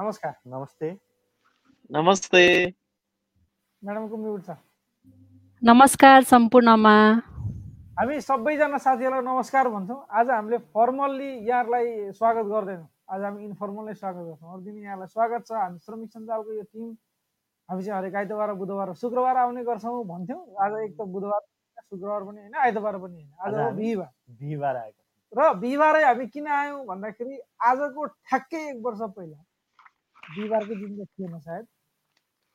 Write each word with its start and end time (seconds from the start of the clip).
नमस्कार. 0.00 0.32
नमस्ते. 0.46 0.88
नमस्ते. 1.90 2.44
म्याडमको 3.82 4.16
म्युट 4.16 4.44
छ? 4.46 4.50
नमस्कार 5.62 6.22
सम्पूर्णमा 6.30 6.92
हामी 7.98 8.20
सबैजना 8.20 8.78
साथीहरूलाई 8.78 9.24
नमस्कार 9.24 9.68
भन्छौँ। 9.68 10.00
आज 10.08 10.30
हामीले 10.30 10.58
फर्मल्ली 10.72 11.28
यहाँहरूलाई 11.48 12.12
स्वागत 12.16 12.46
गर्दैनौँ। 12.48 12.86
आज 13.12 13.22
हामी 13.24 13.44
इन्फर्मल्ली 13.44 13.94
स्वागत 13.94 14.24
गर्छौँ। 14.28 14.52
अरू 14.52 14.62
दिन 14.62 14.78
यहाँलाई 14.84 15.06
स्वागत 15.06 15.44
छ। 15.46 15.52
हामी 15.52 15.78
श्रमिक 15.84 16.10
सञ्जालको 16.16 16.52
यो 16.52 16.62
टिम। 16.62 16.88
हामी 17.68 17.84
चाहिँ 17.84 17.98
हरेक 17.98 18.14
आइतबार 18.14 18.52
बुधबार 18.56 18.94
शुक्रबार 19.02 19.36
आउने 19.36 19.64
गर्छौँ 19.68 20.04
भन्थ्यौँ। 20.06 20.40
आज 20.64 20.80
एक 20.80 20.96
त 20.96 21.08
बुधबार 21.12 21.40
शुक्रबार 21.84 22.24
पनि 22.24 22.40
होइन 22.40 22.54
आइतबार 22.56 22.96
पनि 23.04 23.20
होइन। 23.20 23.30
आज 23.36 23.76
बिहिबार। 23.76 24.10
बिहिबार 24.40 24.76
आएको 24.76 25.00
र 25.32 25.52
बिहिबारै 25.60 26.02
हामी 26.04 26.26
किन 26.26 26.46
आयौँ 26.48 26.84
भन्दाखेरि 26.86 27.40
आजको 27.68 28.04
ठ्याक्कै 28.06 28.64
एक 28.70 28.82
वर्ष 28.82 29.02
पहिला 29.12 29.36
बिहिबारको 30.34 30.74
दिन 30.80 30.92
त 30.98 31.08
थिएन 31.18 31.38
सायद 31.38 31.64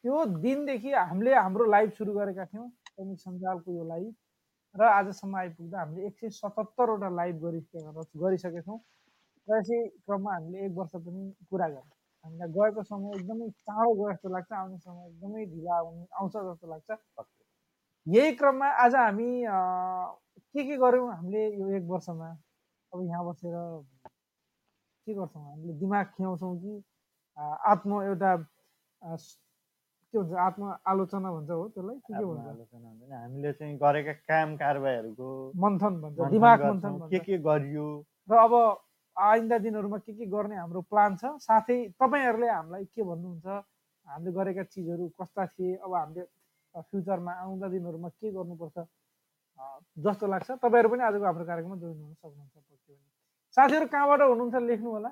त्यो 0.03 0.25
दिनदेखि 0.41 0.91
हामीले 0.93 1.33
हाम्रो 1.35 1.66
लाइभ 1.71 1.89
सुरु 1.97 2.13
गरेका 2.13 2.45
थियौँ। 2.45 2.67
दैनिक 2.97 3.20
सञ्जालको 3.20 3.70
यो 3.77 3.83
लाइभ 3.91 4.13
र 4.75 4.83
आजसम्म 4.83 5.35
आइपुग्दा 5.38 5.80
हामीले 5.80 6.07
एक 6.07 6.16
सय 6.19 6.30
सतहत्तरवटा 6.39 7.09
लाइभ 7.19 7.35
गरिसकेका 7.43 7.91
गरिसकेका 8.23 8.61
छौँ। 8.67 8.80
र 9.47 9.57
यसै 9.59 9.77
क्रममा 10.05 10.33
हामीले 10.35 10.66
एक 10.66 10.71
वर्ष 10.77 10.93
पनि 11.05 11.23
पुरा 11.49 11.67
गर्यौँ 11.67 11.93
हामीलाई 12.25 12.49
गएको 12.57 12.83
समय 12.83 13.09
एकदमै 13.17 13.49
चाँडो 13.66 13.91
गयो 13.95 14.11
जस्तो 14.11 14.30
लाग्छ 14.35 14.52
आउने 14.61 14.77
समय 14.85 15.03
एकदमै 15.09 15.45
ढिला 15.53 15.75
आउने 15.77 16.05
आउँछ 16.19 16.33
जस्तो 16.33 16.67
लाग्छ। 16.73 16.89
यही 18.07 18.31
क्रममा 18.39 18.67
आज 18.85 18.95
हामी 18.95 19.30
के 19.45 20.63
के 20.69 20.75
गऱ्यौँ 20.77 21.11
हामीले 21.11 21.44
यो 21.59 21.69
एक 21.77 21.83
वर्षमा? 21.91 22.30
अब 22.91 22.99
यहाँ 23.09 23.23
बसेर 23.27 23.55
के 25.07 25.13
गर्छौँ? 25.13 25.44
हामीले 25.44 25.73
दिमाग 25.80 26.05
खियाउँछौँ 26.17 26.55
कि 26.61 26.73
आत्म 27.38 28.02
एउटा 28.03 28.31
के 30.14 30.17
भन्छ 30.17 30.33
आत्म 30.39 30.64
आलोचना 30.88 31.31
भन्छ 31.31 31.50
हो 31.50 31.67
त्यसलाई 31.75 31.95
के 31.95 32.14
के 32.14 32.25
भन्छ? 32.25 32.47
आलोचना 32.47 33.22
हामीले 33.22 33.52
चाहिँ 33.53 33.78
गरेका 33.78 34.14
काम 34.31 34.55
कारबाहीहरूको 34.64 35.30
मन्थन 35.63 35.94
भन्छ 36.02 36.31
दिमाग 36.31 36.63
मन्थन 36.66 37.08
के 37.11 37.19
के 37.19 37.38
गरियो? 37.44 37.88
र 38.31 38.33
अब 38.45 38.53
आइन्दा 39.17 39.58
दिनहरूमा 39.66 39.97
के 39.97 40.13
के 40.13 40.25
गर्ने 40.25 40.56
हाम्रो 40.56 40.81
प्लान 40.91 41.16
छ? 41.16 41.23
साथै 41.44 41.78
तपाईँहरूले 42.00 42.47
हामीलाई 42.50 42.86
के 42.95 43.03
भन्नुहुन्छ? 43.03 43.47
हामीले 44.08 44.31
गरेका 44.31 44.63
चिजहरू 44.72 45.08
कस्ता 45.19 45.45
थिए? 45.45 45.75
अब 45.83 45.94
हामीले 45.95 46.23
फ्युचरमा 46.75 47.31
आउँदा 47.31 47.67
दिनहरूमा 47.75 48.09
के 48.09 48.31
गर्नुपर्छ? 48.31 48.78
जस्तो 50.06 50.25
लाग्छ। 50.28 50.50
तपाईँहरू 50.63 50.89
पनि 50.91 51.03
आजको 51.03 51.25
हाम्रो 51.25 51.45
कार्यक्रममा 51.52 51.78
जोइन 51.83 52.00
हुन 52.00 52.13
सक्नुहुन्छ 52.13 52.56
साथीहरू 53.56 53.88
कहाँबाट 53.88 54.22
हुनुहुन्छ 54.22 54.56
लेख्नु 54.67 54.89
होला? 54.91 55.11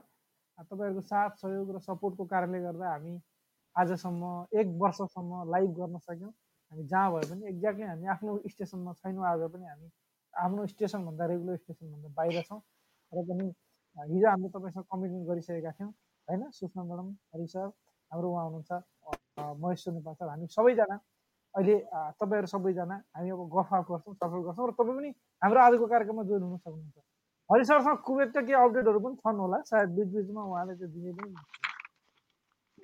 तपाईँहरूको 0.59 1.01
साथ 1.01 1.29
सहयोग 1.41 1.75
र 1.75 1.79
सपोर्टको 1.79 2.25
कारणले 2.33 2.59
गर्दा 2.61 2.89
हामी 2.91 3.13
आजसम्म 3.75 4.23
एक 4.59 4.67
वर्षसम्म 4.81 5.43
लाइभ 5.51 5.69
गर्न 5.79 5.97
सक्यौँ। 6.07 6.31
हामी 6.71 6.83
जहाँ 6.87 7.11
भए 7.13 7.25
पनि 7.29 7.43
एक्ज्याक्टली 7.49 7.85
हामी 7.85 8.07
आफ्नो 8.13 8.31
स्टेसनमा 8.53 8.93
छैनौँ 9.01 9.25
आज 9.27 9.41
पनि 9.53 9.65
हामी 9.65 9.87
आफ्नो 10.33 10.65
स्टेसनभन्दा 10.73 11.25
रेगुलर 11.31 11.57
स्टेसनभन्दा 11.57 12.09
बाहिर 12.17 12.41
छौँ। 12.49 12.59
र 13.11 13.23
पनि 13.29 13.45
हिजो 13.97 14.27
हामीले 14.29 14.49
तपाईँसँग 14.55 14.85
कमिटमेन्ट 14.91 15.27
गरिसकेका 15.29 15.71
थियौँ 15.77 15.91
होइन? 16.27 16.41
सुषमा 16.57 16.83
म्याडम 16.83 17.09
हरि 17.33 17.47
सर 17.53 17.67
हाम्रो 18.11 18.27
उहाँ 18.31 18.45
हुनुहुन्छ 18.45 18.71
महेश 19.61 19.83
सर। 19.88 20.27
हामी 20.29 20.47
सबैजना 20.57 20.95
अहिले 21.55 21.75
तपाईँहरू 22.21 22.47
सबैजना 22.53 22.95
हामी 23.15 23.29
अब 23.29 23.41
गफाफ 23.55 23.83
गर्छौँ 23.91 24.13
सफल 24.15 24.39
गर्छौँ। 24.47 24.67
र 24.69 24.71
तपाईँ 24.77 24.97
पनि 24.97 25.09
हाम्रो 25.41 25.59
आजको 25.61 25.85
कार्यक्रममा 25.93 26.23
जोइन 26.29 26.43
हुन 26.43 26.57
सक्नुहुन्छ। 26.57 26.97
हरि 27.49 27.66
सरसँग 27.66 27.97
कुवेतका 28.05 28.41
केही 28.41 28.53
अपडेटहरू 28.55 28.99
पनि 28.99 29.16
छन् 29.16 29.39
होला 29.39 29.58
सायद 29.69 29.89
बिच 29.95 30.08
बिचमा 30.09 30.44
उहाँले 30.44 30.73
त्यो 30.75 30.88
दिने 30.88 31.11
पनि। 31.13 31.33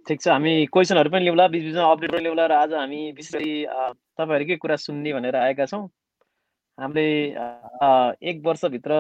ठिक 0.08 0.22
छ 0.22 0.28
हामी 0.28 0.54
क्वेसनहरू 0.74 1.10
पनि 1.10 1.24
ल्याउँला 1.24 1.48
बिच 1.48 1.64
बिचमा 1.64 1.92
अपडेट 1.92 2.12
पनि 2.12 2.22
ल्याउँला 2.22 2.46
र 2.48 2.52
आज 2.54 2.74
हामी 2.74 3.02
विशेष 3.18 3.44
तपाईँहरूकै 4.20 4.56
कुरा 4.58 4.76
सुन्ने 4.86 5.14
भनेर 5.14 5.36
आएका 5.38 5.66
छौँ 5.66 5.84
हामीले 6.78 7.06
एक 8.30 8.42
वर्षभित्र 8.46 8.94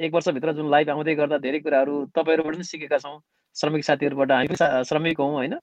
एक 0.00 0.14
वर्षभित्र 0.14 0.52
जुन 0.52 0.70
लाइभ 0.70 0.90
आउँदै 0.90 1.14
गर्दा 1.14 1.38
धेरै 1.40 1.58
कुराहरू 1.60 1.94
तपाईँहरूबाट 2.14 2.54
पनि 2.54 2.64
सिकेका 2.64 2.98
छौँ 2.98 3.18
श्रमिक 3.56 3.84
साथीहरूबाट 3.84 4.32
हामी 4.32 4.56
श्रमिक 4.84 5.20
हौँ 5.20 5.32
होइन 5.32 5.54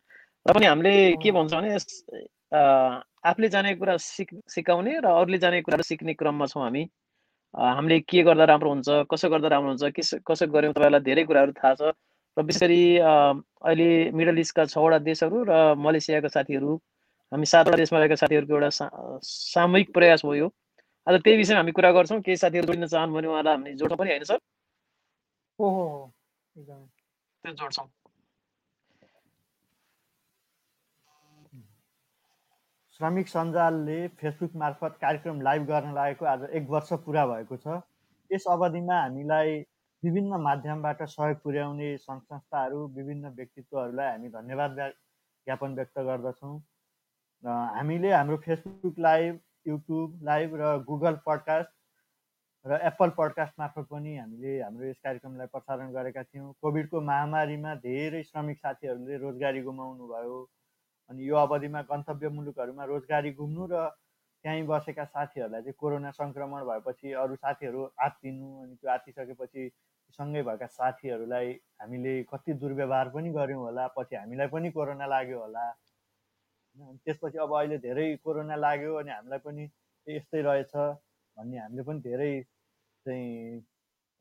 र 0.45 0.53
पनि 0.53 0.66
हामीले 0.66 0.94
के 1.17 1.31
भन्छौँ 1.31 1.61
भने 1.61 1.75
आफूले 3.23 3.50
जानेको 3.50 3.79
कुरा 3.79 3.97
सिक 4.05 4.29
सिकाउने 4.50 5.00
र 5.00 5.05
अरूले 5.13 5.38
जानेको 5.39 5.66
कुराहरू 5.66 5.84
सिक्ने 5.85 6.13
क्रममा 6.16 6.45
छौँ 6.47 6.63
हामी 6.63 6.84
हामीले 7.53 8.00
के 8.01 8.23
गर्दा 8.23 8.45
राम्रो 8.45 8.69
हुन्छ 8.69 8.89
कसो 9.12 9.29
गर्दा 9.29 9.47
राम्रो 9.47 9.69
हुन्छ 9.69 9.91
के 9.91 10.01
कसो 10.28 10.47
गऱ्यौँ 10.47 10.73
तपाईँहरूलाई 10.73 11.01
धेरै 11.03 11.23
कुराहरू 11.25 11.51
थाहा 11.53 11.73
छ। 11.75 11.91
र 12.38 12.44
विशेष 12.44 12.62
गरी 12.62 12.81
अहिले 12.97 13.88
मिडल 14.13 14.38
इस्टका 14.39 14.66
छवटा 14.67 14.97
देशहरू 15.03 15.44
र 15.50 15.57
मलेसियाका 15.78 16.28
साथीहरू 16.29 16.75
हामी 17.31 17.45
सातवटा 17.45 17.78
देशमा 17.78 18.00
रहेका 18.00 18.16
साथीहरूको 18.16 18.53
एउटा 18.53 18.69
सा, 18.69 18.85
सामूहिक 19.23 19.94
प्रयास 19.94 20.23
हो 20.25 20.34
यो 20.35 20.47
आज 21.07 21.22
त्यही 21.23 21.38
विषयमा 21.38 21.59
हामी 21.59 21.72
कुरा 21.72 21.91
गर्छौँ। 21.91 22.22
केही 22.22 22.38
साथीहरू 22.38 22.67
जोडिन 22.67 22.88
चाहनु 22.88 23.13
भने 23.13 23.28
उहाँलाई 23.28 23.53
हामीले 23.53 23.75
जोड्छौँ 23.75 23.97
पनि 23.97 24.09
होइन 24.09 24.23
सर? 24.23 24.40
हो 25.59 25.69
हो 25.69 25.84
हो। 25.88 26.13
एकदमै। 26.56 26.85
त्यो 27.44 27.53
जोड्छौँ। 27.53 27.88
श्रमिक 33.01 33.28
सञ्जालले 33.28 33.95
फेसबुक 34.17 34.56
मार्फत 34.62 34.97
कार्यक्रम 35.01 35.39
लाइभ 35.41 35.63
गर्न 35.67 35.94
लागेको 35.94 36.25
आज 36.25 36.44
एक 36.57 36.67
वर्ष 36.69 36.91
पुरा 37.06 37.25
भएको 37.28 37.57
छ। 37.57 37.78
यस 38.31 38.44
अवधिमा 38.56 38.97
हामीलाई 38.97 39.56
विभिन्न 40.03 40.39
माध्यमबाट 40.41 41.01
सहयोग 41.06 41.40
पुर्याउने 41.45 41.88
सङ्घ 41.97 42.19
संस्थाहरू 42.22 42.84
विभिन्न 43.00 43.31
व्यक्तित्वहरूलाई 43.40 44.11
हामी 44.11 44.29
धन्यवाद 44.35 44.78
ज्ञापन 44.78 45.73
व्यक्त 45.81 46.00
गर्दछौँ। 46.11 46.53
हामीले 47.79 48.13
हाम्रो 48.13 48.38
फेसबुक 48.45 49.00
लाइभ 49.07 49.40
युट्युब 49.66 50.23
लाइभ 50.23 50.56
र 50.61 50.72
गुगल 50.94 51.19
पडकास्ट 51.25 51.73
र 52.66 52.81
एप्पल 52.94 53.17
पडकास्ट 53.17 53.59
मार्फत 53.59 53.91
पनि 53.97 54.17
हामीले 54.17 54.57
हाम्रो 54.61 54.90
यस 54.90 55.00
कार्यक्रमलाई 55.03 55.56
प्रसारण 55.57 55.91
गरेका 56.00 56.23
थियौँ। 56.23 56.53
कोभिडको 56.61 57.01
महामारीमा 57.11 57.75
धेरै 57.90 58.23
श्रमिक 58.31 58.66
साथीहरूले 58.66 59.23
रोजगारी 59.28 59.69
गुमाउनु 59.69 60.16
भयो 60.16 60.41
अनि 61.11 61.27
यो 61.29 61.35
अवधिमा 61.38 61.81
गन्तव्य 61.88 62.29
मुलुकहरूमा 62.31 62.83
रोजगारी 62.85 63.31
गुम्नु 63.33 63.67
र 63.67 63.83
त्यहीँ 64.45 64.66
बसेका 64.66 65.05
साथीहरूलाई 65.05 65.61
चाहिँ 65.61 65.73
कोरोना 65.77 66.11
सङ्क्रमण 66.11 66.61
भएपछि 66.66 67.11
अरू 67.19 67.35
साथीहरू 67.38 67.81
आत्तिनु 67.99 68.47
अनि 68.61 68.75
त्यो 68.75 68.89
आत्तिसकेपछि 68.91 69.63
सँगै 70.19 70.41
भएका 70.44 70.67
साथीहरूलाई 70.69 71.51
हामीले 71.81 72.13
कति 72.31 72.53
दुर्व्यवहार 72.63 73.09
पनि 73.09 73.29
गऱ्यौँ 73.31 73.61
होला 73.61 73.88
पछि 73.97 74.16
हामीलाई 74.16 74.47
पनि 74.47 74.72
कोरोना 74.72 75.05
लाग्यो 75.07 75.39
होला। 75.39 75.66
होइन 75.67 76.97
त्यसपछि 77.05 77.38
अब 77.38 77.53
अहिले 77.55 77.78
धेरै 77.78 78.07
कोरोना 78.23 78.55
लाग्यो 78.55 78.95
अनि 78.95 79.11
हामीलाई 79.11 79.39
पनि 79.45 79.63
यस्तै 80.07 80.41
रहेछ 80.41 80.73
भन्ने 80.75 81.57
हामीले 81.57 81.83
पनि 81.83 81.99
धेरै 82.01 82.31
चाहिँ 83.05 83.59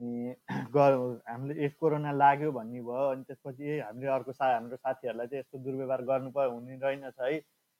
हामीले 1.28 1.64
एक 1.64 1.76
कोरोना 1.80 2.12
लाग्यो 2.12 2.50
भन्ने 2.52 2.80
भयो 2.80 3.06
अनि 3.12 3.22
त्यसपछि 3.28 3.78
हामीले 3.78 4.08
अर्को 4.10 4.32
सा 4.32 4.44
हाम्रो 4.54 4.76
साथीहरूलाई 4.76 5.26
चाहिँ 5.28 5.40
यस्तो 5.40 5.58
दुर्व्यवहार 5.64 6.02
गर्नु 6.10 6.30
पर्यो 6.32 6.50
हुने 6.50 6.76
रहेनछ 6.80 7.20
है। 7.20 7.36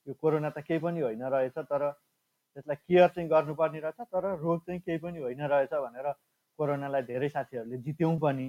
यो 0.06 0.14
कोरोना 0.20 0.50
त 0.50 0.60
केही 0.68 0.80
पनि 0.84 1.00
होइन 1.00 1.22
रहेछ 1.34 1.56
तर 1.70 1.82
त्यसलाई 1.90 2.76
केयर 2.76 3.08
चाहिँ 3.08 3.28
गर्नुपर्ने 3.30 3.80
रहेछ 3.80 4.00
तर 4.12 4.24
रोग 4.40 4.60
चाहिँ 4.66 4.80
केही 4.80 4.98
पनि 5.00 5.18
होइन 5.24 5.40
रहेछ 5.52 5.72
भनेर 5.74 6.08
कोरोनालाई 6.58 7.02
धेरै 7.08 7.28
साथीहरूले 7.28 7.78
जित्यौँ 7.88 8.18
पनि। 8.20 8.48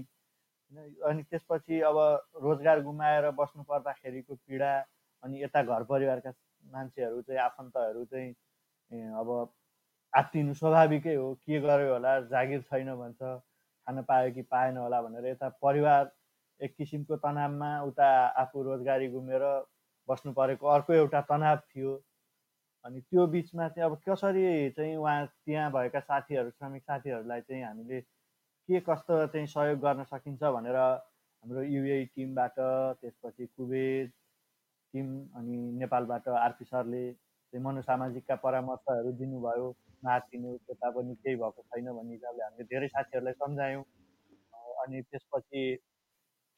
अनि 1.08 1.24
त्यसपछि 1.32 1.80
अब 1.88 1.98
रोजगार 2.44 2.82
गुमाएर 2.84 3.30
बस्नु 3.40 3.64
पर्दाखेरिको 3.72 4.36
पीडा 4.36 4.72
अनि 5.24 5.44
यता 5.44 5.64
घर 5.64 5.84
परिवारका 5.92 6.32
मान्छेहरू 6.76 7.22
चाहिँ 7.22 7.40
आफन्तहरू 7.42 8.04
चाहिँ 8.12 8.32
अब 9.22 9.32
आत्तिनु 10.14 10.54
स्वाभाविकै 10.60 11.16
हो 11.16 11.34
के 11.48 11.60
गर्यो 11.62 11.94
होला 11.94 12.20
जागिर 12.36 12.62
छैन 12.68 12.94
भन्छ। 12.96 13.22
खान 13.88 14.02
पायो 14.10 14.32
कि 14.34 14.42
पाएन 14.52 14.78
होला 14.78 15.02
भनेर 15.02 15.26
यता 15.28 15.50
परिवार 15.62 16.12
एक 16.60 16.76
किसिमको 16.78 17.16
तनावमा 17.18 17.72
उता 17.84 18.08
आफू 18.42 18.64
रोजगारी 18.64 19.08
गुमेर 19.12 19.44
बस्नु 20.10 20.34
परेको 20.34 20.68
अर्को 20.68 20.94
एउटा 20.94 21.22
तनाव 21.30 21.58
थियो। 21.70 21.94
अनि 22.86 23.02
त्यो 23.02 23.26
बिचमा 23.28 23.68
चाहिँ 23.70 23.90
अब 23.90 23.98
कसरी 24.08 24.70
चाहिँ 24.78 24.96
उहाँ 24.98 25.26
त्यहाँ 25.46 25.72
भएका 25.72 26.00
साथीहरू 26.00 26.50
श्रमिक 26.50 26.84
साथीहरूलाई 26.84 27.42
चाहिँ 27.42 27.64
हामीले 27.64 28.02
के 28.02 28.80
कस्तो 28.90 29.26
चाहिँ 29.28 29.48
सहयोग 29.48 29.80
गर्न 29.80 30.04
सकिन्छ 30.04 30.44
भनेर 30.44 30.76
हाम्रो 30.76 31.62
युए 31.64 32.04
टिमबाट 32.16 32.56
त्यसपछि 33.02 33.46
कुवेत 33.46 34.10
टिम 34.94 35.08
अनि 35.38 35.58
नेपालबाट 35.80 36.28
आरपी 36.30 36.66
सरले 36.66 37.04
चाहिँ 37.52 37.64
मनोसामाजिकका 37.66 38.36
परामर्शहरू 38.44 39.12
दिनुभयो 39.22 39.68
नआत्तिनु 40.06 40.58
त्यता 40.68 40.90
पनि 40.96 41.16
केही 41.24 41.36
भएको 41.36 41.62
छैन 41.62 41.88
भन्ने 41.98 42.14
हिसाबले 42.14 42.44
हामीले 42.44 42.64
धेरै 42.72 42.88
साथीहरूलाई 42.96 43.34
सम्झायौँ। 43.44 43.84
अनि 44.82 45.02
त्यसपछि 45.02 45.64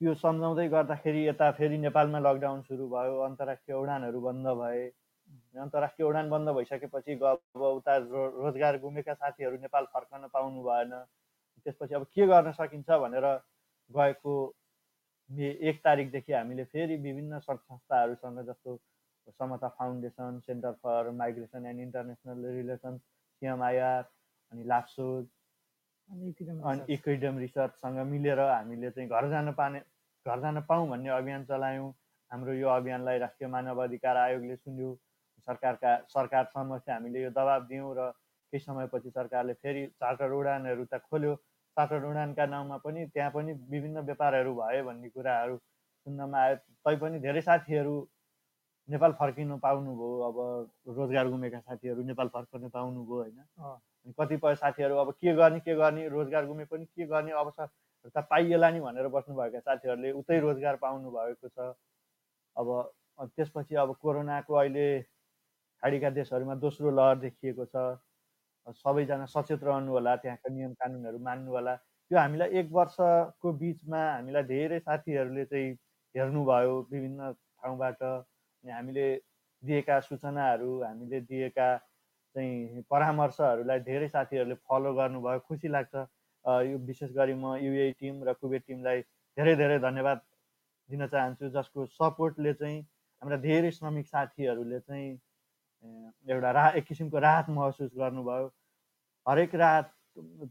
त्यो 0.01 0.13
सम्झाउँदै 0.21 0.67
गर्दाखेरि 0.69 1.21
यता 1.27 1.51
फेरि 1.57 1.77
नेपालमा 1.77 2.19
लकडाउन 2.19 2.61
सुरु 2.67 2.87
भयो 2.89 3.19
अन्तर्राष्ट्रिय 3.29 3.77
उडानहरू 3.77 4.19
बन्द 4.21 4.47
भए। 4.61 4.85
अन्तर्राष्ट्रिय 5.65 6.07
उडान 6.07 6.29
बन्द 6.29 6.49
भइसकेपछि 6.57 7.13
अब 7.23 7.61
उता 7.61 7.97
रो 7.97 8.23
रोजगार 8.43 8.77
गुमेका 8.79 9.13
साथीहरू 9.13 9.57
नेपाल 9.65 9.85
फर्कन 9.93 10.27
पाउनु 10.33 10.63
भएन। 10.63 10.91
त्यसपछि 11.65 11.95
अब 11.95 12.03
के 12.13 12.27
गर्न 12.27 12.51
सकिन्छ 12.51 12.89
भनेर 13.03 13.25
गएको 13.91 14.33
मे 15.29 15.49
एक 15.69 15.79
तारिकदेखि 15.83 16.33
हामीले 16.33 16.63
फेरि 16.71 16.95
विभिन्न 17.03 17.39
सङ्घ 17.39 17.59
संस्थाहरूसँग 17.59 18.39
जस्तो 18.49 18.75
Samata 19.31 19.67
foundation 19.77 20.39
center 20.45 20.71
for 20.83 21.09
migration 21.17 21.65
and 21.65 21.81
international 21.81 22.45
relation 22.55 22.97
CMIR 22.97 24.03
अनि 24.51 24.63
लाप्सोज 24.67 25.25
अनि 26.09 26.93
इक्विडम 26.93 27.37
रिसर्चसँग 27.39 27.97
मिलेर 28.07 28.39
हामीले 28.39 28.91
चाहिँ 28.91 29.09
घर 29.09 29.29
जान 29.29 29.51
पाने 29.53 29.79
घर 30.25 30.39
जान 30.41 30.61
पाऊँ 30.69 30.89
भन्ने 30.89 31.09
अभियान 31.09 31.43
चलायौँ। 31.45 31.93
हाम्रो 32.31 32.53
यो 32.53 32.67
अभियानलाई 32.69 33.17
राष्ट्रिय 33.19 33.49
मानव 33.49 33.83
अधिकार 33.83 34.17
आयोगले 34.17 34.55
सुन्यो। 34.55 34.93
सरकारका 35.47 35.95
सरकार 36.09 36.45
समक्ष 36.53 36.89
हामीले 36.89 37.23
यो 37.23 37.29
दबाब 37.29 37.67
दियौँ 37.67 37.93
र 37.97 38.09
केही 38.53 38.59
समयपछि 38.59 39.09
सरकारले 39.09 39.53
फेरि 39.53 39.85
चार्टर 39.99 40.31
उडानहरू 40.31 40.85
त 40.85 40.99
खोल्यो। 41.09 41.35
चार्टर 41.77 42.03
उडानका 42.05 42.45
नाउँमा 42.45 42.77
पनि 42.85 43.05
त्यहाँ 43.13 43.31
पनि 43.31 43.53
विभिन्न 43.69 43.99
व्यापारहरू 44.07 44.53
भयो 44.55 44.83
भन्ने 44.85 45.09
कुराहरू 45.09 45.57
सुन्नमा 45.57 46.39
आयो। 46.39 46.55
तैपनि 46.85 47.19
धेरै 47.19 47.41
साथीहरू 47.41 47.95
नेपाल 48.89 49.11
फर्किनु 49.19 49.57
पाउनुभयो 49.57 50.19
अब 50.27 50.37
रोजगार 50.97 51.27
गुमेका 51.29 51.59
साथीहरू 51.59 52.03
नेपाल 52.03 52.27
फर्कनु 52.35 52.69
पाउनुभयो 52.69 53.17
होइन? 53.17 53.39
अनि 53.59 54.13
कतिपय 54.19 54.55
साथीहरू 54.55 54.95
अब 54.97 55.11
के 55.21 55.33
गर्ने 55.35 55.59
के 55.59 55.75
गर्ने 55.75 56.07
रोजगार 56.09 56.45
गुमे 56.45 56.65
पनि 56.65 56.85
के 56.85 57.05
गर्ने 57.07 57.31
अवसर 57.31 57.67
त 58.15 58.25
पाइएला 58.29 58.69
नि 58.71 58.79
भनेर 58.81 59.07
बस्नुभएका 59.07 59.59
साथीहरूले 59.59 60.11
उतै 60.11 60.39
रोजगार 60.39 60.75
पाउनु 60.83 61.11
भएको 61.11 61.47
छ। 61.47 61.71
अब 62.55 62.67
त्यसपछि 63.35 63.75
अब 63.75 63.95
कोरोनाको 64.01 64.53
अहिले 64.53 64.87
खाडीका 65.83 66.09
देशहरूमा 66.19 66.55
दोस्रो 66.59 66.91
लहर 66.91 67.15
देखिएको 67.23 67.65
छ। 67.65 67.75
सबैजना 68.67 69.25
सचेत 69.31 69.63
रहनु 69.63 69.91
होला 69.91 70.15
त्यहाँका 70.15 70.49
नियम 70.53 70.73
कानुनहरू 70.75 71.19
मान्नु 71.19 71.51
होला 71.51 71.75
त्यो 71.75 72.17
हामीलाई 72.19 72.49
एक 72.59 72.67
वर्षको 72.71 73.53
बिचमा 73.63 74.03
हामीलाई 74.11 74.43
धेरै 74.51 74.79
साथीहरूले 74.79 75.45
चाहिँ 75.45 75.71
हेर्नुभयो 76.15 76.75
विभिन्न 76.91 77.31
ठाउँबाट। 77.31 78.03
हामीले 78.71 79.07
दिएका 79.63 79.99
सूचनाहरू 79.99 80.71
हामीले 80.83 81.19
दिएका 81.21 81.67
चाहिँ 82.35 82.81
परामर्शहरूलाई 82.89 83.79
धेरै 83.79 84.07
साथीहरूले 84.07 84.55
फलो 84.67 84.93
गर्नुभयो। 84.93 85.39
खुसी 85.47 85.67
लाग्छ। 85.67 85.95
यो 86.45 86.77
विशेष 86.87 87.11
गरी 87.15 87.33
म 87.33 87.55
युए 87.63 87.91
टिम 87.99 88.23
र 88.27 88.33
कुबेट 88.39 88.63
टिमलाई 88.67 89.01
धेरै 89.37 89.55
धेरै 89.55 89.77
धन्यवाद 89.79 90.19
दिन 90.89 91.07
चाहन्छु 91.07 91.49
जसको 91.49 91.85
सपोर्टले 91.97 92.53
चाहिँ 92.53 92.79
हाम्रा 93.21 93.37
धेरै 93.45 93.71
श्रमिक 93.71 94.07
साथीहरूले 94.07 94.79
चाहिँ 94.79 95.11
एउटा 96.31 96.51
रा 96.51 96.65
एक 96.79 96.85
किसिमको 96.87 97.19
राहत 97.19 97.49
महसुस 97.49 97.91
गर्नुभयो। 97.97 98.47
हरेक 99.25 99.55
राहत 99.55 99.87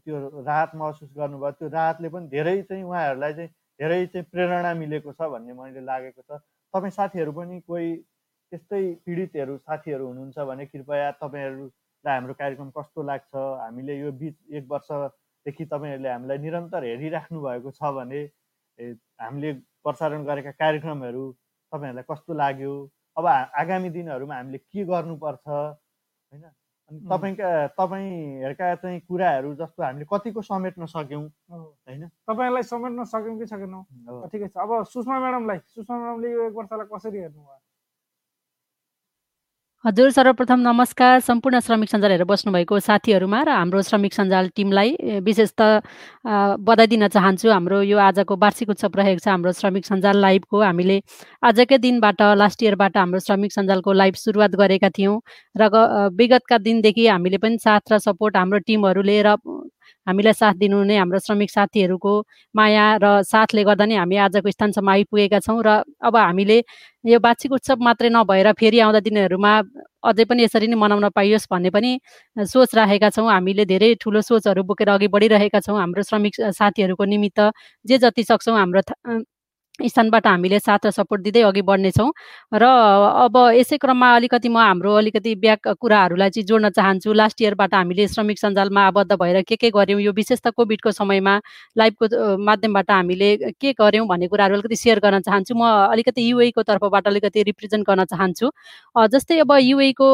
त्यो 0.05 0.15
राहत 0.41 0.71
महसुस 0.75 1.11
गर्नुभयो। 1.17 1.51
त्यो 1.51 1.69
राहतले 1.69 2.09
पनि 2.09 2.27
धेरै 2.29 2.61
चाहिँ 2.69 2.83
उहाँहरूलाई 2.83 3.33
चाहिँ 3.33 3.49
धेरै 3.79 4.05
चाहिँ 4.07 4.25
प्रेरणा 4.31 4.73
मिलेको 4.81 5.13
छ 5.13 5.29
भन्ने 5.33 5.53
मैले 5.53 5.81
लागेको 5.85 6.21
छ। 6.21 6.41
तपाईँ 6.73 6.91
साथीहरू 6.91 7.31
पनि 7.33 7.59
कोही 7.61 7.89
त्यस्तै 8.51 8.81
पीडितहरू 9.05 9.57
साथीहरू 9.59 10.07
हुनुहुन्छ 10.07 10.45
भने 10.49 10.65
कृपया 10.65 11.11
तपाईँहरूलाई 11.19 12.13
हाम्रो 12.13 12.33
कार्यक्रम 12.33 12.69
कस्तो 12.77 13.03
लाग्छ? 13.03 13.33
हामीले 13.61 13.97
यो 13.99 14.11
बिच 14.21 14.35
एक 14.53 14.65
वर्षदेखि 14.71 15.65
तपाईँहरूले 15.65 16.09
हामीलाई 16.09 16.37
निरन्तर 16.39 16.83
हेरिराख्नु 16.83 17.41
भएको 17.45 17.71
छ 17.71 17.93
भने 17.97 18.21
हामीले 19.21 19.53
प्रसारण 19.85 20.25
गरेका 20.25 20.51
कार्यक्रमहरू 20.57 21.23
तपाईँहरूलाई 21.73 22.09
कस्तो 22.11 22.33
लाग्यो? 22.33 22.73
अब 23.17 23.25
आगामी 23.61 23.89
दिनहरूमा 23.97 24.35
हामीले 24.35 24.57
के 24.65 24.85
गर्नुपर्छ? 24.85 25.47
होइन? 25.47 26.43
अनि 26.89 26.99
तपाईँका 27.09 27.49
तपाईँहरूका 27.79 28.75
चाहिँ 28.75 28.99
कुराहरू 29.07 29.53
जस्तो 29.55 29.83
हामीले 29.83 30.05
कतिको 30.11 30.41
समेट्न 30.41 30.85
सक्यौँ 30.85 31.23
होइन? 31.23 32.07
तपाईँलाई 32.27 32.63
समेट्न 32.63 33.03
सक्यौँ 33.07 33.37
कि 33.39 33.45
सकेनौँ? 33.47 33.83
ठिकै 34.27 34.47
छ। 34.47 34.57
अब 34.57 34.83
सुषमा 34.91 35.19
म्याडमलाई 35.19 35.59
सुषमा 35.67 35.97
म्याडमले 35.97 36.31
यो 36.31 36.47
एक 36.47 36.53
वर्षलाई 36.53 36.87
कसरी 36.91 37.19
हेर्नुभयो? 37.19 37.62
हजुर 39.85 40.09
सर्वप्रथम 40.09 40.59
नमस्कार। 40.59 41.19
सम्पूर्ण 41.19 41.59
श्रमिक 41.59 41.89
सञ्जाल 41.89 42.11
हेरेर 42.11 42.23
बस्नुभएको 42.25 42.79
साथीहरूमा 42.79 43.41
र 43.43 43.49
हाम्रो 43.51 43.81
श्रमिक 43.83 44.13
सञ्जाल 44.13 44.47
टिमलाई 44.55 45.19
विशेष 45.19 45.49
त 45.59 45.83
बधाई 46.63 46.87
दिन 46.87 47.07
चाहन्छु। 47.11 47.49
हाम्रो 47.51 47.81
यो 47.83 47.97
आजको 47.99 48.35
वार्षिक 48.39 48.69
उत्सव 48.71 48.95
रहेको 48.95 49.19
छ 49.19 49.27
हाम्रो 49.27 49.51
श्रमिक 49.51 49.85
सञ्जाल 49.85 50.17
लाइभको। 50.23 50.61
हामीले 50.63 50.97
आजकै 51.43 51.77
दिनबाट 51.83 52.21
लास्ट 52.39 52.63
इयरबाट 52.63 52.97
हाम्रो 52.97 53.19
श्रमिक 53.27 53.51
सञ्जालको 53.51 53.91
लाइभ 53.91 54.15
सुरुवात 54.23 54.55
गरेका 54.55 54.89
थियौँ 54.95 55.19
र 55.59 55.67
विगतका 56.15 56.57
दिनदेखि 56.63 57.07
हामीले 57.07 57.37
पनि 57.43 57.57
साथ 57.59 57.91
र 57.91 57.99
सपोर्ट 58.07 58.37
हाम्रो 58.39 58.59
टिमहरूले 58.63 59.21
र 59.27 59.35
हामीलाई 60.07 60.33
साथ 60.33 60.55
दिनुहुने 60.55 60.97
हाम्रो 60.97 61.19
श्रमिक 61.19 61.49
साथीहरूको 61.51 62.13
माया 62.55 62.85
र 63.03 63.05
साथले 63.23 63.63
गर्दा 63.63 63.85
नै 63.85 63.95
हामी 63.97 64.15
आजको 64.25 64.51
स्थानसम्म 64.51 64.89
आइपुगेका 64.89 65.39
छौँ 65.39 65.61
र 65.65 65.69
अब 66.01 66.15
हामीले 66.17 66.57
यो 67.05 67.19
वार्षिक 67.19 67.51
उत्सव 67.51 67.77
मात्रै 67.83 68.09
नभएर 68.09 68.51
फेरि 68.55 68.79
आउँदा 68.79 68.99
दिनहरूमा 69.07 69.53
अझै 70.03 70.25
पनि 70.25 70.43
यसरी 70.43 70.67
नै 70.67 70.75
मनाउन 70.75 71.09
पाइयोस् 71.15 71.47
भन्ने 71.51 71.69
पनि 71.69 71.91
सोच 72.37 72.75
राखेका 72.75 73.09
छौँ। 73.09 73.27
हामीले 73.29 73.65
धेरै 73.65 73.93
ठुलो 74.01 74.21
सोचहरू 74.21 74.63
बोकेर 74.63 74.89
अघि 74.89 75.07
बढिरहेका 75.07 75.59
छौँ। 75.59 75.77
हाम्रो 75.79 76.03
श्रमिक 76.03 76.33
साथीहरूको 76.51 77.05
निमित्त 77.05 77.39
जे 77.85 77.97
जति 77.99 78.23
सक्छौँ 78.23 78.57
हाम्रो 78.57 78.81
स्थानबाट 79.79 80.27
हामीले 80.27 80.59
साथ 80.59 80.85
र 80.85 80.89
सपोर्ट 80.91 81.21
दिँदै 81.23 81.41
अघि 81.43 81.61
बढ्नेछौँ। 81.65 82.11
र 82.53 82.63
अब 83.25 83.37
यसै 83.57 83.77
क्रममा 83.81 84.09
अलिकति 84.15 84.49
म 84.49 84.57
हाम्रो 84.57 84.93
अलिकति 84.93 85.33
ब्याक 85.35 85.67
कुराहरूलाई 85.81 86.29
चाहिँ 86.29 86.45
जोड्न 86.45 86.69
चाहन्छु। 86.69 87.13
लास्ट 87.13 87.41
इयरबाट 87.41 87.73
हामीले 87.73 88.07
श्रमिक 88.07 88.37
सञ्जालमा 88.39 88.81
आबद्ध 88.87 89.11
भएर 89.17 89.41
के 89.49 89.55
के 89.57 89.69
गऱ्यौँ 89.73 90.01
यो 90.01 90.11
विशेष 90.13 90.39
त 90.45 90.53
कोभिडको 90.53 90.91
समयमा 90.93 91.33
लाइभको 91.77 92.37
माध्यमबाट 92.37 92.91
हामीले 92.91 93.29
के 93.57 93.73
गऱ्यौँ 93.73 94.07
भन्ने 94.07 94.27
कुराहरू 94.29 94.53
अलिकति 94.61 94.75
सेयर 94.77 94.99
गर्न 95.01 95.21
चाहन्छु। 95.25 95.53
म 95.57 95.65
अलिकति 95.89 96.21
युएको 96.21 96.61
तर्फबाट 96.63 97.07
अलिकति 97.07 97.43
रिप्रेजेन्ट 97.43 97.87
गर्न 97.89 98.05
चाहन्छु। 98.13 98.51
जस्तै 99.09 99.39
अब 99.41 99.57
युएको 99.57 100.07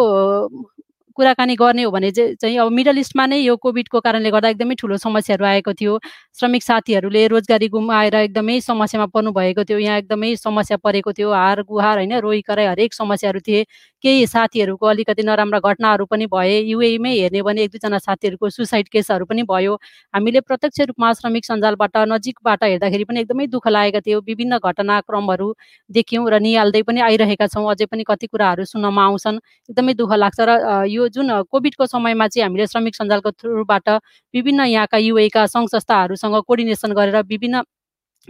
कुराकानी 1.19 1.56
गर्ने 1.62 1.83
हो 1.83 1.92
भने 1.92 2.12
चाहिँ 2.12 2.57
अब 2.60 2.71
मिडल 2.71 2.98
इस्टमा 3.00 3.25
नै 3.27 3.38
यो 3.39 3.56
कोभिडको 3.66 4.00
कारणले 4.00 4.31
गर्दा 4.31 4.50
एकदमै 4.50 4.75
ठुलो 4.81 4.98
समस्याहरू 4.98 5.45
आएको 5.45 5.74
थियो। 5.81 6.00
श्रमिक 6.39 6.63
साथीहरूले 6.63 7.27
रोजगारी 7.27 7.68
गुमाएर 7.75 8.16
एकदमै 8.16 8.60
समस्यामा 8.62 9.06
पर्नु 9.16 9.31
भएको 9.36 9.63
थियो। 9.69 9.80
यहाँ 9.80 9.98
एकदमै 10.00 10.36
समस्या 10.36 10.77
परेको 10.86 11.13
थियो। 11.19 11.31
हार 11.33 11.62
गुहार 11.69 11.98
होइन 11.98 12.13
रोही 12.24 12.42
कराई 12.48 12.66
हरेक 12.66 12.94
समस्याहरू 12.94 13.39
थिए। 13.48 13.66
केही 14.04 14.25
साथीहरूको 14.28 14.86
अलिकति 14.88 15.24
नराम्रा 15.24 15.60
घटनाहरू 15.62 16.06
पनि 16.06 16.25
भए 16.28 16.60
युएमै 16.62 17.12
हेर्ने 17.12 17.42
भने 17.42 17.63
एक 17.63 17.72
दुईजना 17.72 17.98
साथीहरूको 18.00 18.50
सुसाइड 18.50 18.88
केसहरू 18.90 19.25
पनि 19.25 19.44
भयो। 19.44 19.74
हामीले 20.13 20.40
प्रत्यक्ष 20.42 20.80
रूपमा 20.90 21.12
श्रमिक 21.13 21.46
सञ्जालबाट 21.46 21.98
नजिकबाट 22.10 22.63
हेर्दाखेरि 22.63 23.04
पनि 23.04 23.19
एकदमै 23.22 23.48
दुःख 23.48 23.68
लागेका 23.69 24.00
थियो। 24.00 24.19
विभिन्न 24.22 24.57
घटनाक्रमहरू 24.60 25.48
देख्यौँ 25.89 26.29
र 26.29 26.39
निहाल्दै 26.39 26.82
पनि 26.84 27.01
आइरहेका 27.01 27.48
छौँ। 27.50 27.65
अझै 27.72 27.86
पनि 27.88 28.03
कति 28.08 28.27
कुराहरू 28.27 28.65
सुन्नमा 28.65 29.03
आउँछन्। 29.06 29.39
एकदमै 29.70 29.94
दुःख 29.96 30.12
लाग्छ 30.15 30.39
र 30.41 30.51
यो 30.88 31.08
जुन 31.10 31.27
कोभिडको 31.51 31.86
समयमा 31.88 32.27
चाहिँ 32.29 32.44
हामीले 32.46 32.68
श्रमिक 32.68 32.96
सञ्जालको 32.96 33.32
थ्रुबाट 33.34 33.89
विभिन्न 34.34 34.62
यहाँका 34.70 34.98
युएका 35.00 35.46
सङ्घ 35.48 35.68
संस्थाहरूसँग 35.70 36.36
कोर्डिनेसन 36.48 36.94
गरेर 36.94 37.22
विभिन्न 37.25 37.63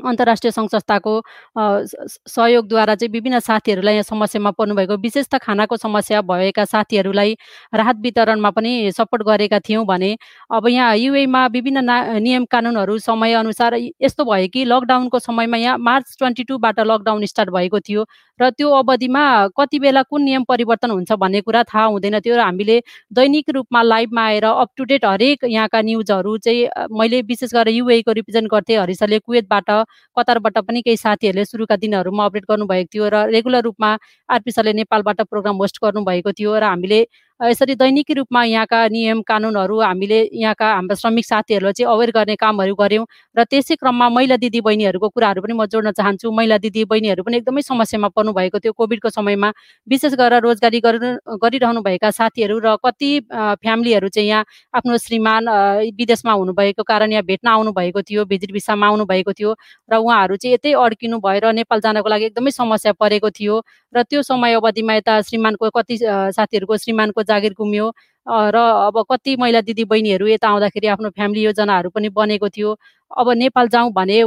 अन्तर्राष्ट्रिय 0.01 0.51
सङ्घ 0.51 0.69
संस्थाको 0.69 1.13
सहयोगद्वारा 1.55 2.95
चाहिँ 2.95 3.11
विभिन्न 3.11 3.39
साथीहरूलाई 3.41 3.93
यहाँ 3.93 4.03
समस्यामा 4.03 4.51
पर्नुभएको 4.59 4.97
विशेष 4.99 5.27
त 5.33 5.37
खानाको 5.41 5.77
समस्या 5.77 6.21
भएका 6.23 6.65
साथीहरूलाई 6.65 7.35
राहत 7.73 7.97
वितरणमा 8.01 8.49
पनि 8.51 8.91
सपोर्ट 8.97 9.23
गरेका 9.23 9.59
थियौँ 9.59 9.85
भने 9.85 10.15
अब 10.51 10.67
यहाँ 10.69 10.95
युएमा 10.97 11.45
विभिन्न 11.49 11.83
ना 11.85 11.97
नियम 12.19 12.45
कानुनहरू 12.51 12.97
समयअनुसार 12.99 13.75
यस्तो 13.75 14.25
भयो 14.25 14.47
कि 14.53 14.65
लकडाउनको 14.65 15.19
समयमा 15.19 15.57
यहाँ 15.57 15.77
मार्च 15.79 16.15
ट्वेन्टी 16.19 16.43
टूबाट 16.43 16.79
लकडाउन 16.81 17.25
स्टार्ट 17.25 17.49
भएको 17.51 17.79
थियो। 17.79 18.05
र 18.39 18.49
त्यो 18.51 18.69
अवधिमा 18.73 19.23
कति 19.57 19.79
बेला 19.79 20.01
कुन 20.03 20.23
नियम 20.23 20.43
परिवर्तन 20.45 20.91
हुन्छ 20.91 21.11
भन्ने 21.13 21.41
कुरा 21.41 21.63
थाहा 21.65 21.83
हुँदैन 21.85 22.19
थियो 22.19 22.35
र 22.35 22.39
हामीले 22.41 22.79
दैनिक 23.11 23.49
रूपमा 23.51 23.81
लाइभमा 23.83 24.21
आएर 24.23 24.45
अप 24.45 24.69
टु 24.77 24.83
डेट 24.85 25.05
हरेक 25.05 25.43
यहाँका 25.45 25.81
न्युजहरू 25.81 26.37
चाहिँ 26.39 26.67
मैले 26.91 27.21
विशेष 27.23 27.53
गरेर 27.53 27.75
युएको 27.75 28.11
रिप्रेजेन्ट 28.13 28.51
गर्थेँ 28.51 28.77
हरिसले 28.77 29.19
कुवेतबाट 29.19 29.69
कतारबाट 30.17 30.57
पनि 30.59 30.81
केही 30.81 30.97
साथीहरूले 30.99 31.45
सुरुका 31.45 31.75
दिनहरूमा 31.77 32.25
अपडेट 32.25 32.45
गर्नुभएको 32.49 32.89
थियो 32.89 33.09
र 33.09 33.25
रेगुलर 33.29 33.63
रूपमा 33.63 33.97
आरपी 34.29 34.51
सरले 34.51 34.73
नेपालबाट 34.75 35.21
प्रोग्राम 35.23 35.55
होस्ट 35.57 35.83
गर्नुभएको 35.83 36.31
थियो 36.33 36.57
र 36.57 36.63
हामीले 36.65 37.05
यसरी 37.39 37.75
दैनिकी 37.75 38.13
रूपमा 38.13 38.43
यहाँका 38.43 38.87
नियम 38.91 39.21
कानुनहरू 39.23 39.79
हामीले 39.79 40.17
यहाँका 40.33 40.67
हाम्रो 40.75 40.95
श्रमिक 40.95 41.25
साथीहरूलाई 41.25 41.73
चाहिँ 41.73 41.91
अवेर 41.93 42.11
गर्ने 42.11 42.35
कामहरू 42.35 42.75
गऱ्यौँ 42.75 43.05
र 43.37 43.43
त्यसै 43.47 43.75
क्रममा 43.79 44.09
महिला 44.11 44.35
दिदी 44.43 44.61
बहिनीहरूको 44.61 45.09
कुराहरू 45.09 45.41
पनि 45.41 45.53
म 45.55 45.65
जोड्न 45.71 45.91
चाहन्छु। 45.95 46.31
महिला 46.31 46.57
दिदी 46.59 46.83
बहिनीहरू 46.91 47.23
पनि 47.23 47.37
एकदमै 47.39 47.61
समस्यामा 47.63 48.07
पर्नु 48.11 48.33
भएको 48.35 48.59
थियो। 48.59 48.73
कोभिडको 48.75 49.09
समयमा 49.09 49.49
विशेष 49.87 50.13
गरेर 50.19 50.41
रोजगारी 50.43 50.79
गरिरहनु 50.83 51.81
भएका 51.81 52.11
साथीहरू 52.11 52.59
र 52.59 52.75
कति 52.83 53.11
फ्यामिलीहरू 53.31 54.07
चाहिँ 54.11 54.27
यहाँ 54.29 54.43
आफ्नो 54.75 54.97
श्रीमान 54.99 55.47
विदेशमा 55.95 56.33
हुनुभएको 56.33 56.83
कारण 56.83 57.11
यहाँ 57.11 57.23
भेट्न 57.23 57.47
आउनु 57.47 57.71
भएको 57.71 58.01
थियो 58.03 58.25
भिजिट 58.27 58.51
भिसामा 58.51 58.87
आउनु 58.87 59.05
भएको 59.07 59.33
थियो 59.39 59.55
र 59.87 59.95
उहाँहरू 59.95 60.35
चाहिँ 60.35 60.53
यतै 60.53 60.73
अड्किनु 60.75 61.19
भएर 61.23 61.45
नेपाल 61.55 61.79
जानको 61.79 62.09
लागि 62.09 62.25
एकदमै 62.25 62.51
समस्या 62.51 62.93
परेको 62.99 63.29
थियो 63.31 63.63
र 63.93 64.03
त्यो 64.03 64.21
समय 64.27 64.53
अवधिमा 64.53 64.93
यता 64.93 65.21
श्रीमानको 65.23 65.69
कति 65.71 65.97
साथीहरूको 66.35 66.77
श्रीमानको 66.77 67.23
जागिर 67.29 67.53
गुम्यो 67.57 67.91
र 68.27 68.57
अब 68.87 69.03
कति 69.11 69.35
महिला 69.39 69.61
दिदी 69.65 69.83
बहिनीहरू 69.89 70.27
यता 70.27 70.47
आउँदाखेरि 70.49 70.87
आफ्नो 70.87 71.09
फ्यामिली 71.09 71.43
योजनाहरू 71.43 71.89
पनि 71.89 72.09
बनेको 72.13 72.49
थियो। 72.49 72.75
अब 73.11 73.29
नेपाल 73.37 73.67
जाउँ 73.73 73.91
भने 73.93 74.17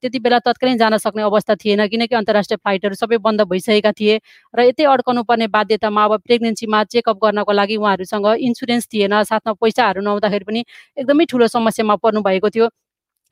त्यति 0.00 0.18
बेला 0.18 0.38
तत्कालीन 0.38 0.78
जान 0.78 0.96
सक्ने 0.98 1.22
अवस्था 1.22 1.54
थिएन 1.60 1.86
किनकि 1.88 2.14
अन्तर्राष्ट्रिय 2.16 2.56
फ्लाइटहरू 2.56 2.94
सबै 2.94 3.18
बन्द 3.20 3.40
भइसकेका 3.50 3.92
थिए। 3.92 4.18
र 4.54 4.60
यतै 4.64 4.84
अड्कनु 4.88 5.22
पर्ने 5.28 5.46
बाध्यतामा 5.52 6.04
अब 6.04 6.16
प्रेग्नेन्सीमा 6.24 6.82
चेकअप 6.88 7.18
गर्नको 7.24 7.52
लागि 7.52 7.76
उहाँहरूसँग 7.76 8.26
इन्सुरेन्स 8.40 8.88
थिएन। 8.94 9.22
साथमा 9.24 9.52
पैसाहरू 9.60 10.00
नहुँदाखेरि 10.02 10.44
पनि 10.44 10.64
एकदमै 10.96 11.24
ठुलो 11.28 11.46
समस्यामा 11.48 11.96
पर्नु 12.00 12.22
भएको 12.24 12.50
थियो। 12.50 12.68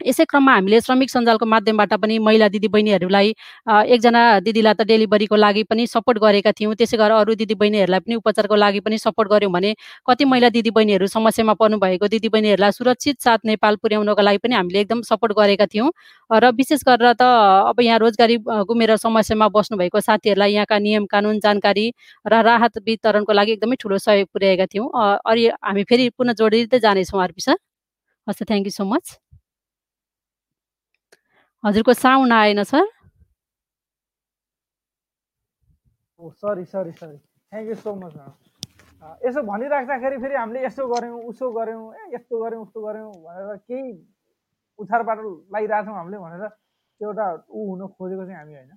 यसै 0.00 0.24
क्रममा 0.30 0.52
हामीले 0.54 0.80
श्रमिक 0.80 1.10
सञ्जालको 1.10 1.46
माध्यमबाट 1.46 1.92
पनि 2.02 2.18
महिला 2.18 2.46
दिदीबहिनीहरूलाई 2.54 3.28
एकजना 3.94 4.22
दिदीलाई 4.46 4.74
त 4.74 4.82
डेलिभरीको 4.90 5.36
लागि 5.36 5.62
पनि 5.70 5.86
सपोर्ट 5.86 6.18
गरेका 6.24 6.52
थियौँ। 6.58 6.74
त्यसै 6.74 6.96
गरेर 6.98 7.16
अरू 7.22 7.34
दिदीबहिनीहरूलाई 7.42 8.00
पनि 8.06 8.14
उपचारको 8.20 8.56
लागि 8.56 8.80
पनि 8.86 8.98
सपोर्ट 8.98 9.28
गऱ्यौँ 9.32 9.52
भने 9.52 9.74
कति 10.08 10.24
महिला 10.32 10.48
दिदीबहिनीहरू 10.56 11.06
समस्यामा 11.06 11.54
पर्नु 11.60 11.78
भएको 11.84 12.08
दिदीबहिनीहरूलाई 12.14 12.72
सुरक्षित 12.78 13.20
साथ 13.22 13.46
नेपाल 13.46 13.76
पुर्याउनको 13.82 14.22
लागि 14.22 14.38
पनि 14.42 14.54
हामीले 14.54 14.80
एकदम 14.80 15.02
सपोर्ट 15.10 15.32
गरेका 15.38 15.66
थियौँ। 15.74 15.90
र 16.30 16.50
विशेष 16.58 16.82
गरेर 16.88 17.12
त 17.14 17.22
अब 17.70 17.80
यहाँ 17.80 17.98
रोजगारी 17.98 18.36
गुमेर 18.68 18.96
समस्यामा 19.06 19.48
बस्नुभएको 19.54 20.00
साथीहरूलाई 20.00 20.52
यहाँका 20.52 20.78
नियम 20.78 21.06
कानुन 21.06 21.40
जानकारी 21.40 21.86
र 22.26 22.42
राहत 22.42 22.78
वितरणको 22.86 23.32
लागि 23.32 23.52
एकदमै 23.52 23.76
ठुलो 23.80 23.98
सहयोग 23.98 24.28
पुर्याएका 24.34 24.66
थियौँ। 24.66 24.88
अनि 25.30 25.46
हामी 25.62 25.82
फेरि 25.86 26.08
पुनः 26.18 26.32
जोडिँदै 26.40 26.78
जानेछौँ 26.80 27.22
आरपी 27.22 27.42
सर। 27.42 27.56
हस् 28.26 28.42
थ्याङ्क 28.42 28.66
यू 28.66 28.72
सो 28.72 28.84
मच 28.84 29.18
हजुरको 31.64 31.92
साउन्ड 31.94 32.32
आएन 32.32 32.62
sir. 32.68 32.86
Oh 36.20 36.30
sorry 36.30 36.64
sorry 36.64 36.92
sorry 36.92 37.16
thank 37.16 37.68
you 37.68 37.74
so 37.82 37.94
much 37.94 38.14
यसो 39.26 39.42
भनिराख्दाखेरि 39.50 40.18
फेरि 40.22 40.34
हामीले 40.34 40.64
यसो 40.64 40.86
गऱ्यौँ 40.94 41.20
उसो 41.30 41.50
गऱ्यौँ 41.58 41.84
ए 41.94 42.14
यस्तो 42.14 42.34
गऱ्यौँ 42.42 42.62
उस्तो 42.62 42.80
गऱ्यौँ 42.86 43.12
भनेर 43.26 43.56
केही 43.68 43.92
उछारबाट 44.78 45.18
लगाइरहेछौँ 45.26 45.96
हामीले 45.96 46.18
भनेर 46.24 46.42
एउटा 47.00 47.26
ऊ 47.50 47.60
हुन 47.70 47.86
खोजेको 47.94 48.24
चाहिँ 48.26 48.38
हामी 48.38 48.54
होइन। 48.54 48.74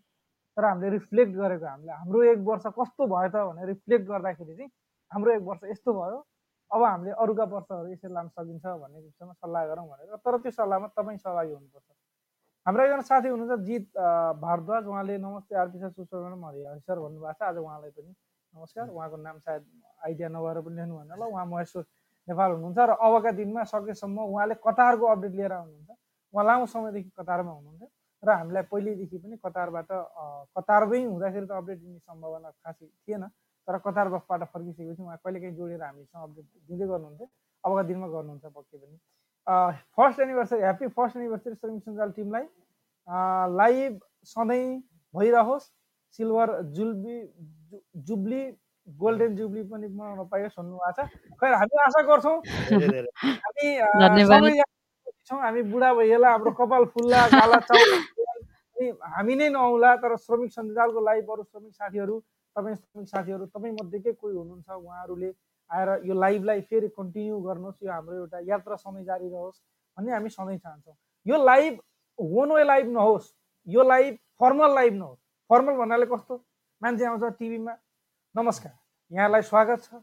तर 0.58 0.66
हामीले 0.66 0.90
रिफ्लेक्ट 0.98 1.34
गरेको 1.42 1.66
हामीले 1.66 1.92
हाम्रो 1.92 2.24
एक 2.32 2.40
वर्ष 2.50 2.66
कस्तो 2.80 3.08
भयो 3.14 3.30
त 3.34 3.36
भनेर 3.50 3.68
रिफ्लेक्ट 3.74 4.06
गर्दाखेरि 4.14 4.56
चाहिँ 4.56 4.70
हाम्रो 5.12 5.32
एक 5.36 5.44
वर्ष 5.50 5.62
यस्तो 5.74 5.94
भयो 6.00 6.18
अब 6.72 6.82
हामीले 6.84 7.12
अरूका 7.24 7.46
वर्षहरू 7.54 7.88
यसरी 7.94 8.14
लान 8.14 8.28
सकिन्छ 8.30 8.66
भन्ने 8.66 9.00
विषयमा 9.02 9.34
सल्लाह 9.34 9.66
गरौँ 9.74 9.88
भनेर 9.90 10.18
तर 10.26 10.38
त्यो 10.46 10.52
सल्लाहमा 10.62 10.88
तपाईँ 10.98 11.18
सहभागी 11.18 11.54
हुनुपर्छ। 11.54 11.90
हाम्रो 12.66 12.84
एकजना 12.84 13.02
साथी 13.06 13.30
हुनुहुन्छ 13.30 13.62
जित 13.62 13.86
भारद्वाज। 14.42 14.86
उहाँले 14.90 15.18
नमस्ते 15.22 15.54
आरपी 15.54 15.78
सर 15.78 16.34
म 16.34 16.46
हरि 16.50 16.82
सर 16.82 16.98
भन्नुभएको 16.98 17.34
छ। 17.38 17.42
आज 17.46 17.58
उहाँलाई 17.62 17.92
पनि 17.94 18.10
नमस्कार। 18.10 18.90
उहाँको 18.90 19.18
नाम 19.22 19.38
सायद 19.38 19.64
आइडिया 20.02 20.30
नभएर 20.34 20.58
पनि 20.66 20.74
लेख्नु 20.74 20.98
भएन 20.98 21.14
ल 21.14 21.24
उहाँ 21.30 21.46
महेश्वर 21.46 21.84
नेपाल 22.28 22.50
हुनुहुन्छ 22.58 22.80
र 22.90 22.92
अबका 23.06 23.32
दिनमा 23.38 23.64
सकेसम्म 23.70 24.18
उहाँले 24.18 24.56
कतारको 24.66 25.06
अपडेट 25.14 25.34
लिएर 25.38 25.54
आउनुहुन्छ। 25.54 25.90
उहाँ 26.34 26.46
लामो 26.46 26.66
समयदेखि 26.66 27.10
कतारमा 27.14 27.52
हुनुहुन्छ 27.54 27.84
र 28.26 28.30
हामीलाई 28.34 28.64
पहिल्यैदेखि 28.74 29.18
पनि 29.22 29.36
कतारबाट 29.46 29.90
कतारमै 30.58 31.06
हुँदाखेरि 31.06 31.46
त 31.46 31.52
अपडेट 31.54 31.78
दिने 31.86 32.00
सम्भावना 32.02 32.50
खासै 32.66 32.86
थिएन। 33.06 33.30
तर 33.70 33.78
कतार 33.78 34.10
बफबाट 34.10 34.42
फर्किसकेपछि 34.50 35.02
उहाँ 35.06 35.18
कहिलेकाहीँ 35.22 35.54
जोडेर 35.54 35.82
हामीसँग 35.86 36.18
अपडेट 36.18 36.46
दिँदै 36.66 36.86
गर्नुहुन्थ्यो। 36.90 37.28
अबका 37.64 37.82
दिनमा 37.94 38.08
गर्नुहुन्छ 38.10 38.46
पक्कै 38.58 38.78
पनि। 38.82 38.98
First 39.48 40.20
anniversary 40.20 40.60
happy 40.60 40.88
first 40.98 41.18
anniversary 41.18 41.56
श्रमिक 41.56 41.84
सञ्जाल 41.84 42.12
टिमलाई 42.12 42.46
लाइभ 43.58 44.00
सधैँ 44.26 44.68
भइरहोस्। 45.14 45.72
सिल्भर 46.20 46.50
जुल्बी 46.76 47.18
जुब्ली 48.08 48.44
गोल्डन 48.88 49.36
जुब्ली 49.36 49.64
पनि 49.70 49.88
मनाउन 49.88 50.28
पाइयोस् 50.32 50.60
भन्नुभएको 50.60 50.92
छ। 50.98 51.08
खै 51.40 51.50
हामी 51.62 51.76
आशा 51.86 52.02
गर्छौँ 52.10 52.38
हामी 54.04 54.62
छौँ 55.28 55.42
हामी 55.42 55.62
बुढा 55.74 55.94
भइएला 55.94 56.32
हाम्रो 56.32 56.52
कपाल 56.58 56.86
फुल्ला 56.94 57.22
काला 57.30 57.60
चाउ 57.70 57.84
हामी 59.16 59.36
नै 59.36 59.48
नआउला 59.50 59.96
तर 60.04 60.16
श्रमिक 60.22 60.52
सञ्जालको 60.54 61.00
लाइभ 61.06 61.32
अरू 61.32 61.44
श्रमिक 61.44 61.74
साथीहरू 61.74 62.20
तपाईँ 62.56 62.76
श्रमिक 62.76 63.08
साथीहरू 63.10 63.46
तपाईँ 63.46 63.74
मध्येकै 63.74 64.12
कोही 64.14 64.36
हुनुहुन्छ 64.36 64.70
उहाँहरूले 64.70 65.30
आएर 65.70 65.90
यो 66.06 66.14
लाइभलाई 66.14 66.62
फेरि 66.62 66.88
कन्टिन्यू 66.90 67.40
गर्नुहोस् 67.42 67.84
यो 67.84 67.92
हाम्रो 67.92 68.16
एउटा 68.16 68.40
यात्रा 68.50 68.76
सधैँ 68.76 69.04
जारी 69.06 69.30
रहोस् 69.30 69.62
भन्ने 69.98 70.12
हामी 70.14 70.30
सधैँ 70.30 70.58
चाहन्छौँ। 70.58 70.96
यो 71.26 71.44
लाइभ 71.44 71.80
वान 72.20 72.52
वे 72.52 72.64
लाइभ 72.64 72.88
नहोस् 72.90 73.32
यो 73.68 73.84
लाइभ 73.84 74.18
फर्मल 74.40 74.76
लाइभ 74.76 74.94
नहोस्। 74.94 75.20
फर्मल 75.50 75.76
भन्नाले 75.78 76.06
कस्तो? 76.06 76.36
मान्छे 76.82 77.06
आउँछ 77.06 77.24
टिभीमा 77.40 77.74
नमस्कार 78.36 78.74
यहाँलाई 79.12 79.42
स्वागत 79.42 79.80
छ। 79.84 80.02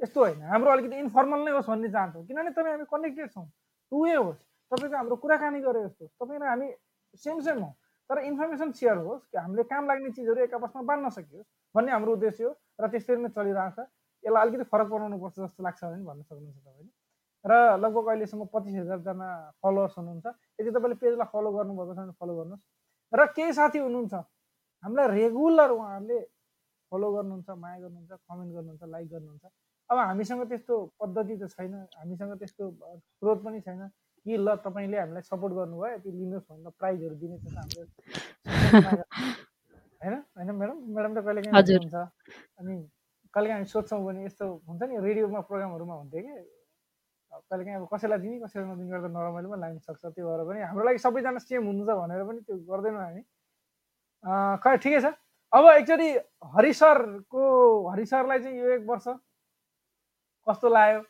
यस्तो 0.00 0.20
होइन 0.20 0.42
हाम्रो 0.42 0.70
अलिकति 0.70 0.96
इन्फर्मल 0.98 1.40
नै 1.44 1.50
होस् 1.52 1.68
भन्ने 1.70 1.88
चाहन्छौँ। 1.88 2.24
किनभने 2.26 2.50
तपाईँ 2.50 2.72
हामी 2.72 2.84
कनेक्टेड 2.90 3.30
छौँ। 3.30 3.46
टु 3.92 4.04
वे 4.04 4.14
होस् 4.14 4.40
तपाईँको 4.72 4.96
हाम्रो 4.96 5.16
कुराकानी 5.16 5.60
गरे 5.60 5.82
जस्तो। 5.84 6.06
तपाईँ 6.20 6.40
र 6.40 6.44
हामी 6.44 6.68
सेम 7.14 7.40
सेम 7.40 7.58
हौँ। 7.62 7.74
तर 8.10 8.18
इन्फर्मेसन 8.26 8.70
सेयर 8.72 8.96
होस् 8.96 9.22
कि 9.28 9.38
हामीले 9.38 9.62
काम 9.70 9.86
लाग्ने 9.86 10.10
चिजहरू 10.10 10.42
एक 10.44 10.54
आपसमा 10.54 10.82
बाँध्न 10.82 11.08
सकियोस् 11.10 11.46
भन्ने 11.74 11.92
हाम्रो 11.92 12.12
उद्देश्य 12.12 12.44
हो 12.44 12.50
र 12.80 12.88
त्यसरी 12.90 13.22
नै 13.22 13.28
चलिरहेको 13.28 13.84
छ। 13.84 13.88
यसलाई 14.24 14.42
अलिकति 14.42 14.64
फरक 14.72 14.88
बनाउनु 14.88 15.18
पर्छ 15.18 15.36
जस्तो 15.40 15.62
लाग्छ 15.62 15.80
भने 15.84 16.04
भन्न 16.04 16.22
सक्नुहुन्छ 16.22 16.58
तपाईँले। 16.58 16.92
र 17.44 17.52
लगभग 17.80 18.06
अहिलेसम्म 18.06 18.44
पच्चिस 18.52 18.74
हजारजना 18.76 19.28
फलोवर्स 19.62 19.94
हुनुहुन्छ। 19.98 20.26
यदि 20.60 20.70
तपाईँले 20.70 20.96
पेजलाई 21.02 21.28
फलो 21.32 21.50
गर्नुभएको 21.52 21.92
छ 21.94 21.98
भने 21.98 22.12
फलो 22.20 22.34
गर्नुहोस्। 22.36 22.62
र 23.12 23.26
केही 23.36 23.52
साथी 23.52 23.78
हुनुहुन्छ 23.78 24.14
हामीलाई 24.84 25.06
रेगुलर 25.10 25.70
उहाँहरूले 25.70 26.18
फलो 26.92 27.08
गर्नुहुन्छ 27.12 27.48
माया 27.62 27.78
गर्नुहुन्छ 27.80 28.12
कमेन्ट 28.12 28.50
गर्नुहुन्छ 28.54 28.82
लाइक 28.84 29.08
गर्नुहुन्छ। 29.10 29.44
अब 29.90 29.98
हामीसँग 29.98 30.42
त्यस्तो 30.48 30.74
पद्धति 31.00 31.34
त 31.36 31.48
छैन 31.50 31.74
हामीसँग 31.96 32.32
त्यस्तो 32.38 32.64
स्रोत 33.18 33.38
पनि 33.44 33.60
छैन 33.60 33.88
कि 34.26 34.36
ल 34.36 34.54
तपाईँले 34.64 34.98
हामीलाई 35.00 35.22
सपोर्ट 35.22 35.52
गर्नुभयो 35.54 35.94
यति 35.94 36.10
लिनुहोस् 36.10 36.46
भनेर 36.50 36.72
प्राइजहरू 36.78 37.14
दिने 37.16 37.36
हाम्रो 37.56 37.82
होइन? 40.00 40.14
होइन 40.36 40.50
म्याडम 40.50 40.76
म्याडम 40.94 41.12
त 41.14 41.24
कहिले 41.24 41.42
काहीँ 41.42 41.78
हुन्छ 41.78 41.94
अनि 42.60 42.74
कहिले 43.34 43.52
हामी 43.52 43.66
सोध्छौँ 43.72 44.00
भने 44.04 44.24
यस्तो 44.24 44.44
हुन्छ 44.68 44.82
नि 44.82 44.96
रेडियोमा 45.06 45.40
प्रोग्रामहरूमा 45.48 45.94
हुन्थ्यो 45.94 46.20
कि? 46.22 46.34
कहिले 47.30 47.64
काहीँ 47.64 47.76
अब 47.78 47.86
कसैलाई 47.92 48.18
दिने 48.18 48.38
कसैलाई 48.42 48.66
नदिने 48.70 48.90
गर्दा 48.90 49.08
नरमाइलो 49.14 49.48
पनि 49.50 49.60
लाग्न 49.60 49.78
सक्छ 49.86 50.02
त्यो 50.14 50.24
भएर 50.26 50.42
पनि 50.50 50.60
हाम्रो 50.66 50.84
लागि 50.86 50.98
सबैजना 50.98 51.38
सेम 51.46 51.62
हुनुहुन्छ 51.66 51.90
भनेर 52.00 52.22
पनि 52.26 52.40
त्यो 52.46 52.54
गर्दैनौँ 52.70 53.02
हामी। 53.06 53.22
खै 54.62 54.76
ठिकै 54.82 55.00
छ। 55.00 55.14
अब 55.52 55.64
एकचोटि 55.78 56.08
हरि 56.54 56.72
सरको 56.80 57.42
हरि 57.90 58.04
सरलाई 58.06 58.38
चाहिँ 58.42 58.58
यो 58.58 58.66
एक 58.74 58.82
वर्ष 58.90 59.06
कस्तो 60.46 60.68
लाग्यो? 60.74 61.00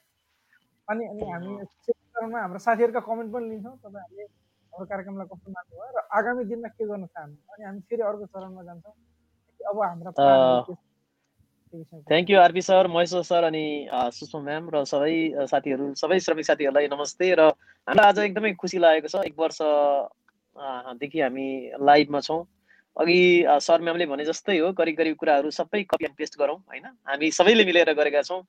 अनि 0.89 1.03
अनि 1.09 1.23
हामी 1.31 1.51
चरणमा 1.89 2.39
हाम्रो 2.41 2.61
साथीहरूका 2.67 3.01
कमेन्ट 3.09 3.33
पनि 3.33 3.47
लिन्छौँ 3.49 3.77
तपाईँहरूले 3.81 4.25
हाम्रो 4.73 4.87
कार्यक्रमलाई 4.93 5.27
कस्तो 5.33 5.49
मान्नुभयो 5.57 5.89
र 5.97 5.99
आगामी 6.21 6.45
दिनमा 6.53 6.69
के 6.69 6.85
गर्न 6.85 7.05
चाहनुहुन्छ 7.07 7.49
अनि 7.57 7.63
हामी 7.65 7.81
फेरि 7.89 8.03
अर्को 8.11 8.27
चरणमा 8.29 8.63
जान्छौँ। 8.69 8.95
अब 9.61 9.77
हाम्रा 9.89 10.11
thank 11.75 12.31
you 12.31 12.39
RP 12.41 12.63
sir 12.63 12.87
Maheshwar 12.91 13.23
sir 13.23 13.45
अनि 13.45 13.65
सुषमा 14.15 14.41
म्याम 14.43 14.65
र 14.75 14.83
सबै 14.91 15.13
साथीहरू 15.51 15.85
सबै 15.95 16.19
श्रमिक 16.19 16.47
साथीहरूलाई 16.47 16.87
नमस्ते 16.91 17.29
र 17.39 17.45
हामीलाई 17.89 18.07
आज 18.07 18.19
एकदमै 18.23 18.53
खुसी 18.63 18.79
लागेको 18.85 19.09
छ। 19.09 19.23
एक 19.29 19.35
वर्षदेखि 19.39 21.21
हामी 21.21 21.47
लाइभमा 21.91 22.21
छौँ। 22.21 22.41
अघि 22.97 23.21
सर 23.67 23.87
म्यामले 23.87 24.07
भने 24.13 24.25
जस्तै 24.27 24.59
हो 24.59 24.73
करिब 24.81 24.97
करिब 24.99 25.15
कुराहरू 25.23 25.51
सबै 25.55 25.83
कपी 25.87 26.05
एन्ड 26.05 26.17
पेस्ट 26.19 26.39
गरौँ 26.39 26.59
होइन? 26.59 26.87
हामी 27.07 27.31
सबैले 27.39 27.65
मिलेर 27.65 27.93
गरेका 27.95 28.23
छौँ। 28.23 28.43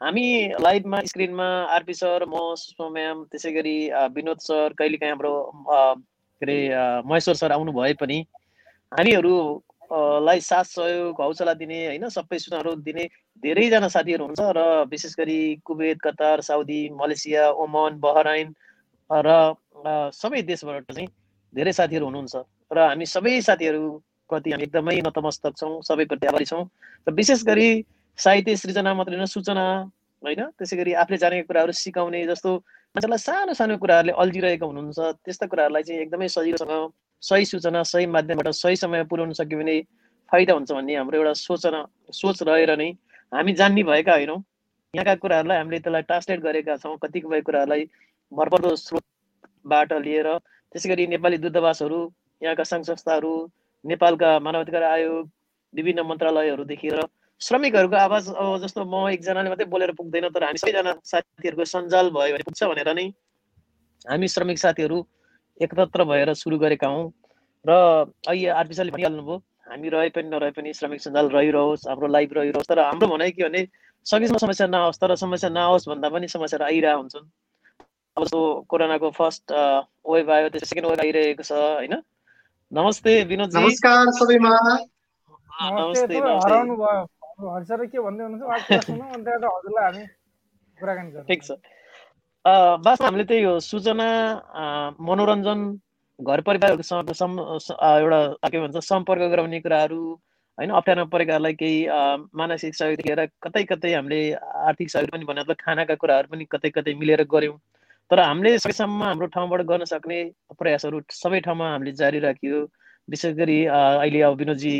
हामी 0.00 0.26
लाइभमा 0.60 1.00
स्क्रिनमा 1.12 1.48
आरपी 1.76 1.94
सर 1.96 2.28
म 2.28 2.44
सुषमा 2.60 2.88
म्याम 2.98 3.24
त्यसै 3.32 3.52
गरी 3.52 3.76
विनोद 4.18 4.44
सर 4.48 4.76
कहिलेकाहीँ 4.78 5.12
हाम्रो 5.12 5.34
के 5.64 6.44
अरे 6.44 6.58
महेश्वर 7.08 7.40
सर 7.40 7.52
आउनु 7.52 7.72
भए 7.72 7.92
पनि 8.04 8.20
हामीहरू 8.92 9.32
लाई 9.90 10.40
साथ 10.42 10.64
सहयोग 10.66 11.20
हौसला 11.20 11.54
दिने 11.54 11.78
होइन 11.86 12.08
सबै 12.08 12.38
सूचनाहरू 12.38 12.74
दिने 12.82 13.04
धेरैजना 13.42 13.88
साथीहरू 13.88 14.24
हुन्छ 14.24 14.40
र 14.52 14.62
विशेष 14.90 15.14
गरी 15.18 15.38
कुवेत 15.64 15.98
कतार 16.00 16.40
साउदी 16.42 16.80
मलेसिया 16.94 17.48
ओमन 17.58 17.98
बहराइन 18.00 18.54
र 19.10 19.36
सबै 20.14 20.42
देशबाट 20.44 20.92
चाहिँ 20.92 21.08
धेरै 21.54 21.72
साथीहरू 21.72 22.06
हुनुहुन्छ 22.06 22.42
र 22.70 22.78
हामी 22.84 23.06
सबै 23.06 23.34
साथीहरूप्रति 23.42 24.50
हामी 24.50 24.64
एकदमै 24.64 24.96
नतमस्तक 25.02 25.56
छौँ 25.56 25.74
सबैप्रति 25.82 26.26
आभारी 26.26 26.44
छौँ 26.46 26.64
र 27.06 27.14
विशेष 27.14 27.44
गरी 27.44 27.68
साहित्य 28.18 28.56
सृजना 28.56 28.94
मात्रै 28.94 29.16
होइन 29.16 29.26
सूचना 29.28 29.66
होइन 30.22 30.42
त्यसै 30.52 30.76
गरी 30.76 30.92
आफूले 30.96 31.18
जानेको 31.18 31.46
कुराहरू 31.46 31.72
सिकाउने 31.76 32.26
जस्तो 32.26 32.56
मान्छेलाई 32.94 33.18
सानो 33.20 33.54
सानो 33.54 33.76
कुराहरूले 33.78 34.12
अल्झिरहेको 34.18 34.66
हुनुहुन्छ 34.66 34.98
त्यस्ता 35.22 35.46
कुराहरूलाई 35.46 35.82
चाहिँ 35.82 36.00
एकदमै 36.02 36.28
सजिलोसँग 36.30 36.74
सही 37.22 37.44
सूचना 37.44 37.82
सही 37.82 38.06
माध्यमबाट 38.06 38.48
सही 38.54 38.76
समयमा 38.76 39.08
पुर्याउन 39.10 39.32
सक्यो 39.32 39.58
भने 39.58 39.80
फाइदा 40.32 40.52
हुन्छ 40.52 40.72
भन्ने 40.72 40.94
हाम्रो 40.96 41.18
एउटा 41.18 41.32
सोचना 41.32 41.80
सोच 42.12 42.42
रहेर 42.42 42.76
नै 42.76 42.90
हामी 43.32 43.52
जान्ने 43.52 43.82
भएका 43.82 44.12
होइनौँ। 44.12 44.38
यहाँका 44.94 45.14
कुराहरूलाई 45.22 45.58
हामीले 45.58 45.78
त्यसलाई 45.78 46.02
ट्रान्सलेट 46.02 46.40
गरेका 46.40 46.76
छौँ 46.82 46.96
कतिपय 47.02 47.40
कुराहरूलाई 47.48 47.82
भरपर्दो 48.32 48.74
स्रोतबाट 48.76 49.92
लिएर। 50.06 50.28
त्यसै 50.72 50.88
गरी 50.88 51.06
नेपाली 51.06 51.36
दूतावासहरू 51.44 52.00
यहाँका 52.42 52.64
सङ्घ 52.64 52.84
संस्थाहरू 52.86 53.32
नेपालका 53.84 54.30
मानवाधिकार 54.46 54.82
आयोग 54.82 55.24
विभिन्न 55.74 56.00
मन्त्रालयहरूदेखि 56.10 56.88
र 56.90 57.06
श्रमिकहरूको 57.40 57.96
आवाज 57.96 58.28
अब 58.32 58.56
जस्तो 58.62 58.84
म 58.84 59.08
एकजनाले 59.12 59.48
मात्रै 59.52 59.66
बोलेर 59.74 59.92
पुग्दैन 59.98 60.28
तर 60.34 60.44
हामी 60.44 60.58
सबैजना 60.58 60.92
साथीहरूको 61.04 61.64
सञ्जाल 61.72 62.06
भयो 62.16 62.32
भने 62.34 62.44
पुग्छ 62.48 62.62
भनेर 62.64 62.90
नै 62.96 63.06
हामी 64.06 64.28
श्रमिक 64.34 64.58
साथीहरू 64.58 64.98
एकत्र 65.60 66.04
भएर 66.04 66.32
सुरु 66.34 66.58
गरेका 66.58 66.88
हौँ। 66.88 67.12
र 67.64 67.70
अहिले 68.28 68.48
आरपी 68.60 68.74
सरले 68.74 68.90
भनिहाल्नुभयो 68.92 69.36
हामी 69.66 69.88
रहे 69.88 70.08
पनि 70.14 70.28
नरहे 70.30 70.50
पनि 70.54 70.72
श्रमिक 70.72 71.00
सञ्जाल 71.00 71.26
रहिरहोस् 71.30 71.88
हाम्रो 71.88 72.06
लाइफ 72.06 72.30
रहिरहोस्। 72.36 72.68
तर 72.68 72.78
हाम्रो 72.78 73.06
भनाइ 73.08 73.30
के 73.32 73.42
भने 73.42 73.66
सकेसम्म 74.06 74.38
समस्या 74.38 74.66
नआओस् 74.66 75.00
तर 75.00 75.14
समस्या 75.16 75.50
नआओस् 75.50 75.88
भन्दा 75.88 76.08
पनि 76.08 76.28
समस्याहरू 76.28 76.64
आइरहेको 76.64 77.00
हुन्छन्। 77.00 77.26
अब 78.16 78.22
जस्तो 78.24 78.40
कोरोनाको 78.70 79.10
फर्स्ट 79.12 79.52
वेभ 79.52 80.30
आयो 80.30 80.48
त्यसपछि 80.48 80.66
सेकेन्ड 80.66 80.86
वेभ 80.90 81.00
आइरहेको 81.00 81.42
छ 81.42 81.52
होइन? 81.52 81.94
नमस्ते 82.72 83.12
विनोदजी। 83.24 83.58
नमस्कार 83.58 84.04
सबैमा। 84.18 84.54
नमस्ते 85.72 86.14
हराउनु 86.16 86.74
भयो 86.76 87.00
हाम्रो 87.02 87.48
हरिसर 87.54 87.86
के 87.86 87.98
भन्दै 87.98 88.22
हुनुहुन्छ? 88.24 88.44
ठिक 91.26 91.42
छ। 91.42 91.50
वास्तवमा 92.46 93.06
हामीले 93.06 93.24
त्यही 93.28 93.42
हो 93.44 93.58
सूचना 93.60 94.06
मनोरञ्जन 95.02 95.60
घर 96.20 96.40
परिवारहरूसँग 96.48 97.10
एउटा 97.10 98.48
के 98.48 98.58
भन्छ 98.60 98.84
सम्पर्क 98.86 99.22
गराउने 99.32 99.60
कुराहरू 99.60 99.98
होइन 100.58 100.70
अप्ठ्यारो 100.70 101.04
परेकाहरूलाई 101.14 101.54
केही 101.62 101.78
मानसिक 102.40 102.74
सहयोग 102.74 103.00
दिएर 103.02 103.24
कतै 103.46 103.62
कतै 103.72 103.92
हामीले 103.94 104.20
आर्थिक 104.68 104.90
सहयोग 104.90 105.10
पनि 105.12 105.24
भने 105.30 105.54
खानाका 105.64 105.94
कुराहरू 106.02 106.32
पनि 106.32 106.44
कतै 106.54 106.70
कतै 106.76 106.94
मिलेर 107.02 107.22
गऱ्यौँ। 107.34 107.58
तर 108.10 108.20
हामीले 108.20 108.58
सकेसम्म 108.58 109.02
हाम्रो 109.02 109.26
ठाउँबाट 109.34 109.62
गर्न 109.70 109.84
सक्ने 109.92 110.18
प्रयासहरू 110.58 111.00
सबै 111.12 111.40
ठाउँमा 111.46 111.70
हामीले 111.72 111.92
जारी 112.00 112.18
राखियो। 112.26 112.62
विशेष 113.08 113.34
गरी 113.42 113.58
अहिले 113.74 114.20
अब 114.28 114.38
विनोदजी 114.38 114.74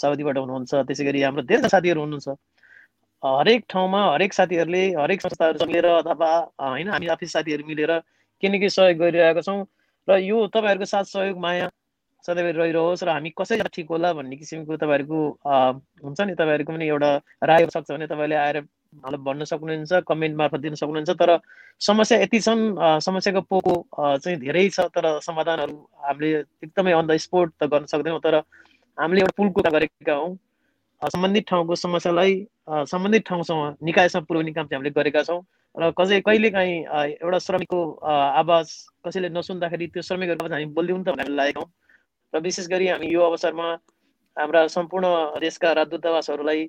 साउदीबाट 0.00 0.38
हुनुहुन्छ 0.38 0.74
त्यसै 0.88 1.04
गरी 1.04 1.22
हाम्रो 1.22 1.42
धेरै 1.52 1.68
साथीहरू 1.68 2.00
हुनुहुन्छ। 2.00 2.28
हरेक 3.22 3.64
ठाउँमा 3.70 4.00
हरेक 4.04 4.32
साथीहरूले 4.34 4.82
हरेक 4.94 5.20
संस्थाहरू 5.22 5.66
मिलेर 5.66 5.86
अथवा 5.86 6.30
होइन 6.60 6.88
हामी 6.90 7.06
आफै 7.14 7.26
साथीहरू 7.28 7.64
मिलेर 7.66 7.98
के 8.42 8.48
न 8.48 8.58
के 8.60 8.68
सहयोग 8.68 8.98
गरिरहेका 8.98 9.40
छौँ। 9.40 9.64
र 10.08 10.18
यो 10.20 10.46
तपाईँहरूको 10.50 10.84
साथ 10.84 11.04
सहयोग 11.06 11.38
माया 11.38 11.70
सधैँ 12.24 12.52
रहिरहोस् 12.52 13.04
र 13.04 13.08
हामी 13.10 13.30
कसरी 13.38 13.62
ठिक 13.74 13.88
होला 13.90 14.12
भन्ने 14.12 14.36
किसिमको 14.36 14.76
तपाईँहरूको 14.76 15.20
हुन्छ 16.02 16.20
नि 16.20 16.34
तपाईँहरूको 16.34 16.72
पनि 16.72 16.86
एउटा 16.88 17.10
राय 17.44 17.66
सक्छ 17.70 17.90
भने 17.90 18.06
तपाईँले 18.06 18.36
आएर 18.36 18.60
मलाई 18.60 19.20
भन्न 19.24 19.44
सक्नुहुन्छ 19.44 20.02
कमेन्ट 20.08 20.36
मार्फत 20.36 20.60
दिन 20.60 20.74
सक्नुहुन्छ। 20.74 21.10
तर 21.10 21.38
समस्या 21.80 22.18
यति 22.22 22.40
छन् 22.40 22.62
समस्याको 23.00 23.40
पोको 23.46 23.74
चाहिँ 24.18 24.38
धेरै 24.38 24.68
छ 24.68 24.86
तर 24.90 25.18
समाधानहरू 25.22 25.76
हामीले 26.02 26.38
एकदमै 26.62 26.92
अन 26.92 27.06
द 27.06 27.16
स्पोट 27.22 27.52
त 27.58 27.70
गर्न 27.70 27.86
सक्दैनौँ। 27.86 28.20
तर 28.20 28.42
हामीले 28.98 29.20
एउटा 29.22 29.34
पुलको 29.36 29.70
गरेका 29.70 30.14
हौँ। 30.14 30.36
सम्बन्धित 31.02 31.44
ठाउँको 31.48 31.74
समस्यालाई 31.74 32.32
सम्बन्धित 32.86 33.22
ठाउँसँग 33.28 33.76
निकायसँग 33.82 34.24
पुर्याउने 34.26 34.52
काम 34.52 34.66
चाहिँ 34.66 34.78
हामीले 34.78 34.90
गरेका 34.94 35.22
छौँ। 35.22 35.40
र 35.74 35.90
कसै 35.98 36.20
कहिलेकाहीँ 36.20 36.84
अ, 36.84 36.98
एउटा 37.24 37.38
श्रमिकको 37.38 37.80
आवाज 38.04 38.66
कसैले 39.06 39.28
नसुन्दाखेरि 39.34 39.86
त्यो 39.94 40.02
श्रमिकहरूको 40.02 40.44
आवाज 40.44 40.52
हामी 40.52 40.66
बोलिदिउँ 40.76 41.02
त 41.04 41.08
भनेर 41.16 41.28
लागेका 41.32 41.64
र 42.34 42.40
विशेष 42.40 42.66
गरी 42.68 42.86
हामी 42.88 43.06
यो 43.12 43.20
अवसरमा 43.22 43.66
हाम्रा 44.36 44.66
सम्पूर्ण 44.76 45.06
देशका 45.40 45.72
राजदूतावासहरूलाई 45.80 46.60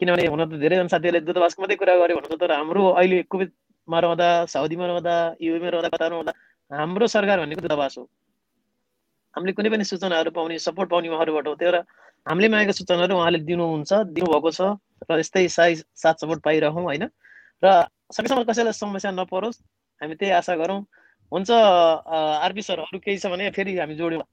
किनभने 0.00 0.26
हुन 0.26 0.40
त 0.44 0.52
धेरैजना 0.56 0.88
साथीहरूले 0.88 1.20
दूतावासको 1.28 1.62
मात्रै 1.62 1.76
कुरा 1.76 1.94
गर्यो 2.00 2.16
भन्नु 2.16 2.36
तर 2.42 2.52
हाम्रो 2.52 2.82
अहिले 2.96 3.22
कुवेतमा 3.30 3.98
रहँदा 4.00 4.28
साउदीमा 4.50 4.86
रहँदा 4.86 5.14
युएमा 5.40 5.68
रहँदा 5.68 5.88
कतारमा 5.94 6.16
रहँदा 6.16 6.32
हाम्रो 6.70 7.06
सरकार 7.06 7.40
भनेको 7.44 7.60
दूतावास 7.60 7.98
हो। 7.98 8.04
हामीले 9.34 9.52
कुनै 9.52 9.70
पनि 9.70 9.84
सूचनाहरू 9.84 10.30
पाउने 10.34 10.58
सपोर्ट 10.58 10.90
पाउने 10.90 11.08
उहाँहरूबाट 11.08 11.46
हो 11.48 11.54
त्यही 11.54 11.72
भएर 11.72 11.84
हामीले 12.26 12.48
मागेको 12.52 12.72
सूचनाहरू 12.78 13.14
उहाँले 13.16 13.38
दिनुहुन्छ 13.48 13.92
दिनुभएको 14.16 14.50
छ 14.56 14.60
र 15.08 15.18
यस्तै 15.20 15.48
साई 15.56 15.74
साथ 16.02 16.16
सपोर्ट 16.22 16.40
पाइरहौँ 16.44 16.84
होइन? 16.84 17.04
र 17.62 17.66
सकेसम्म 18.16 18.42
कसैलाई 18.48 18.76
समस्या 18.76 19.10
नपरोस् 19.16 19.58
हामी 20.00 20.14
त्यही 20.20 20.32
आशा 20.40 20.54
गरौँ। 20.60 20.80
हुन्छ 21.32 21.50
आरपी 22.44 22.62
सर 22.62 22.78
अरू 22.84 22.98
केही 22.98 23.18
छ 23.18 23.26
भने 23.32 23.50
फेरि 23.56 23.78
हामी 23.78 23.94
जोड्यौँ। 23.96 24.24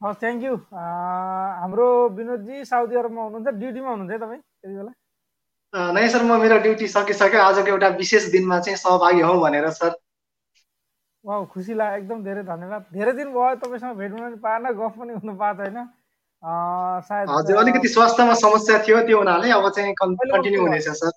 हस् 0.00 0.20
थ्याङ्क 0.20 0.42
यू 0.42 0.54
हाम्रो 0.74 1.86
विनोदजी 2.18 2.64
साउदी 2.66 2.96
अरबमा 2.98 3.22
हुनुहुन्छ 3.22 3.48
ड्युटीमा 3.62 3.90
हुनुहुन्छ 3.90 4.12
है 4.12 4.18
तपाईँ 4.18 4.40
त्यति 4.40 4.74
बेला? 4.76 4.92
नै 5.94 6.08
सर 6.08 6.22
म 6.26 6.40
मेरो 6.42 6.58
ड्युटी 6.66 6.86
सकिसक्यो। 6.94 7.40
आजको 7.40 7.68
एउटा 7.72 7.88
विशेष 8.02 8.30
दिनमा 8.34 8.58
चाहिँ 8.66 8.76
सहभागी 8.76 9.20
हौ 9.22 9.34
भनेर 9.40 9.70
सर। 9.78 9.94
वा 11.24 11.44
खुसी 11.54 11.74
लाग्यो 11.78 11.96
एकदम 12.02 12.18
धेरै 12.24 12.42
धन्यवाद। 12.42 12.82
धेरै 12.92 13.12
दिन 13.18 13.28
भयो 13.32 13.54
तपाईँसँग 13.62 13.96
भेट 13.96 14.10
हुन 14.12 14.22
पनि 14.22 14.38
पाएन 14.42 14.64
गफ 14.80 14.98
पनि 14.98 15.12
हुनु 15.22 15.32
पाएको 15.38 15.64
छैन। 15.64 15.78
हजुर 16.42 17.56
अँ, 17.56 17.62
अलिकति 17.62 17.88
स्वास्थ्यमा 17.88 18.34
समस्या 18.34 18.78
थियो 18.86 19.00
त्यो 19.06 19.18
हुनाले 19.18 19.50
अब 19.54 19.68
चाहिँ 19.70 19.94
कन्टिन्यू 20.00 20.60
हुनेछ 20.62 20.88
सर। 20.88 21.12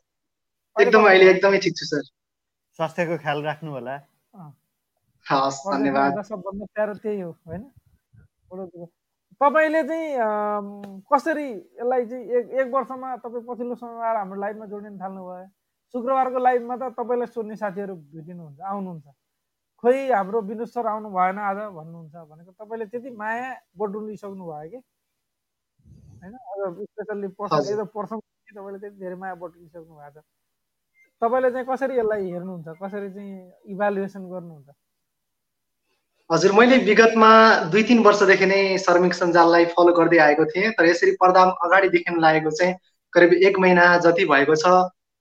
एकदम 0.76 1.06
अहिले? 1.10 1.30
एकदमै 1.32 1.58
ठिक 1.66 1.74
छु 1.78 1.86
सर। 1.86 2.04
स्वास्थ्यको 2.80 3.18
ख्याल 3.24 3.42
राख्नु 3.44 3.72
होला। 3.72 3.96
हस् 5.26 5.60
धन्यवाद। 5.66 6.12
भन्दा 6.14 6.22
सबभन्दा 6.30 6.66
प्यारो 6.76 6.94
त्यही 7.02 7.20
हो 7.22 7.32
होइन। 7.48 7.64
तपाईँले 9.42 9.82
चाहिँ 9.90 10.08
कसरी 11.12 11.48
यसलाई 11.52 12.06
चाहिँ 12.06 12.24
एक 12.38 12.46
एक 12.62 12.68
वर्षमा 12.74 13.16
तपाईँ 13.26 13.44
पछिल्लो 13.50 13.76
समयमा 13.76 14.06
आएर 14.08 14.18
हाम्रो 14.18 14.40
लाइभमा 14.42 14.66
जोडिन 14.72 14.96
थाल्नुभयो? 15.02 15.48
शुक्रबारको 15.94 16.40
लाइभमा 16.40 16.76
त 16.78 16.94
तपाईँलाई 17.00 17.28
सोध्ने 17.34 17.56
साथीहरू 17.56 17.96
भेटिनुहुन्छ 18.14 18.60
आउनुहुन्छ। 18.62 19.06
खोइ 19.84 19.98
हाम्रो 20.12 20.42
विनोद 20.50 20.68
सर 20.70 20.86
आउनु 20.88 21.10
भएन 21.18 21.38
आज 21.50 21.58
भन्नुहुन्छ 21.74 22.16
भनेको 22.30 22.52
तपाईँले 22.62 22.86
त्यति 22.94 23.10
माया 23.18 23.50
बटुलिसक्नु 23.78 24.46
भयो 24.46 24.70
कि? 24.70 24.80
होइन? 26.26 26.86
Specially 26.86 27.28
person. 27.40 27.74
As 27.74 27.80
a 27.80 27.88
person 27.96 28.20
तपाईँले 28.56 28.80
त्यति 28.80 28.98
धेरै 29.00 29.16
माया 29.16 29.36
बटुलिसक्नु 29.36 29.96
भएको 29.96 30.20
छ। 30.20 30.24
तपाईँले 31.22 31.52
चाहिँ 31.52 31.68
कसरी 31.70 31.98
यसलाई 32.00 32.24
हेर्नुहुन्छ? 32.32 32.68
कसरी 32.82 33.10
चाहिँ 33.14 33.34
इभ्यालुएसन 33.72 34.24
गर्नुहुन्छ? 34.34 34.68
हजुर 36.30 36.52
मैले 36.58 36.78
विगतमा 36.90 37.32
दुई 37.72 37.84
तिन 37.84 38.00
वर्षदेखि 38.04 38.46
नै 38.46 38.60
श्रमिक 38.82 39.14
सञ्जाललाई 39.14 39.66
फलो 39.74 39.94
गर्दै 39.94 40.18
आएको 40.28 40.46
थिएँ। 40.52 40.72
तर 40.74 40.86
यसरी 40.86 41.12
पर्दा 41.22 41.42
अगाडिदेखि 41.66 42.20
लागेको 42.20 42.52
चाहिँ 42.52 42.74
करिब 43.14 43.34
एक 43.48 43.60
महिना 43.60 43.86
जति 44.06 44.26
भएको 44.26 44.56
छ। 44.56 44.66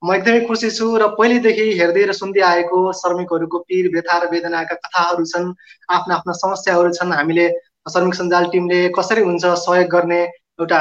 म 0.01 0.13
एकदमै 0.13 0.41
खुसी 0.47 0.69
छु 0.71 0.85
र 0.97 1.07
पहिलेदेखि 1.17 1.65
हेर्दै 1.79 2.05
र 2.05 2.13
सुन्दै 2.13 2.41
आएको 2.45 2.79
श्रमिकहरूको 2.93 3.59
पीर 3.69 3.85
व्यथा 3.93 4.17
र 4.17 4.29
वेदनाका 4.31 4.75
कथाहरू 4.81 5.25
छन् 5.25 5.53
आफ्ना 5.89 6.15
आफ्ना 6.15 6.33
समस्याहरू 6.41 6.89
छन्। 6.97 7.13
हामीले 7.13 7.45
श्रमिक 7.93 8.15
सञ्जाल 8.15 8.45
टिमले 8.51 8.79
कसरी 8.97 9.21
हुन्छ 9.21 9.45
सहयोग 9.45 9.89
गर्ने 9.89 10.19
एउटा 10.59 10.79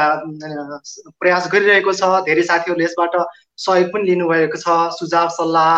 प्रयास 1.20 1.48
गरिरहेको 1.52 1.92
छ। 1.92 2.10
धेरै 2.28 2.42
साथीहरूले 2.50 2.84
यसबाट 2.84 3.14
सहयोग 3.58 3.88
पनि 3.94 4.04
लिनुभएको 4.10 4.58
छ। 4.62 4.76
सुझाव 4.98 5.28
सल्लाह 5.38 5.72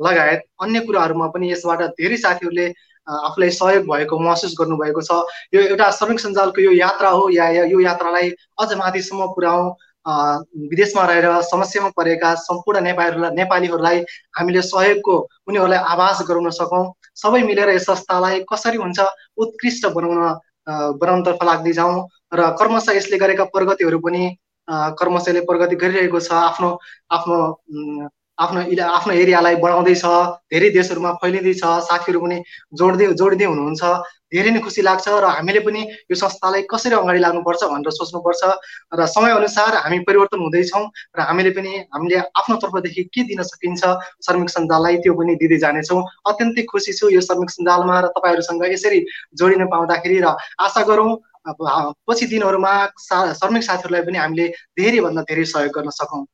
लगायत 0.00 0.44
अन्य 0.62 0.80
कुराहरूमा 0.86 1.26
पनि 1.34 1.52
यसबाट 1.52 1.82
धेरै 1.96 2.16
साथीहरूले 2.24 2.68
आफूलाई 3.08 3.50
सहयोग 3.56 3.84
भएको 3.90 4.18
महसुस 4.20 4.54
गर्नुभएको 4.60 5.02
छ। 5.02 5.10
यो 5.54 5.60
एउटा 5.72 5.90
श्रमिक 5.98 6.20
सञ्जालको 6.20 6.60
यो 6.60 6.72
यात्रा 6.76 7.10
हो। 7.10 7.28
या 7.32 7.48
या 7.58 7.64
यात्रालाई 7.88 8.32
अझ 8.60 8.72
माथिसम्म 8.84 9.26
पुर्याउँ 9.36 9.76
अ, 10.06 10.12
विदेशमा 10.72 11.04
रहेर 11.06 11.26
समस्यामा 11.44 11.88
परेका 11.96 12.34
सम्पूर्ण 12.40 12.80
नेपालीहरूलाई 12.80 13.34
नेपालीहरूलाई 13.36 13.98
हामीले 14.38 14.62
सहयोगको 14.64 15.16
उनीहरूलाई 15.48 15.78
आभास 15.94 16.22
गराउन 16.28 16.50
सकौँ। 16.58 16.84
सबै 17.22 17.42
मिलेर 17.44 17.68
यस 17.70 17.86
संस्थालाई 17.86 18.40
कसरी 18.52 18.76
हुन्छ 18.78 18.98
उत्कृष्ट 19.36 19.86
बनाउन 19.96 20.38
बनाउनतर्फ 20.96 21.44
लाग्दै 21.44 21.72
जाउँ 21.72 21.96
र 22.34 22.48
कर्मशः 22.58 22.92
यसले 22.92 23.18
गरेका 23.18 23.44
प्रगतिहरू 23.54 23.98
पनि 24.00 24.22
अ, 24.68 24.74
कर्मशः 24.94 25.30
यसले 25.30 25.40
प्रगति 25.46 25.76
गरिरहेको 25.78 26.20
छ 26.20 26.32
आफ्नो 26.42 26.70
आफ्नो 27.10 27.38
आफ्नो 28.38 28.60
आफ्नो 28.98 29.12
एरियालाई 29.22 29.56
बढाउँदैछ 29.62 30.04
धेरै 30.52 30.68
देशहरूमा 30.76 31.10
फैलिँदैछ 31.22 31.62
साथीहरू 31.88 32.20
पनि 32.20 32.36
जोड्दै 32.78 33.06
जोड्दै 33.20 33.44
हुनुहुन्छ। 33.44 33.82
धेरै 34.32 34.50
नै 34.52 34.60
खुसी 34.60 34.82
लाग्छ 34.84 35.08
र 35.08 35.26
हामीले 35.36 35.60
पनि 35.66 35.80
यो 36.10 36.16
संस्थालाई 36.22 36.62
कसरी 36.70 36.94
अगाडि 36.94 37.20
लानुपर्छ 37.24 37.62
भनेर 37.72 37.90
सोच्नुपर्छ 37.98 38.42
र 38.94 39.06
समयअनुसार 39.14 39.72
हामी 39.84 39.98
परिवर्तन 40.08 40.38
हुँदैछौँ 40.44 40.84
र 41.16 41.20
हामीले 41.28 41.50
पनि 41.56 41.72
हामीले 41.94 42.18
आफ्नो 42.36 42.56
तर्फदेखि 42.62 43.02
के 43.08 43.22
दिन 43.30 43.42
सकिन्छ 43.50 43.82
श्रमिक 44.24 44.50
सञ्जाललाई 44.56 44.96
त्यो 45.02 45.14
पनि 45.16 45.34
दिँदै 45.40 45.58
जानेछौँ। 45.64 46.00
अत्यन्तै 46.28 46.62
खुसी 46.70 46.92
छु 46.92 47.10
यो 47.10 47.20
श्रमिक 47.24 47.50
सञ्जालमा 47.50 48.00
र 48.00 48.06
तपाईँहरूसँग 48.14 48.64
यसरी 48.68 49.00
जोडिन 49.34 49.66
पाउँदाखेरि 49.72 50.18
र 50.20 50.36
आशा 50.60 50.82
गरौँ 50.84 51.10
पछि 52.06 52.26
दिनहरूमा 52.28 52.72
श्रमिक 53.00 53.62
साथीहरूलाई 53.64 54.02
पनि 54.04 54.18
हामीले 54.18 54.46
धेरैभन्दा 54.76 55.22
धेरै 55.24 55.44
सहयोग 55.48 55.72
गर्न 55.72 55.90
सकौँ। 55.96 56.26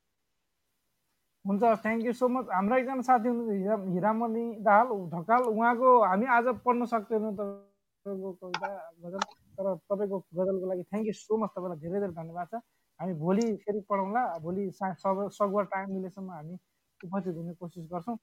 हुन्छ 1.44 1.62
थ्याङ्क 1.84 2.04
यू 2.06 2.12
सो 2.18 2.28
मच 2.34 2.46
हाम्रा 2.56 2.76
एकजना 2.78 3.02
साथी 3.06 3.28
हुनुहुन्छ 3.28 3.56
हिरा 3.62 3.76
हिरामणि 3.94 4.44
दाहाल 4.66 4.88
ढकाल 5.14 5.42
उहाँको 5.52 5.88
हामी 6.10 6.26
आज 6.36 6.46
पढ्न 6.64 6.84
सक्दैनौँ 6.92 7.32
तपाईँको 7.38 8.30
कविता 8.40 8.68
गजल 9.04 9.22
तर 9.58 9.66
तपाईँको 9.74 10.18
गजलको 10.38 10.66
लागि 10.70 10.82
थ्याङ्क 10.90 11.06
यू 11.06 11.14
सो 11.18 11.36
मच 11.42 11.50
तपाईँलाई 11.56 11.78
धेरै 11.84 12.00
धेरै 12.00 12.14
धन्यवाद 12.20 12.46
छ। 12.48 12.60
हामी 13.00 13.12
भोलि 13.24 13.44
फेरि 13.64 13.80
पढौँला 13.90 14.22
भोलि 14.44 14.64
सा 14.78 14.92
सगुवा 15.38 15.62
टाइम 15.74 15.92
मिलेसम्म 15.94 16.30
हामी 16.32 16.54
उपस्थित 17.00 17.34
हुने 17.36 17.52
कोसिस 17.60 17.84
गर्छौँ। 17.92 18.16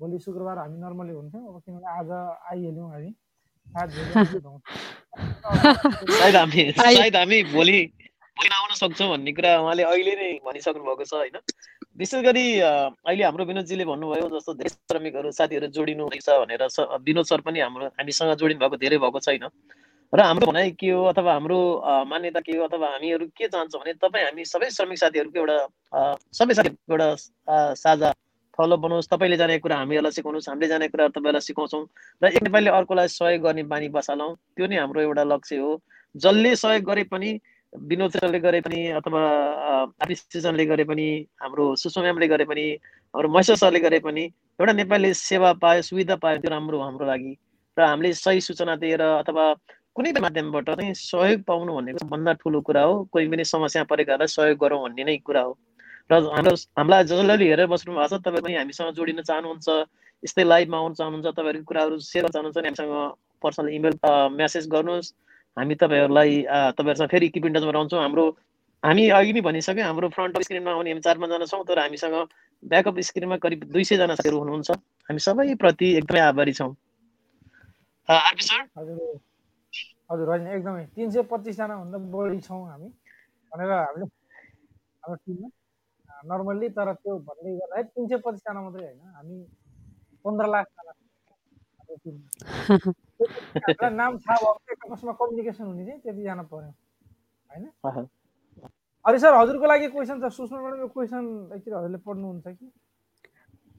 भोलि 0.00 0.18
शुक्रबार 0.26 0.58
हामी 0.58 0.76
नर्मली 0.84 1.12
हुन्थ्यौँ 1.16 1.42
अब 1.48 1.56
किनभने 1.64 1.88
आज 1.98 2.10
आइहाल्यौँ 2.52 2.88
हामी। 2.92 3.10
सायद 6.20 6.36
हामी 6.36 6.70
सायद 6.80 7.16
हामी 7.16 7.42
भोलि 7.56 7.78
भोलि 8.36 8.50
आउन 8.56 8.74
सक्छौँ 8.82 9.08
भन्ने 9.10 9.32
कुरा 9.32 9.50
उहाँले 9.64 9.82
अहिले 9.92 10.14
नै 10.20 10.28
भनिसक्नु 10.44 10.84
भएको 10.84 11.04
छ 11.04 11.14
होइन? 11.14 11.36
विशेष 11.98 12.22
गरी 12.24 12.44
अहिले 12.60 13.24
हाम्रो 13.24 13.44
विनोदजीले 13.44 13.84
भन्नुभयो 13.88 14.28
जस्तो 14.28 14.52
धेरै 14.54 14.68
श्रमिकहरू 14.68 15.30
साथीहरू 15.32 15.66
जोडिनु 15.72 16.02
हुँदैछ 16.04 16.28
भनेर 16.28 16.62
विनोद 17.08 17.26
सर 17.26 17.40
पनि 17.40 17.60
हाम्रो 17.60 17.86
हामीसँग 17.96 18.34
जोडिनु 18.36 18.60
भएको 18.60 18.76
धेरै 18.76 18.98
भएको 19.00 19.20
छैन। 19.20 19.48
र 20.12 20.20
हाम्रो 20.20 20.46
भनाइ 20.46 20.70
के 20.76 20.90
हो 20.92 21.04
अथवा 21.08 21.32
हाम्रो 21.32 21.58
मान्यता 22.12 22.40
के 22.40 22.56
हो 22.56 22.64
अथवा 22.68 22.88
हामीहरू 22.92 23.26
के 23.32 23.48
चाहन्छौँ 23.48 23.80
भने 23.80 23.92
तपाईँ 23.96 24.24
हामी 24.24 24.44
सबै 24.44 24.68
श्रमिक 24.76 24.98
साथीहरूको 24.98 25.38
एउटा 25.40 25.56
सबै 26.36 26.54
साथीहरूको 26.54 26.92
एउटा 26.92 27.74
साझा 27.80 28.12
फलो 28.58 28.76
बनाओस् 28.76 29.08
तपाईँले 29.10 29.36
जानेको 29.36 29.62
कुरा 29.64 29.76
हामीहरूलाई 29.76 30.12
सिकाउनुहोस् 30.20 30.48
हामीले 30.48 30.68
जानेको 30.68 30.92
कुरा 30.92 31.08
तपाईँलाई 31.16 31.44
सिकाउँछौँ। 31.48 31.84
र 32.22 32.24
एक 32.28 32.42
नेपालीले 32.44 32.70
अर्कोलाई 32.76 33.08
सहयोग 33.08 33.42
गर्ने 33.42 33.62
बानी 33.72 33.88
बसालौँ। 33.96 34.30
त्यो 34.56 34.66
नै 34.68 34.76
हाम्रो 34.84 35.00
एउटा 35.00 35.24
लक्ष्य 35.32 35.56
हो। 35.64 35.80
जसले 36.14 36.56
सहयोग 36.56 36.84
गरे 36.84 37.04
पनि 37.08 37.30
विनोद 37.88 38.10
सरले 38.10 38.38
गरे 38.40 38.60
पनि 38.60 38.80
अथवा 38.98 39.22
सिजनले 40.12 40.64
गरे 40.66 40.84
पनि 40.84 41.06
हाम्रो 41.42 41.64
सुषमा 41.76 42.26
गरे 42.26 42.44
पनि 42.44 42.66
हाम्रो 43.14 43.28
महेश्वर 43.28 43.56
सरले 43.56 43.80
गरे 43.80 43.98
पनि 44.00 44.24
एउटा 44.60 44.72
नेपालीले 44.72 45.14
सेवा 45.14 45.52
पायो 45.62 45.82
सुविधा 45.82 46.16
पायो 46.16 46.38
त्यो 46.40 46.50
राम्रो 46.50 46.80
हाम्रो 46.80 47.06
लागि। 47.06 47.32
र 47.76 47.82
हामीले 47.82 48.12
सही 48.14 48.40
सूचना 48.40 48.76
दिएर 48.76 49.02
अथवा 49.02 49.44
कुनै 49.96 50.12
पनि 50.12 50.22
माध्यमबाट 50.22 50.70
चाहिँ 50.70 50.94
सहयोग 50.94 51.42
पाउनु 51.44 51.72
भनेको 51.76 52.06
भन्दा 52.08 52.32
ठुलो 52.40 52.60
कुरा 52.60 52.82
हो। 52.82 53.04
कोही 53.12 53.28
पनि 53.28 53.44
समस्या 53.44 53.84
परेकाहरूलाई 53.92 54.32
सहयोग 54.32 54.58
गरौँ 54.58 54.80
भन्ने 54.82 55.04
नै 55.04 55.16
कुरा 55.28 55.42
हो। 55.42 55.52
र 56.10 56.14
हाम्रो 56.32 56.54
हामीलाई 56.78 57.04
जसले 57.04 57.34
हेरेर 57.44 57.66
बस्नु 57.66 57.94
भएको 57.94 58.08
छ 58.08 58.20
तपाईँ 58.24 58.44
पनि 58.44 58.54
हामीसँग 58.56 58.94
जोडिन 58.96 59.20
चाहनुहुन्छ 59.28 59.68
यस्तै 60.24 60.44
लाइभमा 60.44 60.76
आउनु 60.78 60.94
चाहनुहुन्छ 61.00 61.26
तपाईँहरूको 61.36 61.68
कुराहरू 61.68 61.98
सेयर 62.00 62.28
चाहनुहुन्छ 62.32 62.56
भने 62.56 62.68
हामीसँग 62.68 62.94
पर्सनल 63.44 63.68
इमेल 63.76 63.94
म्यासेज 64.36 64.68
गर्नुहोस्। 64.72 65.12
हामी 65.56 65.74
तपाईँहरूलाई 65.74 66.42
तपाईँहरूसँग 66.74 67.08
फेरि 67.08 67.28
किप 67.28 67.46
इन्टचमा 67.46 67.72
रहन्छौँ 67.72 68.00
हाम्रो 68.00 68.24
हामी 68.82 69.04
अघि 69.10 69.32
नै 69.32 69.40
भनिसक्यो 69.40 69.84
हाम्रो 69.84 70.08
फ्रन्ट 70.08 70.42
स्क्रिनमा 70.42 70.70
आउने 70.70 70.90
हामी 70.90 71.00
चार 71.00 71.18
पाँचजना 71.18 71.46
छौँ 71.46 71.64
तर 71.64 71.78
हामीसँग 71.78 72.16
ब्याकअप 72.62 72.98
स्क्रिनमा 73.00 73.36
करिब 73.36 73.64
दुई 73.72 73.84
सयजना 73.84 74.14
साथीहरू 74.14 74.38
हुनुहुन्छ। 74.38 74.70
हामी 75.08 75.20
सबैप्रति 75.20 75.86
एकदमै 75.96 76.20
आभारी 76.22 76.52
छौँ। 76.52 76.72
हजुर 78.08 78.98
हजुर 80.10 80.28
होइन 80.28 80.46
एकदमै। 80.48 80.84
तिन 80.94 81.10
सय 81.10 81.22
पच्चिसजनाभन्दा 81.22 81.98
बढी 82.10 82.40
छौँ 82.40 82.62
हामी। 82.68 82.88
भनेर 83.52 83.70
हामीले 83.72 84.06
हाम्रो 84.06 85.16
टिममा। 85.16 85.48
नर्मल्ली 86.26 86.68
तर 86.68 86.92
त्यो 86.94 87.18
भन्दै 87.18 87.52
गर्दाखेरि 87.56 87.88
तिन 87.88 88.06
सय 88.06 88.16
पच्चिसजना 88.24 88.60
मात्रै 88.60 88.84
होइन। 88.84 89.00
हामी 89.16 89.36
पन्ध्र 90.24 90.46
लाखजना 90.46 90.92
नाम 93.20 94.18
थाहा 94.18 94.52
भएको 94.52 94.88
आपसमा 94.88 95.12
कम्युनिकेसन 95.14 95.64
हुने 95.64 95.84
चाहिँ 95.84 96.00
त्यतिजना 96.00 96.42
पऱ्यो 96.44 96.72
होइन 97.50 98.08
हरि 99.04 99.18
सर 99.18 99.34
हजुरको 99.34 99.66
लागि 99.66 99.88
क्वेसन 99.88 100.20
छ 100.20 100.32
सुषमा 100.32 100.60
म्याडम 100.60 100.80
यो 100.80 100.88
क्वेसन 100.90 101.24
एकचोटि 101.52 101.70
हजुरले 101.72 101.98
पढ्नुहुन्छ 102.00 102.46
कि 102.48 102.70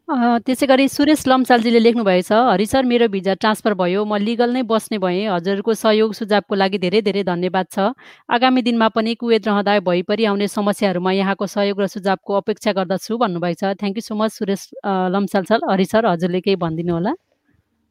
त्यसै 0.07 0.67
गरी 0.67 0.87
सुरेश 0.87 1.23
लम्सालजीले 1.27 1.79
लेख्नुभएछ 1.79 2.31
हरि 2.31 2.65
सर 2.65 2.85
मेरो 2.85 3.07
भिजा 3.09 3.33
ट्रान्सफर 3.35 3.73
भयो 3.75 4.05
म 4.05 4.19
लिगल 4.19 4.53
नै 4.53 4.61
बस्ने 4.65 4.97
भएँ 4.99 5.25
हजुरको 5.27 5.73
सहयोग 5.75 6.13
सुझावको 6.15 6.55
लागि 6.55 6.77
धेरै 6.79 7.01
धेरै 7.03 7.23
धन्यवाद 7.25 7.67
छ 7.69 7.91
आगामी 8.29 8.61
दिनमा 8.63 8.87
पनि 8.91 9.15
कुवेत 9.17 9.47
रहँदा 9.47 9.79
भइपरि 9.83 10.25
आउने 10.25 10.47
समस्याहरूमा 10.49 11.11
यहाँको 11.13 11.47
सहयोग 11.49 11.81
र 11.81 11.87
सुझावको 11.89 12.37
अपेक्षा 12.37 12.73
गर्दछु 12.73 13.17
भन्नुभएको 13.19 13.59
छ 13.61 13.75
thank 13.77 13.97
you 13.97 14.03
so 14.03 14.15
much 14.15 14.31
Suresh 14.33 14.67
Lamsal 15.11 15.43
sir 15.45 15.69
Hari 15.69 15.85
sir 15.87 16.05
हजुरले 16.07 16.41
केही 16.41 16.55
भनिदिनु 16.59 16.93
होला 16.93 17.13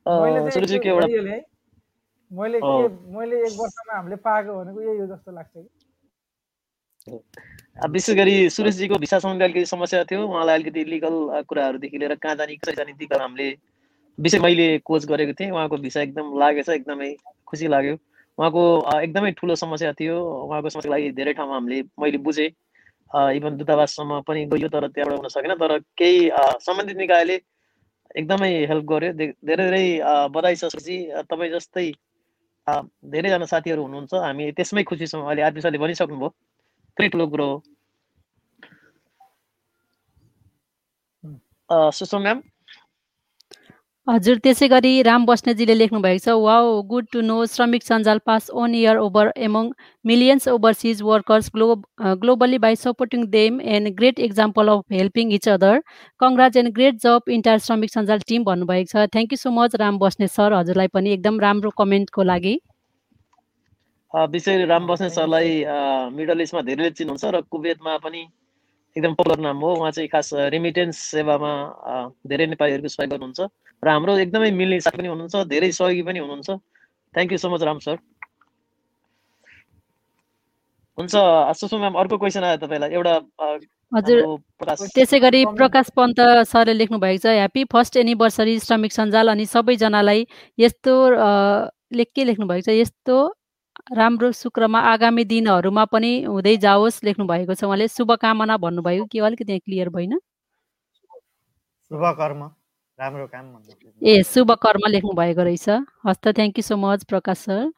मैले 0.08 0.40
मैले 2.30 2.58
के 2.60 2.88
मैले 3.16 3.36
एक 3.38 3.54
वर्षमा 3.58 3.96
हामीले 3.96 4.16
पाएको 4.22 4.54
भनेको 4.58 4.80
यही 4.82 4.98
हो 4.98 5.06
जस्तो 5.06 5.32
लाग्छ 5.32 5.50
कि। 5.56 7.18
विशेष 7.90 8.16
गरी 8.16 8.34
सुरेशजीको 8.50 8.98
भिसा 8.98 9.18
सम्बन्धी 9.18 9.44
अलिकति 9.44 9.64
समस्या 9.66 10.02
थियो 10.10 10.26
उहाँलाई 10.26 10.54
अलिकति 10.54 10.84
लिगल 10.84 11.42
कुराहरूदेखि 11.48 11.98
लिएर 11.98 12.14
कहाँ 12.14 12.34
जाने 12.36 12.56
कसरी 12.56 12.74
जाने 12.76 12.92
ती 12.98 13.06
हामीले 13.12 13.48
विशेष 14.18 14.40
मैले 14.42 14.66
कोच 14.84 15.04
गरेको 15.06 15.32
थिएँ। 15.40 15.50
उहाँको 15.50 15.76
भिसा 15.76 16.00
एकदम 16.02 16.38
लागेछ 16.40 16.68
एकदमै 16.68 17.14
खुसी 17.46 17.66
लाग्यो। 17.68 17.94
उहाँको 18.38 18.62
एकदमै 19.00 19.30
ठुलो 19.38 19.54
समस्या 19.54 19.92
थियो। 19.92 20.16
उहाँको 20.18 20.68
समस्याको 20.68 20.94
लागि 20.94 21.10
धेरै 21.18 21.32
ठाउँमा 21.32 21.54
हामीले 21.54 21.82
मैले 22.00 22.18
बुझेँ। 22.18 22.48
इभन 23.36 23.56
दूतावाससम्म 23.56 24.20
पनि 24.26 24.44
गयो 24.46 24.68
तर 24.68 24.88
त्यहाँबाट 24.88 25.18
हुन 25.18 25.28
सकेन। 25.28 25.54
तर 25.54 25.78
केही 25.98 26.30
सम्बन्धित 26.66 26.96
निकायले 26.96 27.36
एकदमै 28.16 28.50
हेल्प 28.70 28.84
गर्यो। 28.90 29.12
धेरै 29.18 29.56
धेरै 29.62 29.84
बधाई 30.34 30.56
छ 30.56 30.70
तपाईँ 31.30 31.52
जस्तै 31.52 31.86
धेरैजना 33.10 33.46
साथीहरू 33.46 33.82
हुनुहुन्छ। 33.82 34.22
हामी 34.24 34.50
त्यसमै 34.52 34.82
खुसी 34.90 35.06
छौँ। 35.12 35.22
अहिले 35.24 35.42
आरपी 35.42 35.60
सरले 35.60 35.78
भनिसक्नुभयो। 35.78 36.30
त्यही 36.96 37.08
ठुलो 37.08 37.26
कुरो 37.28 37.46
हो। 37.50 37.56
सुषमा 41.92 42.20
म्याम? 42.20 42.40
हजुर 44.06 44.36
त्यसै 44.42 44.66
गरी 44.70 44.90
राम 45.06 45.24
बस्नेतजीले 45.28 45.74
लेख्नु 45.76 46.00
भएको 46.02 46.20
छ 46.24 46.34
wow 46.42 46.66
good 46.90 47.06
to 47.14 47.22
know 47.30 47.38
Shramik 47.54 47.86
Sanjal 47.86 48.20
pass 48.28 48.44
one 48.64 48.74
year 48.80 49.00
over 49.04 49.30
among 49.46 49.70
millions 50.04 50.46
overseas 50.52 51.00
workers 51.08 51.48
globe 51.56 51.82
globally 52.24 52.60
by 52.64 52.78
supporting 52.82 53.24
them 53.32 53.58
and 53.78 53.92
great 53.96 54.22
example 54.28 54.70
of 54.74 54.96
helping 54.98 55.32
each 55.38 55.48
other. 55.56 55.82
Congrats 56.20 56.58
and 56.62 56.72
great 56.78 57.02
job 57.06 57.34
entire 57.38 57.66
Shramik 57.66 57.94
Sanjal 57.96 58.22
team 58.28 58.44
भन्नुभएको 58.50 58.88
छ। 58.92 59.10
Thank 59.16 59.36
you 59.36 59.42
so 59.42 59.54
much 59.58 59.74
Ram 59.84 59.98
Basnet 60.04 60.34
sir. 60.36 60.58
हजुरलाई 60.60 60.94
पनि 60.94 61.12
एकदम 61.18 61.40
राम्रो 61.46 61.74
कमेन्टको 61.82 62.30
लागि। 62.30 62.56
विशेष 64.36 64.66
राम 64.70 64.86
बस्नेत 64.86 65.18
सरलाई 65.18 65.62
middle 66.14 66.46
इस्टमा 66.46 66.62
धेरैले 66.70 66.90
चिन्नुहुन्छ 67.02 67.34
र 67.34 67.42
कुवेतमा 67.50 67.98
पनि 68.06 68.26
एकदम 68.96 69.14
पपुलर 69.14 69.38
नाम 69.44 69.56
हो। 69.60 69.70
उहाँ 69.76 69.90
चाहिँ 69.92 70.08
खास 70.08 70.30
रेमिटेन्स 70.56 70.96
सेवामा 71.12 71.52
धेरै 72.26 72.46
नेपालीहरूको 72.52 72.88
सहयोग 72.88 73.10
गर्नुहुन्छ। 73.12 73.40
र 73.84 73.88
हाम्रो 73.88 74.16
एकदमै 74.24 74.50
मिल्ने 74.50 74.80
साथी 74.80 74.96
पनि 74.98 75.08
हुनुहुन्छ 75.12 75.36
धेरै 75.52 75.70
सहयोगी 75.78 76.02
पनि 76.08 76.18
हुनुहुन्छ। 76.24 76.50
Thank 77.14 77.32
you 77.32 77.38
so 77.38 77.48
much 77.52 77.62
Ram 77.62 77.78
sir. 77.84 77.96
हुन्छ 80.98 81.14
सुषमा 81.60 81.78
म्याम 81.78 81.94
अर्को 82.00 82.16
क्वेसन 82.18 82.44
आयो 82.44 82.56
तपाईँलाई। 82.64 82.90
एउटा 82.96 83.14
हजुर। 83.94 84.18
त्यसै 84.96 85.18
गरी 85.20 85.40
प्रकाश 85.60 85.90
पन्त 85.96 86.18
सरले 86.48 86.74
लेख्नु 86.74 86.98
भएको 86.98 87.20
छ 87.22 87.26
ह्याप्पी 87.36 87.64
फर्स्ट 87.72 87.96
एनिभर्सरी 88.02 88.58
श्रमिक 88.64 88.92
सञ्जाल 88.92 89.28
अनि 89.28 89.44
सबैजनालाई 89.46 90.26
यस्तो 90.58 90.94
लेख 92.00 92.08
के 92.16 92.24
लेख्नु 92.24 92.46
भएको 92.48 92.64
छ? 92.66 92.80
यस्तो 92.80 93.16
राम्रो 93.92 94.32
शुक्रमा 94.32 94.80
आगामी 94.80 95.24
दिनहरूमा 95.24 95.84
पनि 95.84 96.22
हुँदै 96.22 96.56
जाओस् 96.56 97.04
लेख्नु 97.04 97.26
भएको 97.26 97.54
छ। 97.54 97.64
उहाँले 97.64 97.88
शुभकामना 97.88 98.56
भन्नुभयो। 98.56 99.04
कि 99.06 99.18
अलिकति 99.18 99.58
क्लियर 99.58 99.88
भएन? 99.88 100.18
शुभकर्म। 101.90 102.50
राम्रो 103.00 103.26
काम 103.26 103.46
ए 104.02 104.22
शुभ 104.22 104.52
कर्म 104.52 104.86
लेख्नु 104.88 105.12
भएको 105.12 105.42
रहेछ। 105.42 105.68
हस् 106.06 106.18
त 106.18 106.28
thank 106.28 106.58
you 106.58 106.62
so 106.62 106.76
much 106.76 107.04
Prakash 107.04 107.38
sir. 107.38 107.70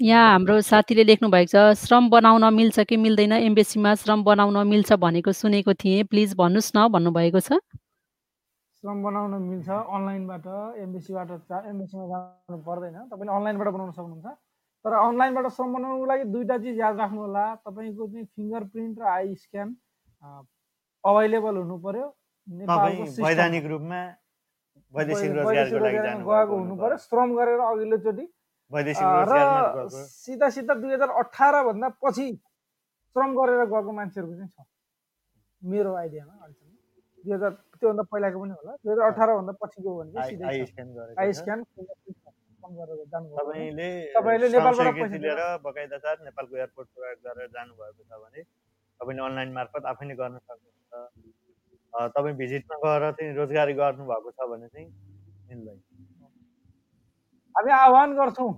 यहाँ 0.00 0.32
हाम्रो 0.32 0.60
साथीले 0.60 1.04
लेख्नु 1.04 1.28
भएको 1.30 1.50
छ 1.50 1.78
श्रम 1.78 2.08
बनाउन 2.10 2.44
मिल्छ 2.54 2.80
कि 2.88 2.96
मिल्दैन? 2.96 3.32
एम्बेसीमा 3.32 3.94
श्रम 4.02 4.22
बनाउन 4.24 4.56
मिल्छ 4.68 4.92
भनेको 4.98 5.32
सुनेको 5.32 5.72
थिएँ। 5.74 6.04
प्लिज 6.10 6.34
भन्नुहोस् 6.38 6.72
न 6.76 6.88
भन्नुभएको 6.90 7.40
छ। 7.40 7.62
श्रम 8.82 9.02
बनाउन 9.02 9.32
मिल्छ 9.42 9.68
अनलाइनबाट 9.70 10.46
एम्बेसीबाट 10.82 11.30
एम्बेसीमा 11.70 12.04
जानु 12.10 12.58
पर्दैन। 12.66 12.96
तपाईँले 13.10 13.32
अनलाइनबाट 13.32 13.68
बनाउन 13.68 13.92
सक्नुहुन्छ। 13.94 14.26
तर 14.84 14.92
अनलाइनबाट 14.98 15.46
श्रम 15.54 15.68
बनाउनुको 15.78 16.06
लागि 16.10 16.24
दुईवटा 16.34 16.56
चिज 16.58 16.78
याद 16.78 16.94
राख्नु 16.98 17.20
होला 17.22 17.44
तपाईँको 17.62 18.02
चाहिँ 18.06 18.26
फिङ्गर 18.34 18.62
प्रिन्ट 18.74 18.98
र 18.98 19.04
आई 19.14 19.34
स्क्यान 19.46 19.68
अभाइलेबल 21.04 21.54
हुनु 21.62 21.76
पर्यो। 21.86 22.06
वैधानिक 23.22 23.64
रूपमा 23.70 24.00
गएको 24.92 26.54
हुनु 26.58 26.74
पर्यो। 26.82 26.96
श्रम 27.06 27.28
गरेर 27.38 27.60
अघिल्लोचोटि 27.70 28.26
र 28.72 29.88
सिधा 29.92 30.48
सिधा 30.56 30.74
दुई 30.74 30.92
हजार 30.92 31.10
अठारभन्दा 31.22 31.88
पछि 32.02 32.28
श्रम 33.16 33.30
गरेर 33.36 33.60
गएको 33.72 33.92
मान्छेहरूको 33.92 34.34
चाहिँ 34.36 34.50
छ। 34.50 34.58
मेरो 35.62 35.90
आइडियामा 35.94 36.34
अहिलेसम्म 36.42 36.72
दुई 37.24 37.32
हजार 37.34 37.52
त्योभन्दा 37.78 38.04
पहिलाको 38.12 38.38
पनि 38.40 38.52
होला। 38.58 38.72
दुई 38.72 38.92
हजार 38.92 39.04
अठारभन्दा 39.12 39.52
पछिको 39.62 39.90
भनेको 39.98 40.18
आई 41.20 41.30
स्क्यान 41.40 41.58
तपाईँले 42.62 44.58
बकाइदा 45.66 45.96
साथ 45.98 46.18
नेपालको 46.24 46.54
एयरपोर्ट 46.56 46.88
प्रयोग 46.96 47.18
गरेर 47.26 47.48
जानुभएको 47.52 48.02
छ 48.02 48.10
भने 48.24 48.40
तपाईँले 48.42 49.22
अनलाइन 49.28 49.50
मार्फत 49.52 49.82
आफै 49.92 50.04
नै 50.06 50.14
गर्न 50.16 50.36
सक्नुहुन्छ। 50.38 50.92
तपाईँ 52.16 52.36
भिजिटमा 52.40 52.76
गएर 52.84 53.02
चाहिँ 53.12 53.34
रोजगारी 53.36 53.74
गर्नुभएको 53.82 54.30
छ 54.30 54.40
भने 54.50 54.66
चाहिँ 54.68 54.88
मिल्दैन। 54.88 55.78
हामी 57.56 57.70
आह्वान 57.72 58.08
गर्छौँ। 58.16 58.52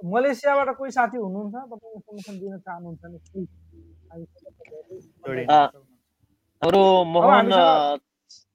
मलेसियाबाट 0.00 0.68
कोही 0.78 0.90
साथी 0.90 1.16
हुनुहुन्छ? 1.18 1.54
तपाईँ 1.70 1.94
इन्फर्मेसन 1.94 2.34
दिन 2.40 2.58
चाहनुहुन्छ 2.58 3.02
भने 5.24 5.44
हाम्रो 6.62 6.84
मोहन 7.14 7.46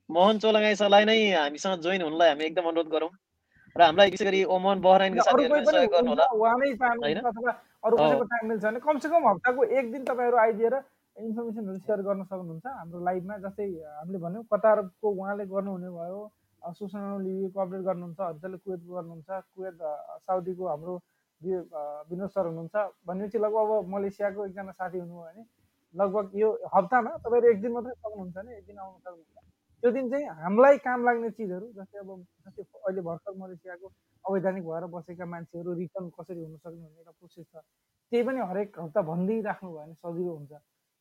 मोहन 0.10 0.36
चोलगाई 0.44 0.76
सरलाई 0.76 1.04
नै 1.06 1.18
हामीसँग 1.34 1.82
जोइन 1.84 2.02
हुनलाई 2.02 2.30
हामी 2.30 2.44
एकदम 2.46 2.66
अनुरोध 2.70 2.90
गरौँ। 2.96 3.12
र 3.76 3.82
हामीलाई 3.82 4.10
विशेष 4.14 4.28
गरी 4.28 4.40
ओमन 4.56 4.78
बहराइनका 4.86 5.22
अरू 5.24 5.48
कोही 5.48 5.50
साथीहरूले 5.50 5.66
पनि 5.66 5.66
सहयोग 5.74 5.92
गर्नु 5.94 6.10
होला। 6.12 6.26
हुनुहुन्छ, 6.30 6.42
उहाँ 6.42 6.56
नै 6.60 6.68
चाहनुहुन्छ 6.82 7.26
अथवा 7.26 7.52
अरू 7.84 7.96
अँ। 7.98 8.02
कसैको 8.04 8.26
टाइम 8.34 8.44
मिल्छ 8.50 8.64
भने 8.66 8.80
कमसेकम 8.86 9.24
हप्ताको 9.28 9.62
एक 9.64 9.86
दिन 9.94 10.04
तपाईँहरू 10.10 10.38
आइदिएर 10.44 10.76
इन्फर्मेसनहरू 11.18 11.80
सेयर 11.88 12.00
गर्न 12.08 12.22
सक्नुहुन्छ 12.24 12.66
हाम्रो 12.68 13.00
लाइभमा। 13.08 13.36
जस्तै 13.46 13.68
हामीले 13.98 14.20
भन्यौँ 14.26 14.44
कतारको 14.54 15.08
उहाँले 15.10 15.46
गर्नुहुने 15.54 15.90
भयो 15.98 16.20
सुसना 16.64 17.18
लिबीको 17.26 17.60
अपडेट 17.62 17.82
गर्नुहुन्छ 17.90 18.20
हर्जले 18.20 18.58
कुवेतको 18.64 18.92
गर्नुहुन्छ 18.96 19.30
कुवेत 19.56 19.78
साउदीको 20.28 20.64
हाम्रो 20.68 20.96
विनोद 22.10 22.30
सर 22.36 22.46
हुनुहुन्छ 22.48 22.76
भनेपछि 23.08 23.38
लगभग 23.46 23.70
अब 23.78 23.88
मलेसियाको 23.94 24.46
एकजना 24.46 24.72
साथी 24.72 24.98
हुनुभयो 25.00 25.24
भने 25.24 25.44
लगभग 25.96 26.26
यो 26.40 26.50
हप्तामा 26.76 27.12
तपाईँहरू 27.24 27.52
एक 27.54 27.62
दिन 27.62 27.72
मात्रै 27.72 27.94
सक्नुहुन्छ 27.94 28.36
भने 28.38 28.58
एक 28.58 28.66
दिन 28.66 28.78
आउनु 28.80 28.98
सक्नुहुन्छ। 29.00 29.44
त्यो 29.84 29.92
दिन 29.92 30.10
चाहिँ 30.10 30.26
हामीलाई 30.44 30.78
काम 30.88 31.04
लाग्ने 31.06 31.30
चिजहरू 31.38 31.68
जस्तै 31.78 32.00
अब 32.00 32.10
जस्तै 32.48 32.64
अहिले 32.64 33.02
भर्खर 33.08 33.34
मलेसियाको 33.44 33.88
अवैधानिक 34.26 34.64
भएर 34.64 34.86
बसेका 34.96 35.26
मान्छेहरू 35.34 35.74
रिटर्न 35.82 36.10
कसरी 36.18 36.42
हुन 36.44 36.56
सक्ने 36.58 36.80
भन्ने 36.80 37.00
एउटा 37.04 37.12
प्रोसेस 37.20 37.46
छ 37.52 37.56
त्यही 38.12 38.24
पनि 38.24 38.40
हरेक 38.52 38.80
हप्ता 38.80 39.02
भनिदिइराख्नु 39.12 39.70
भयो 39.70 39.84
भने 39.84 39.94
सजिलो 40.00 40.32
हुन्छ। 40.38 40.52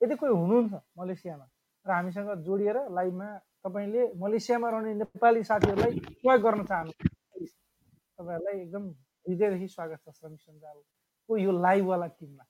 यदि 0.00 0.14
कोही 0.18 0.32
हुनुहुन्छ 0.42 0.74
मलेसियामा 0.98 1.46
र 1.86 1.90
हामीसँग 1.92 2.30
जोडिएर 2.46 2.78
लाइभमा 2.98 3.28
तपाईँले 3.64 4.02
मलेसियामा 4.18 4.68
रहने 4.70 4.92
नेपाली 5.00 5.42
साथीहरूलाई 5.46 5.92
प्रयोग 6.18 6.40
गर्न 6.42 6.62
चाहनु 6.66 6.92
तपाईँहरूलाई 6.92 8.56
एकदम 8.60 8.84
हृदयदेखि 9.26 9.68
स्वागत 9.68 9.98
छ 10.02 10.14
श्रमिक 10.18 10.40
सञ्जालको 10.40 11.36
यो 11.38 11.52
लाइभवाला 11.62 12.06
टिममा। 12.18 12.44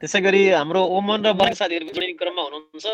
त्यसै 0.00 0.20
गरी 0.20 0.40
हाम्रो 0.52 0.82
ओमन 0.96 1.24
र 1.24 1.32
बहराइन 1.32 1.56
साथीहरू 1.56 1.88
जोडिने 1.88 2.12
क्रममा 2.20 2.42
हुनुहुन्छ। 2.44 2.86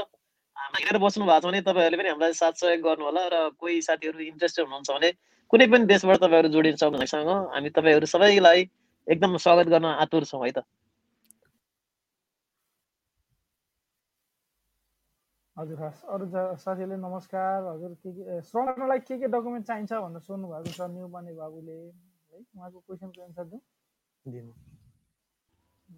हेरेर 0.76 0.98
बस्नु 1.02 1.24
भएको 1.26 1.40
छ 1.40 1.46
भने 1.50 1.60
तपाईँहरूले 1.66 1.98
पनि 1.98 2.08
हामीलाई 2.14 2.32
साथ 2.42 2.54
सहयोग 2.62 2.80
गर्नु 2.86 3.04
होला 3.10 3.22
र 3.34 3.36
कोही 3.58 3.82
साथीहरू 3.82 4.18
इन्ट्रेस्टेड 4.30 4.64
हुनुहुन्छ 4.70 4.90
भने 4.94 5.10
कुनै 5.50 5.66
पनि 5.66 5.84
देशबाट 5.90 6.18
तपाईँहरू 6.22 6.48
जोडिन 6.54 6.76
सक्नुहुन्छ 6.78 7.14
हामीसँग 7.14 7.30
हामी 7.54 7.70
तपाईँहरू 7.74 8.06
सबैलाई 8.14 8.60
एकदम 9.06 9.36
स्वागत 9.46 9.66
गर्न 9.74 9.86
आतुर 9.98 10.30
छौँ 10.30 10.46
है 10.46 10.52
त। 10.54 10.62
हजुर 15.60 15.82
हस्। 15.82 16.04
अरू 16.04 16.26
जा- 16.26 16.56
साथीहरूले 16.56 16.96
नमस्कार। 16.96 17.64
हजुर 17.64 17.94
के 17.94 18.12
के 18.12 18.38
ए, 18.38 18.40
श्रम 18.40 18.64
गर्नलाई 18.64 18.98
के 18.98 19.18
के 19.18 19.26
डकुमेन्ट 19.26 19.66
चाहिन्छ 19.66 19.92
भनेर 19.92 20.20
सोध्नु 20.20 20.48
भएको 20.48 20.70
छ 20.72 20.80
न्यु 20.80 21.08
बने 21.08 21.32
बाबुले। 21.32 21.72
है 21.72 22.40
उहाँको 22.56 22.78
क्वेसनको 22.78 23.22
एन्सर 23.22 23.44
दिउँ। 23.44 23.60
दिनु। 24.28 24.52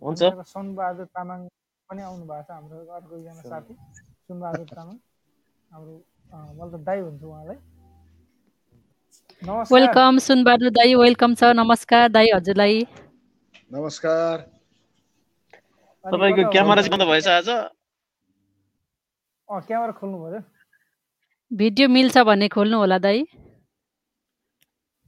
हुन्छ। 0.03 0.23
सनबहादुर 0.47 1.07
तामाङ 1.07 1.49
पनि 1.91 2.03
आउनु 2.03 2.25
भएको 2.25 2.43
छ 2.43 2.51
हाम्रो 2.51 2.87
अर्को 2.87 3.19
एकजना 3.19 3.43
साथी। 3.43 3.75
सुनबहादुर 4.27 4.67
तामाङ। 4.67 4.97
हाम्रो 5.71 5.95
मैले 6.59 6.79
त 6.79 6.81
दाई 6.81 7.03
भन्छु 7.03 7.27
उहाँलाई। 7.29 7.57
नमस्कार। 9.43 9.81
वेलकम 9.81 10.19
सुनबहादुर 10.19 10.71
दाई। 10.71 10.95
वेलकम 10.95 11.35
छ 11.35 11.45
नमस्कार 11.45 12.09
दाई 12.09 12.27
हजुरलाई। 12.35 12.87
नमस्कार। 13.73 14.39
तपाईँको 16.05 16.51
क्यामेरा? 16.51 16.83
चाहिँ 16.83 16.99
बन्द 16.99 17.09
भएछ 17.09 17.29
आज? 17.29 17.49
अँ 19.53 19.61
क्यामेरा 19.69 19.93
खोल्नु 20.01 20.19
पऱ्यो 20.25 20.41
भिडियो 21.51 21.89
मिल्छ 21.89 22.19
भने 22.29 22.49
खोल्नु 22.55 22.77
होला 22.79 22.99
दाई 23.07 23.25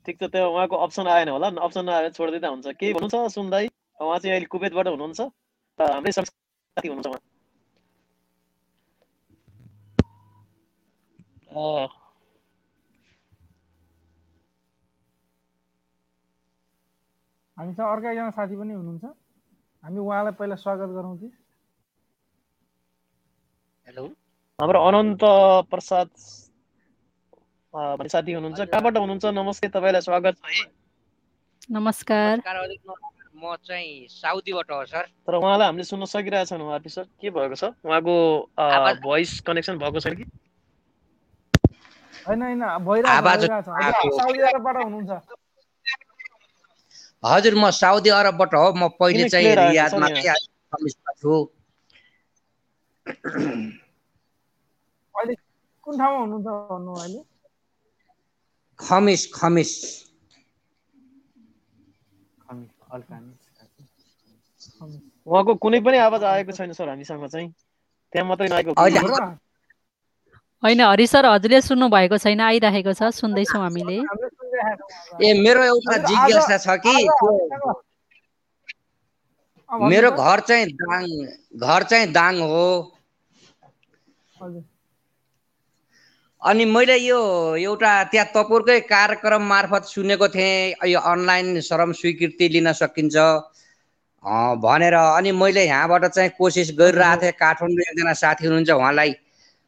ठिक 0.06 0.16
छ 0.20 0.28
त्यो 0.32 0.48
उहाँको 0.50 0.76
अप्सन 0.86 1.06
आएन 1.08 1.28
होला। 1.28 1.48
अप्सन 1.66 1.84
नआएर 1.86 2.10
छोडिदिँदा 2.12 2.48
हुन्छ। 2.48 2.66
केही 2.80 2.92
भन्नुहुन्छ 2.94 3.32
सुन 3.34 3.50
दाई 3.50 3.68
उहाँ 4.00 4.18
चाहिँ 4.18 4.32
अहिले 4.34 4.46
कुवेतबाट 4.54 4.86
हुनुहुन्छ। 4.88 5.20
हाम्रै 5.78 6.12
साथी 6.12 6.88
हुनुहुन्छ 6.88 7.06
उहाँ। 7.06 7.20
हामीसँग 17.56 17.86
अर्का 17.86 18.10
एकजना 18.10 18.30
साथी 18.36 18.56
पनि 18.56 18.74
हुनुहुन्छ। 18.74 19.04
हामी 19.82 19.98
उहाँलाई 20.00 20.32
पहिला 20.38 20.56
स्वागत 20.64 20.90
गरौँ 20.98 21.16
कि। 21.18 21.28
हेलो। 23.86 24.04
हाम्रो 24.60 24.80
अनन्त 24.80 25.18
प्रसाद 25.70 26.08
साथी 28.08 28.32
हुनुहुन्छ। 28.32 28.60
कहाँबाट 28.60 28.96
हुनुहुन्छ? 28.96 29.24
नमस्ते 29.26 29.68
तपाईँलाई 29.68 30.00
स्वागत 30.00 30.36
छ 30.38 30.46
है। 30.46 30.64
नमस्कार। 31.70 32.42
म- 33.34 33.56
चाहिँ 33.56 34.06
साउदीबाट 34.08 34.70
हो 34.70 34.84
सर। 34.86 35.02
तर 35.26 35.34
उहाँलाई 35.34 35.66
हामीले 35.66 35.84
सुन्न 35.84 36.04
सकिरहेको 36.04 36.46
छैन 36.46 36.60
उहाँ 36.62 36.78
सर। 36.86 37.02
के 37.20 37.30
भएको 37.30 37.54
छ? 37.54 37.64
उहाँको 37.84 38.14
आवाज- 38.58 39.02
भोइस 39.02 39.40
कनेक्सन 39.40 39.78
भएको 39.78 40.00
छैन 40.00 40.14
कि? 40.14 40.24
होइन 42.28 42.42
होइन 42.42 42.62
हजुर 42.62 43.50
आएको। 43.50 44.18
साउदी 44.18 44.38
अरबबाट 44.38 44.76
हुनुहुन्छ। 44.76 45.10
हजुर 47.24 47.54
म 47.54 47.70
साउदी 47.70 48.10
अरबबाट 48.10 48.54
हो। 48.54 48.72
म 48.72 48.88
पहिले 48.88 49.28
चाहिँ 49.28 49.50
छ 49.50 49.58
रियादमा 49.58 50.08
छु। 51.18 51.34
अहिले 55.14 55.34
कुन 55.86 55.98
ठाउँमा 55.98 56.18
हुनुहुन्छ 56.20 56.48
भन्नु 56.70 56.92
अहिले? 56.94 57.20
खमिस 58.80 59.22
खमिस। 59.34 59.72
उहाँको 65.26 65.54
कुनै 65.62 65.80
पनि 65.80 65.98
आवाज 65.98 66.24
आएको 66.24 66.52
छैन 66.52 66.72
सर 66.72 66.88
हामीसँग 66.88 67.26
चाहिँ। 67.26 67.48
त्यहाँ 68.12 68.26
मात्रै 68.28 68.48
र? 68.48 69.24
होइन 70.62 70.80
हरि 70.80 71.06
सर 71.06 71.26
हजुरले 71.26 71.60
सुन्नु 71.60 71.88
भएको 71.88 72.18
छैन 72.18 72.40
आइरहेको 72.40 72.92
छ 72.92 73.10
सुन्दैछौँ 73.12 73.62
हामीले। 73.62 73.98
ए 75.20 75.32
मेरो 75.40 75.62
एउटा 75.64 75.96
जिज्ञासा 76.08 76.56
छ 76.58 76.76
कि? 76.86 76.96
मेरो 79.70 80.10
घर 80.12 80.40
चाहिँ 80.40 80.66
दाङ 80.74 81.02
घर 81.60 81.82
चाहिँ 81.84 82.06
दाङ 82.12 82.40
हो। 82.42 82.64
अनि 86.44 86.64
मैले 86.64 86.96
यो 86.96 87.20
एउटा 87.56 87.92
त्यहाँ 88.12 88.28
तपोरकै 88.36 88.80
कार्यक्रम 88.84 89.42
मार्फत 89.48 89.84
सुनेको 89.88 90.28
थिएँ। 90.28 90.74
यो 90.86 91.00
अनलाइन 91.00 91.60
श्रम 91.60 91.92
स्वीकृति 91.96 92.48
लिन 92.48 92.72
सकिन्छ। 92.72 93.16
भनेर 94.60 94.94
अनि 94.94 95.32
मैले 95.32 95.64
यहाँबाट 95.64 96.04
चाहिँ 96.04 96.30
कोसिस 96.36 96.76
गरिरहेको 96.76 97.22
थिएँ। 97.22 97.32
काठमाडौँ 97.40 97.84
एकजना 97.88 98.12
साथी 98.12 98.46
हुनुहुन्छ 98.46 98.70
उहाँलाई 98.70 99.14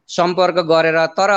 सम्पर्क 0.09 0.59
गरेर। 0.69 0.99
तर 1.17 1.31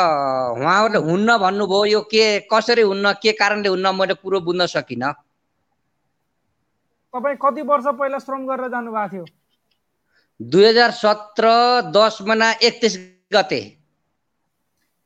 उहाँहरूले 0.59 0.99
हुन्न 1.07 1.37
भन्नुभयो 1.39 1.85
यो 1.85 2.01
के 2.11 2.25
कसरी 2.51 2.81
हुन्न 2.91 3.13
के 3.23 3.31
कारणले 3.39 3.69
हुन्न 3.69 3.95
मैले 3.95 4.13
कुरो 4.19 4.39
बुझ्न 4.43 4.65
सकिनँ। 4.67 5.13
तपाईँ 7.13 7.37
कति 7.39 7.61
वर्ष 7.63 7.85
पहिला 7.95 8.19
श्रम 8.19 8.45
गरेर 8.45 8.67
जानुभएको 8.69 9.07
थियो? 9.07 9.25
दुई 10.39 10.65
हजार 10.67 10.91
सत्र 10.91 11.47
दस 11.95 12.17
महिना 12.27 12.51
एकतिस 12.59 12.97
गते। 13.33 13.78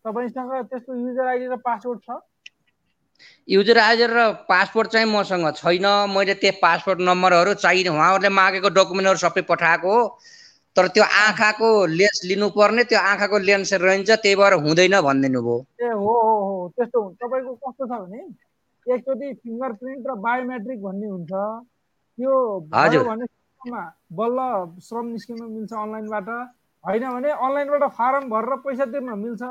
तपाईँसँग 0.05 0.51
त्यस्तो 0.69 0.91
युजर 0.99 1.25
आइडी 1.27 1.45
र 1.47 1.55
पासवर्ड 1.63 1.99
छ? 2.05 2.19
युजर 3.47 3.77
आइडी 3.77 4.05
र 4.11 4.31
पासपोर्ट 4.49 4.87
चाहिँ 4.91 5.07
मसँग 5.07 5.47
छैन। 5.55 5.85
मैले 6.15 6.33
त्यो 6.43 6.51
पासपोर्ट 6.61 6.99
नम्बरहरू 7.07 7.53
चाहिने 7.63 7.89
उहाँहरूले 7.89 8.29
मागेको 8.29 8.69
डकुमेन्टहरू 8.77 9.19
सबै 9.23 9.41
पठाएको 9.51 9.87
हो। 9.87 10.01
तर 10.75 10.87
त्यो 10.93 11.03
आँखाको 11.03 11.69
लेन्स 11.85 12.19
लिनुपर्ने 12.29 12.83
त्यो 12.89 12.99
आँखाको 12.99 13.37
लेन्स 13.47 13.73
रहन्छ 13.77 14.09
त्यही 14.11 14.35
भएर 14.35 14.53
हुँदैन 14.65 14.95
भनिदिनु 15.07 15.41
भयो 15.45 15.57
ए 15.79 15.89
हो 15.93 16.13
हो 16.27 16.33
हो 16.47 16.55
त्यस्तो 16.75 16.97
हुन्छ। 17.01 17.17
तपाईँको 17.21 17.53
कस्तो 17.63 17.83
छ 17.85 17.93
भने 18.03 18.21
एकचोटि 18.87 19.27
फिङ्गर 19.43 19.71
प्रिन्ट 19.79 20.03
र 20.09 20.11
बायोमेट्रिक 20.25 20.79
भन्ने 20.83 21.07
हुन्छ। 21.07 21.31
त्यो 22.17 22.33
बल्ल 24.17 24.39
श्रम 24.83 25.05
निस्किन 25.13 25.39
मिल्छ 25.43 25.71
अनलाइनबाट। 25.73 26.29
होइन 26.83 27.03
भने 27.13 27.29
अनलाइनबाट 27.31 27.83
फारम 27.93 28.23
भरेर 28.33 28.55
पैसा 28.65 28.85
तिर्न 28.91 29.09
मिल्छ। 29.23 29.43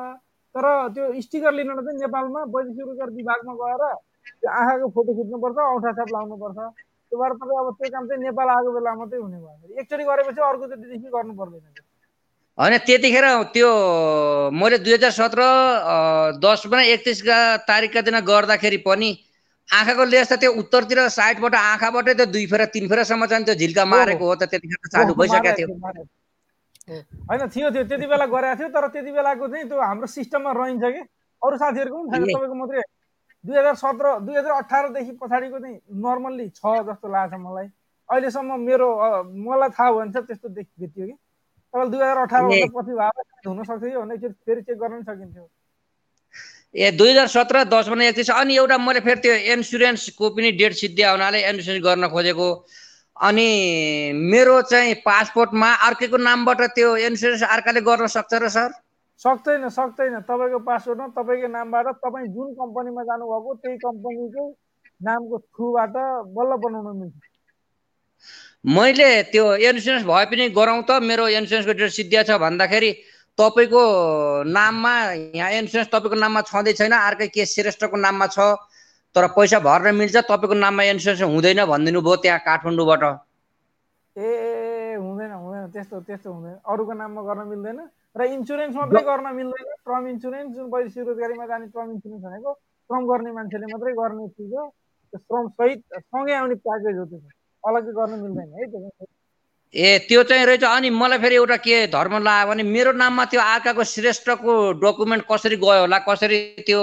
तर 0.55 0.65
त्यो 0.95 1.05
स्टिकर 1.27 1.53
लिन 1.59 1.69
चाहिँ 1.77 1.99
नेपालमा 1.99 2.41
वैदेशिक 2.55 2.87
रोजगार 2.89 3.11
विभागमा 3.19 3.53
गएर 3.61 3.83
त्यो 4.41 4.51
आँखाको 4.59 4.89
फोटो 4.95 5.13
खिच्नुपर्छ 5.19 5.59
औँठा 5.73 5.91
छाप 5.99 6.11
लाउनुपर्छ। 6.17 6.59
त्यो 6.59 7.17
भएर 7.21 7.33
तपाईँ 7.41 7.59
अब 7.63 7.69
त्यो 7.79 7.91
काम 7.95 8.05
चाहिँ 8.09 8.23
नेपाल 8.23 8.49
आएको 8.57 8.71
बेला 8.77 8.93
मात्रै 9.01 9.19
हुने 9.23 9.39
भयो। 9.45 9.81
एकचोटि 9.81 10.05
गरेपछि 10.11 10.41
अर्कोचोटिदेखि 10.51 11.09
गर्नु 11.17 11.33
पर्दैन। 11.41 11.65
होइन 12.59 12.75
त्यतिखेर 12.87 13.27
त्यो 13.55 13.69
मैले 14.61 14.79
दुई 14.85 14.93
हजार 14.93 15.13
सत्र 15.19 15.41
दसमा 16.45 16.81
एकतिसका 16.95 17.39
तारिकका 17.69 18.01
दिन 18.09 18.17
गर्दाखेरि 18.31 18.79
पनि 18.87 19.11
आँखाको 19.69 20.05
लेन्स 20.05 20.33
त 20.33 20.37
त्यो 20.41 20.51
उत्तरतिर 20.61 20.99
साइडबाट 21.17 21.55
आँखाबाटै 21.55 22.15
त्यो 22.15 22.27
दुई 22.33 22.47
फेर 22.53 22.65
तिन 22.75 22.89
फेरसम्म 22.89 23.27
चाहिँ 23.27 23.45
त्यो 23.45 23.55
झिल्का 23.57 23.85
मारेको 23.89 24.25
हो 24.25 24.35
त 24.37 24.53
त्यतिखेर 24.53 24.89
चालु 24.95 25.15
भइसकेको 25.17 25.53
थियो। 25.59 25.69
थियो। 26.93 27.25
होइन 27.29 27.43
थियो 27.49 27.71
त्यो 27.73 27.85
त्यति 27.89 28.07
बेला 28.13 28.27
गरेको 28.29 28.57
थियो 28.61 28.69
तर 28.77 28.87
त्यति 28.93 29.13
बेलाको 29.13 29.49
चाहिँ 29.49 29.67
त्यो 29.69 29.81
हाम्रो 29.81 30.07
सिस्टममा 30.07 30.51
रहन्छ 30.53 30.85
कि? 30.85 31.03
अरू 31.43 31.57
साथीहरूको 31.59 31.99
पनि 31.99 32.11
छैन। 32.13 32.25
तपाईँको 32.29 32.55
मात्रै 32.55 32.83
दुई 33.45 33.57
हजार 33.59 33.75
सत्र 33.75 34.07
दुई 34.23 34.37
हजार 34.37 34.53
अठारदेखि 34.63 35.13
पछाडिको 35.19 35.59
चाहिँ 35.59 35.77
नर्मल्ली 36.05 36.47
छ 36.55 36.63
जस्तो 36.89 37.07
लाग्छ 37.09 37.35
मलाई। 37.35 37.67
अहिलेसम्म 38.09 38.61
मेरो 38.61 38.89
मलाई 39.27 39.71
थाहा 39.73 39.91
भयो 39.91 40.01
भने 40.01 40.13
चाहिँ 40.13 40.27
त्यस्तो 40.27 40.49
देख 40.53 40.67
भेटियो 40.79 41.07
कि। 41.07 41.15
तपाईँले 41.75 41.91
दुई 41.91 42.01
हजार 42.03 42.19
अठारभन्दा। 42.23 42.69
पछि 42.77 42.93
भए 42.93 43.49
हुनसक्छ 43.49 43.83
कि? 43.83 43.97
भने 43.97 44.15
एकचोटि 44.15 44.37
फेरि 44.47 44.63
चेक 44.63 44.79
गर्न 44.79 44.93
पनि 44.93 45.05
सकिन्थ्यो। 45.09 45.49
ए 46.75 46.91
दुई 46.97 47.11
हजार 47.11 47.27
सत्र 47.29 47.65
दस 47.69 47.89
एकतिस 47.89 48.31
अनि 48.31 48.57
एउटा 48.57 48.77
मैले 48.79 49.01
फेरि 49.01 49.21
त्यो 49.21 49.35
इन्सुरेन्सको 49.53 50.31
पनि 50.37 50.53
डेट 50.61 50.73
सिद्धिया 50.73 51.11
हुनाले 51.11 51.39
इन्सुरेन्स 51.51 51.85
गर्न 51.85 52.09
खोजेको। 52.09 52.49
अनि 53.23 53.49
मेरो 54.33 54.61
चाहिँ 54.71 54.95
पासपोर्टमा 55.07 55.69
अर्कैको 55.87 56.17
नामबाट 56.19 56.61
त्यो 56.75 56.97
इन्सुरेन्स 57.09 57.43
अर्काले 57.47 57.81
गर्न 57.81 58.07
सक्छ 58.11 58.35
र 58.35 58.49
सर? 58.51 58.71
सक्दैन 59.23 59.69
सक्दैन। 59.71 60.15
तपाईँको 60.27 60.59
पासवर्डमा 60.67 61.07
तपाईँको 61.15 61.49
नामबाट 61.49 61.87
तपाईँ 62.03 62.27
जुन 62.35 62.49
कम्पनीमा 62.59 63.03
जानुभएको 63.07 63.55
त्यही 63.63 63.77
कम्पनीको 63.79 64.45
नामको 65.01 65.37
थ्रुबाट 65.39 65.95
बल्ल 66.35 66.53
बनाउन 66.65 66.97
मिल्छ। 66.99 67.21
मैले 68.67 69.11
त्यो 69.31 69.45
इन्सुरेन्स 69.71 70.05
भए 70.11 70.25
पनि 70.27 70.49
गराउँ 70.59 70.83
त। 70.83 70.99
मेरो 71.03 71.29
इन्सुरेन्सको 71.39 71.73
डेट 71.79 71.91
सिद्धिया 71.95 72.23
छ 72.27 72.43
भन्दाखेरि 72.43 72.91
तपाईँको 73.39 73.83
नाममा 74.51 74.95
यहाँ 75.39 75.51
इन्सुरेन्स 75.63 75.89
तपाईँको 75.95 76.17
नाममा 76.19 76.41
छँदै 76.51 76.73
छैन। 76.75 76.93
अर्कै 76.93 77.29
के 77.31 77.47
श्रेष्ठको 77.47 77.97
नाममा 77.97 78.27
छ। 78.35 78.39
तर 79.17 79.27
पैसा 79.37 79.59
भर्न 79.61 79.95
मिल्छ 79.95 80.17
तपाईँको 80.25 80.55
नाममा 80.57 80.83
इन्सुरेन्स 80.93 81.23
हुँदैन 81.23 81.65
भनिदिनु 81.69 82.01
भयो 82.01 82.17
त्यहाँ 82.25 82.41
काठमाडौँबाट। 82.49 83.03
ए 84.17 84.97
हुँदैन 84.97 85.33
हुँदैन 85.33 85.65
त्यस्तो 85.73 86.01
त्यस्तो 86.09 86.29
हुँदैन। 86.33 86.57
अरूको 86.65 86.93
नाममा 86.93 87.21
गर्न 87.29 87.43
मिल्दैन 87.53 87.79
र 88.17 88.21
इन्सुरेन्स 88.37 88.75
मात्रै 88.77 89.03
गर्न 89.05 89.27
मिल्दैन। 89.37 89.67
ट्रम 89.85 90.05
इन्सुरेन्स 90.09 90.51
जुन 90.57 90.67
वैदेशिक 90.73 91.05
रोजगारीमा 91.09 91.47
जाने 91.47 91.67
ट्रम 91.73 91.89
इन्सुरेन्स 91.93 92.23
भनेको 92.25 92.51
श्रम 92.53 93.03
गर्ने 93.11 93.31
मान्छेले 93.33 93.67
मात्रै 93.73 93.93
गर्ने 94.01 94.29
चिज 94.37 94.53
हो। 94.53 94.65
त्यो 95.13 95.19
श्रम 95.19 95.49
सहित 95.61 95.81
सँगै 96.01 96.35
आउने 96.35 96.55
प्याकेज 96.65 96.97
हो 96.99 97.05
त्यो। 97.13 97.21
अलग्गै 97.65 97.93
गर्न 97.93 98.13
मिल्दैन 98.23 98.49
है 98.59 98.67
त्यो 98.73 99.07
ए 99.75 99.99
त्यो 100.09 100.23
चाहिँ 100.29 100.45
रहेछ। 100.47 100.65
अनि 100.65 100.89
मलाई 100.91 101.19
फेरि 101.19 101.37
एउटा 101.37 101.57
के 101.65 101.77
धर्म 101.93 102.15
लाग्यो 102.25 102.49
भने 102.51 102.63
मेरो 102.63 102.93
नाममा 102.93 103.25
त्यो 103.33 103.41
अर्काको 103.41 103.85
श्रेष्ठको 103.93 104.53
डकुमेन्ट 104.81 105.25
कसरी 105.31 105.57
गयो 105.57 105.81
होला 105.81 105.99
कसरी 106.09 106.39
त्यो 106.69 106.81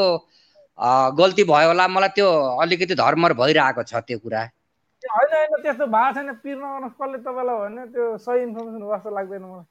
गल्ती 1.16 1.44
भयो 1.46 1.68
होला 1.68 1.88
मलाई 1.90 2.10
त्यो 2.16 2.30
अलिकति 2.60 2.96
धर्म 2.96 3.28
भइरहेको 3.36 3.84
छ 3.86 4.04
त्यो 4.04 4.20
कुरा 4.20 4.44
होइन 5.04 5.34
होइन 5.34 5.62
त्यस्तो 5.62 5.86
भएको 5.88 6.14
छैन 6.14 6.34
पिर 6.38 6.56
नगर्नुहोस् 6.58 6.96
कसले 6.96 7.18
तपाईँलाई 7.20 7.58
भने 7.60 7.86
त्यो 7.90 8.06
सही 8.20 8.42
इन्फर्मेसन 8.44 8.82
हो 8.82 8.96
जस्तो 8.96 9.10
लाग्दैन 9.12 9.44
मलाई 9.44 9.66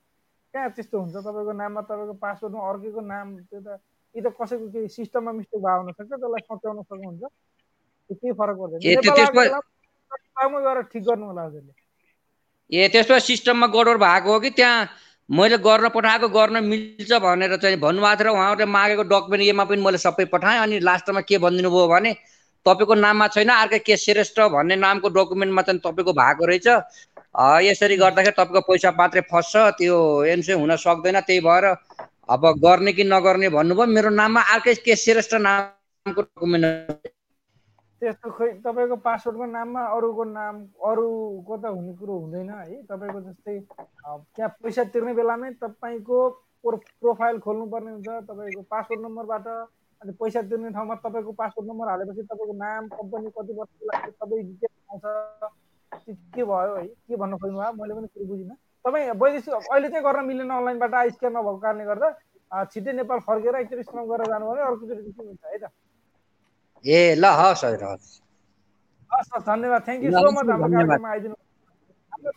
कहाँ 0.55 0.71
त्यस्तो 0.71 1.01
हुन्छ 1.01 1.17
तपाईँको 1.19 1.53
नाममा 1.55 1.81
तपाईँको 1.83 2.15
पासवर्डमा 2.19 2.69
अर्कैको 2.69 3.01
नाम 3.07 3.27
त्यो 3.43 3.61
त 3.61 3.81
यी 4.15 4.21
त 4.21 4.33
कसैको 4.35 4.67
केही 4.69 4.89
सिस्टममा 4.91 5.33
मिस्टेक 5.33 5.61
भएको 5.61 5.81
हुनसक्छ 5.81 6.11
त्यसलाई 6.11 6.43
सच्याउन 6.43 6.83
सक्नुहुन्छ 6.83 7.23
केही 8.11 8.33
फरक 8.33 8.57
पर्दैन 8.59 8.81
ठिक 10.89 11.03
गर्नु 11.05 11.27
होला 11.27 11.43
हजुरले 11.43 11.73
ए 12.73 12.89
त्यसमा 12.89 13.19
सिस्टममा 13.25 13.67
गडबड 13.69 13.99
भएको 13.99 14.33
हो 14.33 14.41
कि 14.41 14.51
त्यहाँ 14.53 14.89
मैले 15.29 15.57
गर्न 15.59 15.89
पठाएको 15.95 16.29
गर्न 16.29 16.65
मिल्छ 16.65 17.13
भनेर 17.23 17.57
चाहिँ 17.57 17.77
भन्नुभएको 17.79 18.17
थियो 18.17 18.33
र 18.33 18.35
उहाँहरूले 18.35 18.67
मागेको 18.67 19.03
डकुमेन्ट 19.13 19.45
एमा 19.45 19.65
पनि 19.65 19.83
मैले 19.83 19.99
सबै 19.99 20.25
पठाएँ 20.33 20.59
अनि 20.59 20.79
लास्टमा 20.81 21.21
के 21.21 21.39
भनिदिनु 21.39 21.71
भयो 21.71 21.89
भने 21.89 22.13
तपाईँको 22.67 22.95
नाममा 22.97 23.27
छैन 23.37 23.49
अर्कै 23.55 23.79
के 23.85 23.97
श्रेष्ठ 23.97 24.41
भन्ने 24.57 24.77
नामको 24.77 25.09
डकुमेन्टमा 25.13 25.63
चाहिँ 25.63 25.81
तपाईँको 25.85 26.13
भएको 26.13 26.45
रहेछ। 26.49 26.69
यसरी 27.63 27.97
गर्दाखेरि 27.97 28.37
तपाईँको 28.41 28.61
पैसा 28.73 28.91
मात्रै 28.99 29.23
फस्छ 29.29 29.57
त्यो 29.79 29.97
एनसे 30.33 30.53
हुन 30.57 30.77
सक्दैन 30.77 31.21
त्यही 31.21 31.41
भएर 31.45 31.65
अब 32.29 32.43
गर्ने 32.65 32.93
कि 32.93 33.05
नगर्ने 33.05 33.49
भन्नुभयो। 33.53 33.87
मेरो 33.87 34.11
नाममा 34.11 34.41
अर्कै 34.55 34.75
के 34.81 34.97
श्रेष्ठ 34.97 35.35
नामको 35.45 36.23
डकुमेन्ट 36.23 36.67
त्यस्तो 38.01 38.31
खोइ 38.31 38.51
तपाईँको 38.65 38.97
पासवर्डको 39.03 39.47
नाममा 39.59 39.83
अरूको 39.95 40.25
नाम 40.25 40.55
अरूको 40.89 41.55
त 41.59 41.65
हुने 41.75 41.93
कुरो 41.99 42.15
हुँदैन 42.19 42.51
है। 42.51 42.83
तपाईँको 42.87 43.21
जस्तै 43.27 43.59
त्यहाँ 43.59 44.51
पैसा 44.63 44.85
तिर्ने 44.95 45.13
बेलामै 45.19 45.51
तपाईँको 45.63 46.19
प्रोफाइल 46.65 47.39
खोल्नुपर्ने 47.43 47.91
हुन्छ 47.91 48.09
तपाईँको 48.31 48.63
पासवर्ड 48.71 49.01
नम्बरबाट 49.03 49.47
अनि 50.01 50.13
पैसा 50.15 50.43
तिर्ने 50.47 50.71
ठाउँमा 50.79 50.95
तपाईँको 51.03 51.33
पासवर्ड 51.43 51.67
नम्बर 51.71 51.89
हालेपछि 51.91 52.23
तपाईँको 52.23 52.55
नाम 52.63 52.89
कम्पनी 52.95 53.31
कति 53.35 53.53
वर्षको 53.59 53.85
लागि 53.91 54.11
सबै 54.15 54.43
डिटेल 54.43 54.73
आउँछ। 54.95 55.05
के 56.35 56.43
भयो 56.45 56.75
है? 56.75 56.87
के 56.87 57.17
भन्न 57.17 57.37
खोज्नु 57.43 57.59
भयो? 57.59 57.73
मैले 57.83 57.95
पनि 57.99 58.07
कुरो 58.15 58.27
बुझिनँ। 58.31 58.57
तपाईँ 58.87 59.11
वैदेशिक 59.19 59.55
अहिले 59.55 59.89
चाहिँ 59.91 60.05
गर्न 60.07 60.25
मिलेन 60.27 60.51
अनलाइनबाट 60.55 60.95
स्क्यान 61.19 61.33
नभएको 61.35 61.59
कारणले 61.67 61.85
गर्दा 61.91 62.09
छिट्टै 62.71 62.93
नेपाल 62.95 63.19
फर्केर 63.27 63.55
एकचोटि 63.59 63.83
श्रम 63.91 64.07
गरेर 64.07 64.27
जानु 64.31 64.47
भने 64.47 64.63
अर्कोचोटि 64.71 65.03
हुन्छ 65.19 65.45
है 65.45 65.59
त? 65.59 65.67
ए 66.85 67.15
ल 67.15 67.25
हस् 67.39 67.65
हस् 67.65 67.83
हस् 69.33 69.47
धन्यवाद 69.47 69.83
थ्याङ्क 69.83 70.05
यू 70.05 70.11
सो 70.13 70.31
मच 70.31 70.49
हाम्रो 70.49 70.69
कार्यक्रममा 70.69 71.11
आइदिनु 71.11 71.35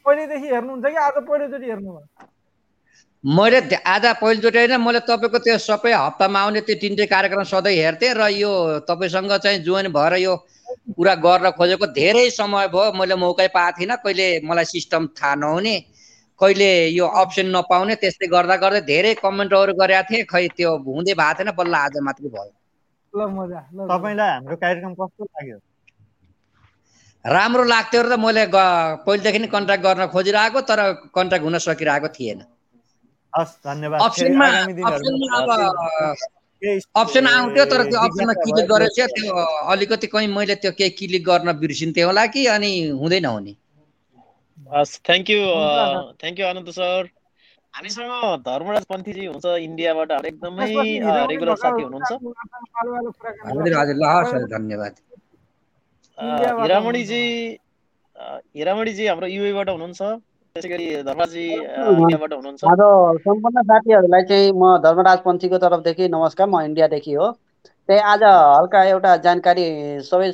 पहिलेदेखि 0.06 0.48
हेर्नुहुन्छ 0.48 0.86
कि 0.86 0.98
आज 0.98 1.18
पहिलोचोटि 1.24 1.66
हेर्नुभयो 1.66 2.30
मैले 3.24 3.60
आज 3.88 4.06
पहिलोचोटि 4.22 4.58
होइन 4.58 4.82
मैले 4.82 5.00
तपाईँको 5.06 5.40
त्यो 5.40 5.58
सबै 5.60 5.94
हप्तामा 5.96 6.40
आउने 6.42 6.62
त्यो 6.62 6.76
तिनटै 6.82 7.06
कार्यक्रम 7.08 7.44
सधैँ 7.52 7.76
हेर्थेँ 7.76 8.14
र 8.14 8.30
यो 8.36 8.52
तपाईँसँग 8.88 9.34
चाहिँ 9.38 9.60
जोइन 9.64 9.92
भएर 9.92 10.16
यो 10.20 10.36
कुरा 10.96 11.16
गर्न 11.18 11.52
खोजेको 11.52 11.88
धेरै 11.94 12.30
समय 12.32 12.68
भयो 12.68 12.92
मैले 12.94 13.16
मौकै 13.18 13.48
पाएको 13.50 13.80
थिइनँ 13.80 13.98
कहिले 14.04 14.28
मलाई 14.44 14.66
सिस्टम 14.68 15.08
थाहा 15.14 15.36
नहुने 15.38 15.76
कहिले 16.40 16.72
यो 16.90 17.06
अप्सन 17.22 17.54
नपाउने 17.56 17.96
त्यस्तै 17.98 18.28
गर्दा 18.30 18.56
गर्दै 18.58 18.82
धेरै 18.88 19.14
कमेन्टहरू 19.20 19.74
गरेका 19.76 20.02
थिएँ 20.10 20.26
खै 20.26 20.48
त्यो 20.56 20.72
हुँदै 20.88 21.14
भएको 21.16 21.38
थिएन 21.40 21.52
बल्ल 21.54 21.76
आज 21.78 21.98
मात्रै 22.02 22.30
भयो। 22.30 22.61
तपाईँलाई 23.14 24.30
हाम्रो 24.30 24.56
कार्यक्रम 24.58 24.94
कस्तो 24.94 25.24
लाग्यो? 25.26 25.58
राम्रो 27.26 27.64
लाग्थ्यो 27.64 28.02
र 28.02 28.08
त 28.10 28.18
मैले 28.20 28.44
पहिलेदेखि 29.06 29.40
नै 29.40 29.48
कन्ट्याक्ट 29.50 29.84
गर्न 29.84 30.08
खोजिरहेको 30.14 30.62
तर 30.70 30.80
कन्ट्याक्ट 31.14 31.46
हुन 31.46 31.58
सकिरहेको 31.66 32.10
थिएन। 32.16 32.40
हस् 33.34 33.56
धन्यवाद। 33.64 34.00
अप्सन 36.96 37.28
आउँथ्यो 37.28 37.66
तर 37.66 37.82
त्यो 37.84 38.00
अप्सनमा 38.00 38.34
क्लिक 38.34 38.66
गरेपछि 38.70 39.06
त्यो 39.14 39.46
अलिकति 39.74 40.08
कहीँ 40.08 40.28
मैले 40.28 40.56
त्यो 40.64 40.72
केही 40.80 40.90
क्लिक 40.98 41.24
गर्न 41.26 41.54
बिर्सिन्थेँ 41.60 42.04
होला 42.04 42.26
कि 42.34 42.46
अनि 42.56 42.72
हुँदै 43.02 43.20
नहुने 43.20 43.54
हस् 44.58 44.94
thank 45.06 45.30
you 45.30 45.40
thank 46.20 46.40
you 46.40 46.46
Anand 46.48 46.70
sir. 46.72 47.10
हामीसँग 47.74 48.12
धर्मराज 48.44 48.86
पन्थीजी 48.88 49.26
हुन्छ 49.28 49.54
इन्डियाबाट 49.62 50.12
एकदमै 50.26 50.70
रेगुलर 51.28 51.56
साथी 51.60 51.84
हुनुहुन्छ। 51.84 52.20
धन्यवाद। 54.50 54.96
हिरामणिजी 56.60 57.22
हिरामणिजी 58.56 59.08
हाम्रो 59.08 59.28
युएबाट 59.30 59.70
हुनुहुन्छ 59.70 60.02
त्यसै 60.02 60.70
गरी 60.70 60.88
धर्मराजी 61.04 61.46
इन्डियाबाट 61.94 62.34
हुनुहुन्छ। 62.34 62.72
सम्पूर्ण 63.20 63.62
साथीहरूलाई 63.64 64.24
चाहिँ 64.26 64.52
म 64.56 64.72
धर्मराज 64.84 65.24
पन्थीको 65.24 65.58
तर्फदेखि 65.60 66.08
नमस्कार 66.10 66.48
म 66.50 66.62
इन्डियादेखि 66.64 67.14
हो। 67.16 67.32
त्यही 67.90 68.00
आज 68.06 68.24
हल्का 68.24 68.84
एउटा 68.86 69.16
जानकारी 69.24 69.66
सबै 70.06 70.32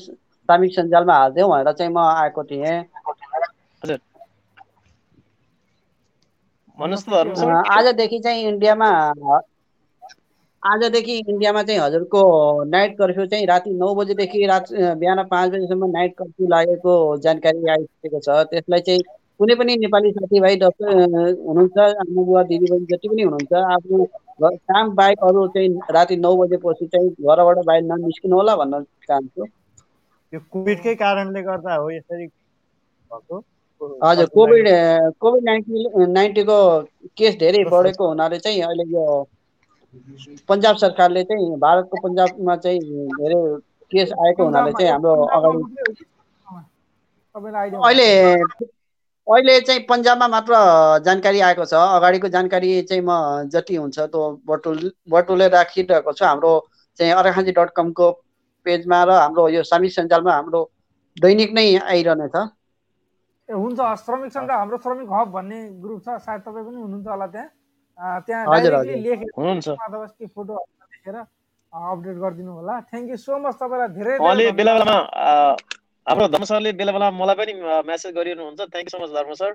सामिक 0.49 0.73
सञ्जालमा 0.73 1.17
हालिदिउँ 1.17 1.49
भनेर 1.51 1.71
चाहिँ 1.73 1.93
म 1.93 2.05
आएको 2.15 2.43
थिएँ 2.45 2.77
हजुर 3.81 3.99
आजदेखि 6.79 8.19
चाहिँ 8.19 8.47
इन्डियामा 8.47 8.89
आजदेखि 10.63 11.17
इन्डियामा 11.19 11.61
चाहिँ 11.63 11.79
हजुरको 11.81 12.21
नाइट 12.69 12.97
कर्फ्यू 12.97 13.25
चाहिँ 13.25 13.45
राति 13.47 13.69
नौ 13.73 13.93
बजीदेखि 13.95 14.45
रात 14.47 14.71
बिहान 15.01 15.23
पाँच 15.27 15.51
बजीसम्म 15.51 15.89
नाइट 15.91 16.13
कर्फ्यू 16.17 16.47
लागेको 16.47 16.95
जानकारी 17.25 17.69
आइसकेको 17.69 18.19
छ। 18.19 18.37
त्यसलाई 18.51 18.81
चाहिँ 18.81 19.01
कुनै 19.39 19.55
पनि 19.55 19.75
नेपाली 19.77 20.11
साथीभाइ 20.11 20.55
डक्टर 20.61 20.93
हुनुहुन्छ 21.47 21.77
आमा 21.79 22.23
बुवा 22.23 22.43
दिदीबहिनी 22.51 22.85
जति 22.93 23.07
पनि 23.07 23.21
हुनुहुन्छ 23.21 23.53
आफ्नो 23.75 24.05
काम 24.71 24.93
बाहेक 24.95 25.19
अरू 25.27 25.47
चाहिँ 25.55 25.69
राति 25.91 26.15
नौ 26.17 26.35
बजेपछि 26.37 26.85
चाहिँ 26.95 27.09
घरबाट 27.11 27.65
बाहिर 27.65 27.83
ननिस्किनु 27.83 28.35
होला 28.35 28.55
भन्न 28.55 28.81
चाहन्छु। 29.07 29.45
यो 30.33 30.39
कोभिडकै 30.51 30.95
कारणले 30.95 31.41
गर्दा 31.43 31.75
हो 31.75 31.89
यसरी 31.91 32.25
भएको। 32.25 33.43
हजुर 33.81 34.25
कोभिड 34.35 34.67
कोभिड 35.21 35.43
नाइन्टिन 35.45 36.11
नाइन्टीको 36.11 36.57
केस 37.17 37.35
धेरै 37.39 37.63
बढेको 37.71 38.07
हुनाले 38.07 38.39
चाहिँ 38.39 38.61
अहिले 38.63 38.83
यो 38.93 39.05
पन्जाब 40.49 40.75
सरकारले 40.77 41.23
चाहिँ 41.23 41.57
भारतको 41.59 42.01
पन्जाबमा 42.03 42.55
चाहिँ 42.65 42.79
धेरै 43.19 43.39
केस 43.91 44.11
आएको 44.25 44.45
हुनाले 44.45 44.71
चाहिँ 44.73 44.91
हाम्रो 44.91 45.13
अगाडि 45.37 45.61
अहिले 47.35 48.09
अहिले 49.27 49.59
चाहिँ 49.61 49.81
पन्जाबमा 49.89 50.27
मात्र 50.27 50.53
जानकारी 51.05 51.39
आएको 51.47 51.65
छ। 51.65 51.73
अगाडिको 51.73 52.27
जानकारी 52.35 52.69
चाहिँ 52.81 53.03
म 53.05 53.49
जति 53.53 53.75
हुन्छ 53.75 53.99
त्यो 53.99 54.21
बटुल 54.47 54.91
बटुले 55.11 55.47
राखिरहेको 55.55 56.13
छु। 56.13 56.25
हाम्रो 56.25 56.51
चाहिँ 56.99 57.13
अराखाँची 57.13 57.51
डट 57.51 57.69
कमको 57.75 58.11
पेजमा 58.65 59.03
र 59.03 59.09
हाम्रो 59.11 59.49
यो 59.49 59.63
सामिक 59.63 59.91
सञ्जालमा 59.91 60.33
हाम्रो 60.33 60.61
दैनिक 61.17 61.51
नै 61.53 61.67
आइरहनेछ। 61.75 62.35
हुन्छ 63.49 63.79
श्रमिक 64.05 64.31
सङ्घ 64.33 64.49
हाम्रो 64.51 64.77
श्रमिक 64.83 65.07
हब 65.13 65.27
भन्ने 65.31 65.59
ग्रुप 65.83 65.99
छ 66.05 66.17
सायद 66.25 66.41
तपाईँ 66.47 66.65
पनि 66.67 66.81
हुनुहुन्छ 66.81 67.07
होला 67.07 67.27
त्यहाँ। 67.35 68.21
त्यहाँ 68.27 68.43
लेखेर 68.61 70.27
फोटो 70.35 70.53
लेखेर 70.53 71.15
अपडेट 71.15 72.17
गरिदिनु 72.23 72.51
होला। 72.51 72.79
थ्याङ्क 72.91 73.09
यू 73.09 73.17
सो 73.17 73.37
मच 73.39 73.55
तपाईँलाई 73.61 73.89
धेरै 73.97 74.17
बेला 74.19 74.73
बेलामा 74.75 74.97
हाम्रो 76.07 76.27
धर्म 76.33 76.43
सरले 76.49 76.71
बेला 76.79 76.91
बेला 76.91 77.07
मलाई 77.11 77.35
पनि 77.35 77.53
message 77.87 78.11
गरिरहनुहुन्छ। 78.17 78.61
Thank 78.73 78.85
you 78.87 78.97
so 78.97 79.03
much 79.03 79.11
Dharma 79.15 79.33
sir. 79.41 79.51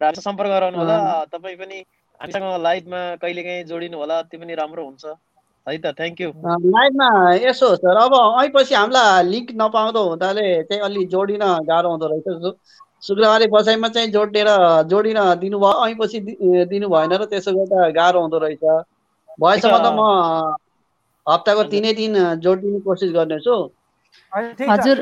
र 0.00 0.04
हामीसँग 0.04 0.24
सम्पर्क 0.28 0.50
गराउनु 0.50 0.78
होला। 0.78 0.96
तपाईँ 1.32 1.56
पनि 1.56 1.78
हामीसँग 2.20 2.44
लाइभमा 2.66 3.00
कहिलेकाहीँ 3.22 3.64
जोडिनु 3.70 3.96
होला 3.98 4.16
त्यो 4.28 4.40
पनि 4.40 4.54
राम्रो 4.54 4.84
हुन्छ। 4.84 5.04
है 5.66 5.78
त 5.82 5.86
थ्याङ्क 5.98 6.20
यू 6.20 6.28
लाइभमा 6.76 7.08
यसो 7.42 7.68
सर। 7.82 7.96
अब 7.96 8.14
ऐपछि 8.42 8.74
हामीलाई 8.74 9.22
लिङ्क 9.32 9.48
नपाउँदो 9.62 10.02
हुँदाले 10.08 10.46
चाहिँ 10.70 10.82
अलि 10.88 11.04
जोडिन 11.14 11.44
गाह्रो 11.70 11.88
हुँदो 11.90 12.06
रहेछ। 12.12 12.26
शुक्रबारे 13.06 13.46
बसाइमा 13.54 13.88
चाहिँ 13.94 14.10
जोडिएर 14.10 14.48
जोडिन 14.90 15.18
दिनुभयो 15.42 15.86
ऐपछि 15.86 16.18
दि- 16.26 16.66
दिनु 16.70 16.86
भएन 16.90 17.12
र 17.20 17.24
त्यसो 17.30 17.50
गर्दा 17.56 17.90
गाह्रो 17.98 18.20
हुँदो 18.20 18.38
रहेछ 18.44 18.64
भएसम्म 19.42 19.76
त 19.84 19.86
म 19.98 20.00
हप्ताको। 21.26 21.62
तिनै 21.70 21.92
दिन 22.00 22.14
जोडिदिने 22.44 22.80
कोसिस 22.86 23.10
गर्नेछु 23.14 23.54
हजुर 24.32 24.98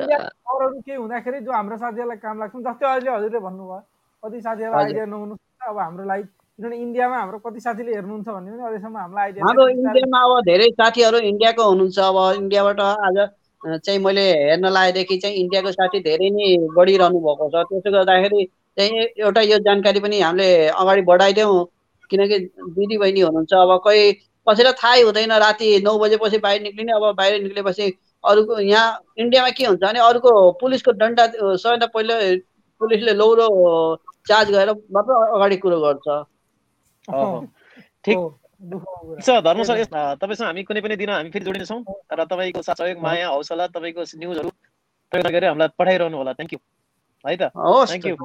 केही 0.84 0.96
हुँदाखेरि 0.96 1.38
जो 1.46 1.52
हाम्रो 1.52 1.76
साथीहरूलाई 1.76 2.18
काम 2.24 2.36
लाग्छ 2.40 2.54
जस्तै 2.66 2.86
अहिले 2.92 3.10
हजुरले 3.16 3.40
भन्नुभयो 3.46 3.80
कति 4.22 4.40
साथीहरूलाई। 4.40 4.84
आइडिया 4.84 5.04
नहुनु 5.12 5.34
अब 5.68 5.78
हाम्रो 5.78 6.04
लाइभ 6.04 6.26
किनभने 6.58 6.76
इन्डियामा 6.76 7.16
हाम्रो 7.18 7.38
कति 7.44 7.60
साथीले 7.60 7.92
हेर्नुहुन्छ 7.94 8.28
भन्ने 8.28 8.50
पनि 8.52 8.62
अहिलेसम्म 8.64 8.96
हामीलाई 8.98 9.24
आइडिया 9.24 9.44
हाम्रो 9.46 9.64
इन्डियामा 9.76 10.18
अब 10.24 10.32
धेरै 10.48 10.68
साथीहरू 10.80 11.18
इन्डियाको 11.30 11.62
हुनुहुन्छ 11.70 11.98
अब 12.08 12.16
इन्डियाबाट 12.40 12.80
आज 12.80 13.16
चाहिँ 13.66 13.98
मैले 13.98 14.24
हेर्न 14.32 14.66
लागेदेखि 14.72 15.16
चाहिँ 15.18 15.36
इन्डियाको 15.36 15.70
साथी 15.72 16.00
धेरै 16.06 16.30
नै 16.30 16.46
बढिरहनु 16.76 17.18
भएको 17.26 17.48
छ। 17.50 17.64
त्यसो 17.68 17.90
गर्दाखेरि 17.90 18.44
चाहिँ 18.78 19.06
एउटा 19.24 19.40
यो 19.40 19.58
जानकारी 19.66 20.00
पनि 20.00 20.20
हामीले 20.20 20.48
अगाडि 20.68 21.02
बढाइदेऊ। 21.10 21.64
किनकि 22.10 22.38
दिदी 22.76 22.96
बहिनी 22.98 23.20
हुनुहुन्छ 23.20 23.52
अब 23.54 23.70
कोही 23.84 24.12
कसैलाई 24.46 24.72
थाहै 24.76 25.02
हुँदैन 25.02 25.32
राति 25.40 25.68
नौ 25.84 25.98
बजेपछि 25.98 26.38
बाहिर 26.38 26.62
निक्लिने 26.62 26.92
अब 26.92 27.04
बाहिर 27.16 27.42
निक्लेपछि 27.42 27.86
अरूको 28.24 28.58
यहाँ 28.60 29.00
इन्डियामा 29.18 29.50
के 29.56 29.64
हुन्छ 29.64 29.80
भने 29.80 30.00
अरूको 30.00 30.30
पुलिसको 30.60 30.90
डन्डा 31.00 31.26
सबैभन्दा 31.26 31.86
पहिला 31.96 32.14
पुलिसले 32.80 33.12
लौरो 33.14 33.48
चार्ज 34.28 34.50
गरेर 34.50 34.70
मात्र 34.92 35.12
अगाडि 35.36 35.56
कुरो 35.64 35.80
गर्छ। 35.80 36.06
ठिक। 38.04 38.18
हो, 38.64 38.70
दुःखको 38.70 39.06
कुरा। 39.06 39.14
ठिक 39.16 39.24
छ 39.24 39.44
धर्म 39.44 39.62
सर 39.62 39.76
यस- 39.76 39.94
अ, 39.94 40.14
तपाईँसँग 40.14 40.46
हामी 40.46 40.62
कुनै 40.62 40.80
पनि 40.80 40.96
दिन 40.96 41.10
हामी 41.10 41.30
फेरि 41.30 41.44
जोडिनेछौँ 41.44 41.84
र 42.12 42.24
तपाईँको 42.24 42.62
साथ 42.62 42.74
सहयोग 42.74 42.98
माया 42.98 43.28
हौसला 43.28 43.66
तपाईँको 43.66 44.00
न्युजहरू 44.00 44.48
प्रयोग 45.10 45.26
गरेर 45.26 45.44
हामीलाई 45.44 45.68
पठाइरहनु 45.78 46.16
होला। 46.16 46.32
थ्याङ्क 46.32 46.52
यू 46.52 46.58
है 47.28 47.36
त? 47.36 47.42
थ्याङ्क। 47.42 48.06
यू 48.06 48.16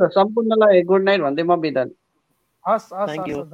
त 0.00 0.12
सम्पूर्णलाई 0.12 0.82
गुड 0.82 1.02
नाइट 1.02 1.20
भन्दै 1.20 1.42
म 1.42 1.60
बिदा 1.60 1.82
हस् 2.66 2.92
हस् 2.94 3.12
थ्याङ्क 3.12 3.28
यू 3.28 3.44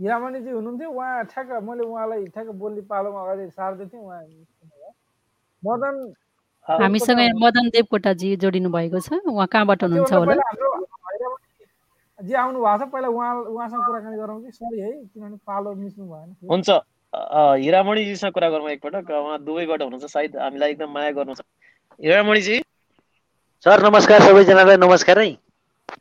हिरामणिजी 0.00 0.50
हुनुहुन्थ्यो। 0.50 0.90
उहाँ 0.90 1.24
ठ्याक्क 1.24 1.50
मैले 1.62 1.82
उहाँलाई 1.82 2.24
ठ्याक्क 2.26 2.50
बोली 2.50 2.80
पालोमा 2.80 3.22
अगाडि 3.22 3.50
सार्दै 3.50 3.86
थिएँ। 3.86 4.02
उहाँ। 4.02 4.22
मदन 5.64 6.12
हामीसँग 6.68 7.20
मदन 7.40 7.68
देवकोटाजी 7.68 8.36
जोडिनु 8.36 8.70
भएको 8.70 9.00
छ। 9.00 9.12
उहाँ 9.12 9.46
कहाँबाट 9.46 9.82
हुनुहुन्छ 9.84 10.12
होला? 10.12 10.34
जी 12.26 12.34
आउनु 12.42 12.58
भएको 12.64 12.84
छ 12.84 12.90
पहिला 12.92 13.08
उहाँ 13.08 13.32
उहाँसँग 13.54 13.84
कुराकानी 13.86 14.16
गरौँ 14.16 14.40
कि? 14.42 14.50
सरी 14.52 14.80
है 14.80 14.90
किनभने 14.92 15.36
पालो 15.46 15.74
मिच्नु 15.74 16.04
भएन 16.08 16.28
हुन्छ। 16.50 16.68
हिरामणिजीसँग 17.64 18.32
कुरा 18.34 18.48
गरौँ 18.50 18.70
एकपटक 18.70 19.10
उहाँ 19.20 19.38
दुबईबाट 19.44 19.82
हुनुहुन्छ 19.82 20.10
सायद 20.12 20.36
हामीलाई 20.36 20.70
एकदम 20.70 20.90
माया 20.94 21.10
गर्नुहुन्छ। 21.18 21.42
हिरामणिजी? 22.00 22.56
सर 23.66 23.82
नमस्कार 23.84 24.20
सबैजनालाई 24.22 24.76
नमस्कार 24.76 25.18
है। 25.18 25.30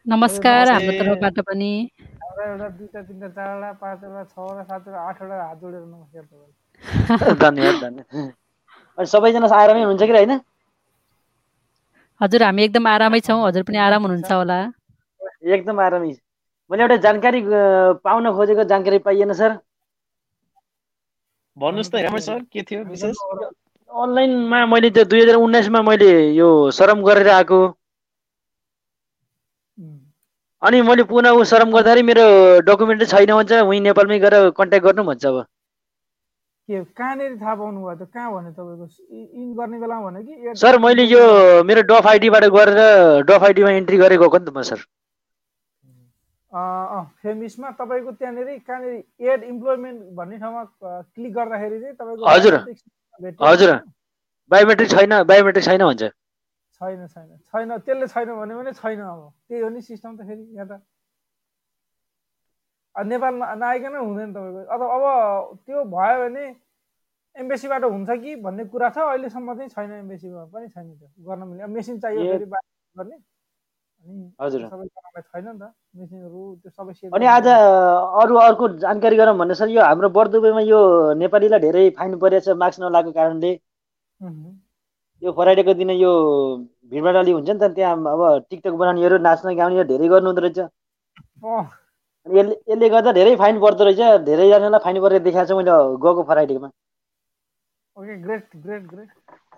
नमस्कार। 0.09 0.71
हाम्रो 0.71 0.91
तर्फबाट 0.99 1.39
पनि। 1.49 1.71
एउटा 2.23 2.43
एउटा 2.51 2.67
दुईवटा 2.69 3.01
तिनवटा 3.01 3.29
चारवटा 3.35 3.71
पाँचवटा 3.81 4.23
छवटा 4.23 4.63
सातवटा 4.63 4.99
आठवटा 5.09 5.43
हात 5.43 5.57
जोडेर 5.61 5.81
नमस्कार 5.81 6.23
तपाईँलाई। 6.23 7.35
धन्यवाद 7.43 7.75
धन्यवाद। 7.83 8.31
अनि 8.97 9.05
सबैजना 9.07 9.47
आरामै 9.57 9.83
हुनुहुन्छ 9.83 10.03
कि 10.03 10.11
होइन? 10.17 10.39
हजुर 12.21 12.43
हामी 12.43 12.63
एकदम 12.63 12.87
आरामै 12.87 13.19
छौँ। 13.27 13.39
हजुर 13.47 13.63
पनि 13.69 13.77
आराम 13.87 14.01
हुनुहुन्छ 14.07 14.31
होला। 14.31 14.59
एकदम 15.43 15.79
आरामै 15.79 16.13
मैले 16.71 16.83
एउटा 16.83 16.95
जानकारी 17.05 17.41
पाउन 18.03 18.31
खोजेको 18.35 18.63
जानकारी 18.71 18.97
पाइएन 19.07 19.33
सर। 19.33 19.51
भन्नुहोस् 21.57 21.91
त 21.91 22.19
सर 22.19 22.39
के 22.53 22.61
थियो 22.63 22.83
विशेष? 22.89 23.17
अनलाइनमा 23.89 24.65
मैले 24.65 24.89
त्यो 24.89 25.03
दुई 25.05 25.21
हजार 25.21 25.35
उन्नाइसमा 25.35 25.81
मैले 25.81 26.11
यो 26.33 26.49
सरम 26.71 27.03
गरेर 27.03 27.29
आएको। 27.29 27.59
अनि 30.61 30.81
मैले 30.81 31.03
पुनः 31.11 31.29
ऊ 31.35 31.43
सरम 31.43 31.71
गर्दाखेरि 31.71 32.01
मेरो 32.09 32.25
डकुमेन्ट 32.65 33.03
छैन 33.11 33.31
भन्छ 33.35 33.51
उहीँ 33.51 33.81
नेपालमै 33.81 34.19
गएर 34.19 34.35
कन्ट्याक्ट 34.57 34.85
गर्नु 34.85 35.03
भन्छ 35.03 35.25
अब। 35.25 35.37
के 36.69 36.83
कहाँनिर 36.95 37.35
थाहा 37.43 37.55
पाउनु 37.59 37.79
भयो 37.83 37.95
त? 37.99 38.07
कहाँ 38.07 38.31
भन्यो 38.33 38.51
तपाईँको? 38.55 38.85
इन 39.11 39.53
गर्ने 39.59 39.77
बेलामा 39.83 40.09
भन्यो 40.09 40.21
कि? 40.23 40.55
सर 40.55 40.79
मैले 40.79 41.03
यो 41.03 41.21
मेरो 41.67 41.81
डफ 41.91 42.07
आइडीबाट 42.07 42.43
गरेर 42.55 42.79
डफ 43.27 43.43
आइडीमा 43.43 43.71
एन्ट्री 43.83 43.97
गरेको 43.99 44.29
हो 44.31 44.37
नि 44.39 44.45
त 44.47 44.55
म 44.55 44.61
सर। 44.63 44.79
फेमिसमा 46.53 47.69
तपाईँको 47.71 48.11
त्यहाँनिर 48.11 48.57
कहाँनिर 48.59 49.03
एड 49.21 49.43
इम्प्लोइमेन्ट 49.43 50.01
भन्ने 50.13 50.37
ठाउँमा 50.37 50.63
क्लिक 50.83 51.33
गर्दाखेरि 51.33 51.79
चाहिँ 51.81 51.95
तपाईँको 51.95 52.25
हजुर। 52.25 52.55
हजुर। 53.41 53.71
बायोमेट्रिक 54.51 54.89
छैन 54.89 55.23
बायोमेट्रिक 55.23 55.65
छैन 55.65 55.83
भन्छ। 55.83 56.03
छैन 56.03 57.07
छैन। 57.07 57.37
छैन 57.37 57.77
त्यसले 57.77 58.07
छैन 58.07 58.29
भन्यो 58.35 58.57
भने 58.57 58.73
छैन 58.73 58.99
अब। 59.01 59.33
त्यही 59.47 59.61
हो 59.61 59.69
नि 59.69 59.81
सिस्टम 59.81 60.17
त 60.17 60.21
फेरि 60.21 60.43
यहाँ 60.55 60.67
त। 60.67 60.81
अब 62.95 63.05
नेपाल 63.07 63.33
न- 63.33 63.57
नआइकन 63.57 63.95
हुँदैन 63.95 64.33
तपाईँको। 64.33 64.61
अब 64.69 64.81
अब 64.81 65.57
त्यो 65.65 65.83
भयो 65.89 66.29
भने 66.29 66.45
एम्बेसीबाट 67.35 67.83
हुन्छ 67.83 68.09
कि 68.21 68.35
भन्ने 68.35 68.63
कुरा 68.69 68.89
छ 68.89 68.97
अहिलेसम्म 68.97 69.55
चाहिँ 69.57 69.69
छैन 69.69 69.91
एम्बेसीमा 69.91 70.45
पनि 70.53 70.67
छैन 70.69 70.85
त्यो। 71.01 71.07
गर्न 71.25 71.47
मिल्ने 71.49 71.65
मेसिन 71.65 71.99
चाहियो 71.99 72.23
फेरि 72.29 72.45
गर्ने। 72.95 73.17
अनि 77.13 77.25
आज 77.25 77.47
अरू 77.47 78.35
अर्को 78.37 78.67
जानकारी 78.83 79.15
गरौँ 79.17 79.37
भने 79.37 79.55
सर 79.55 79.69
यो 79.69 79.81
हाम्रो 79.81 80.09
बर्दुबेमा 80.17 80.61
यो 80.61 80.79
नेपालीलाई 81.19 81.59
धेरै 81.59 81.83
फाइन 81.97 82.17
परेछ 82.19 82.49
मार्क्स 82.63 82.79
नलागेको 82.81 83.15
कारणले। 83.19 83.51
यो 85.21 85.31
फ्राइडेको 85.31 85.73
दिन 85.79 85.89
यो 85.89 86.11
भिडभाड 86.91 87.15
अलि 87.15 87.31
हुन्छ 87.31 87.49
नि 87.49 87.59
त 87.59 87.71
त्यहाँ 87.75 87.95
अब 88.13 88.21
टिकटक 88.49 88.73
बनाउनेहरू 88.81 89.17
नाच्न 89.27 89.55
गाउनेहरू 89.55 89.87
धेरै 89.87 90.07
गर्नु 90.13 90.27
हुँदो 90.29 90.41
रहेछ 90.45 90.59
अनि 90.59 92.39
यसले 92.39 92.55
यसले 92.71 92.89
गर्दा 92.89 93.11
धेरै 93.19 93.35
फाइन 93.43 93.59
पर्दो 93.63 93.83
रहेछ 93.87 94.01
धेरैजनालाई 94.27 94.81
फाइन 94.83 94.97
परेर 95.01 95.21
देखाएको 95.23 95.47
छ 95.47 95.51
मैले 95.59 95.73
गएको 96.03 96.23
फ्राइडेमा। 96.31 96.69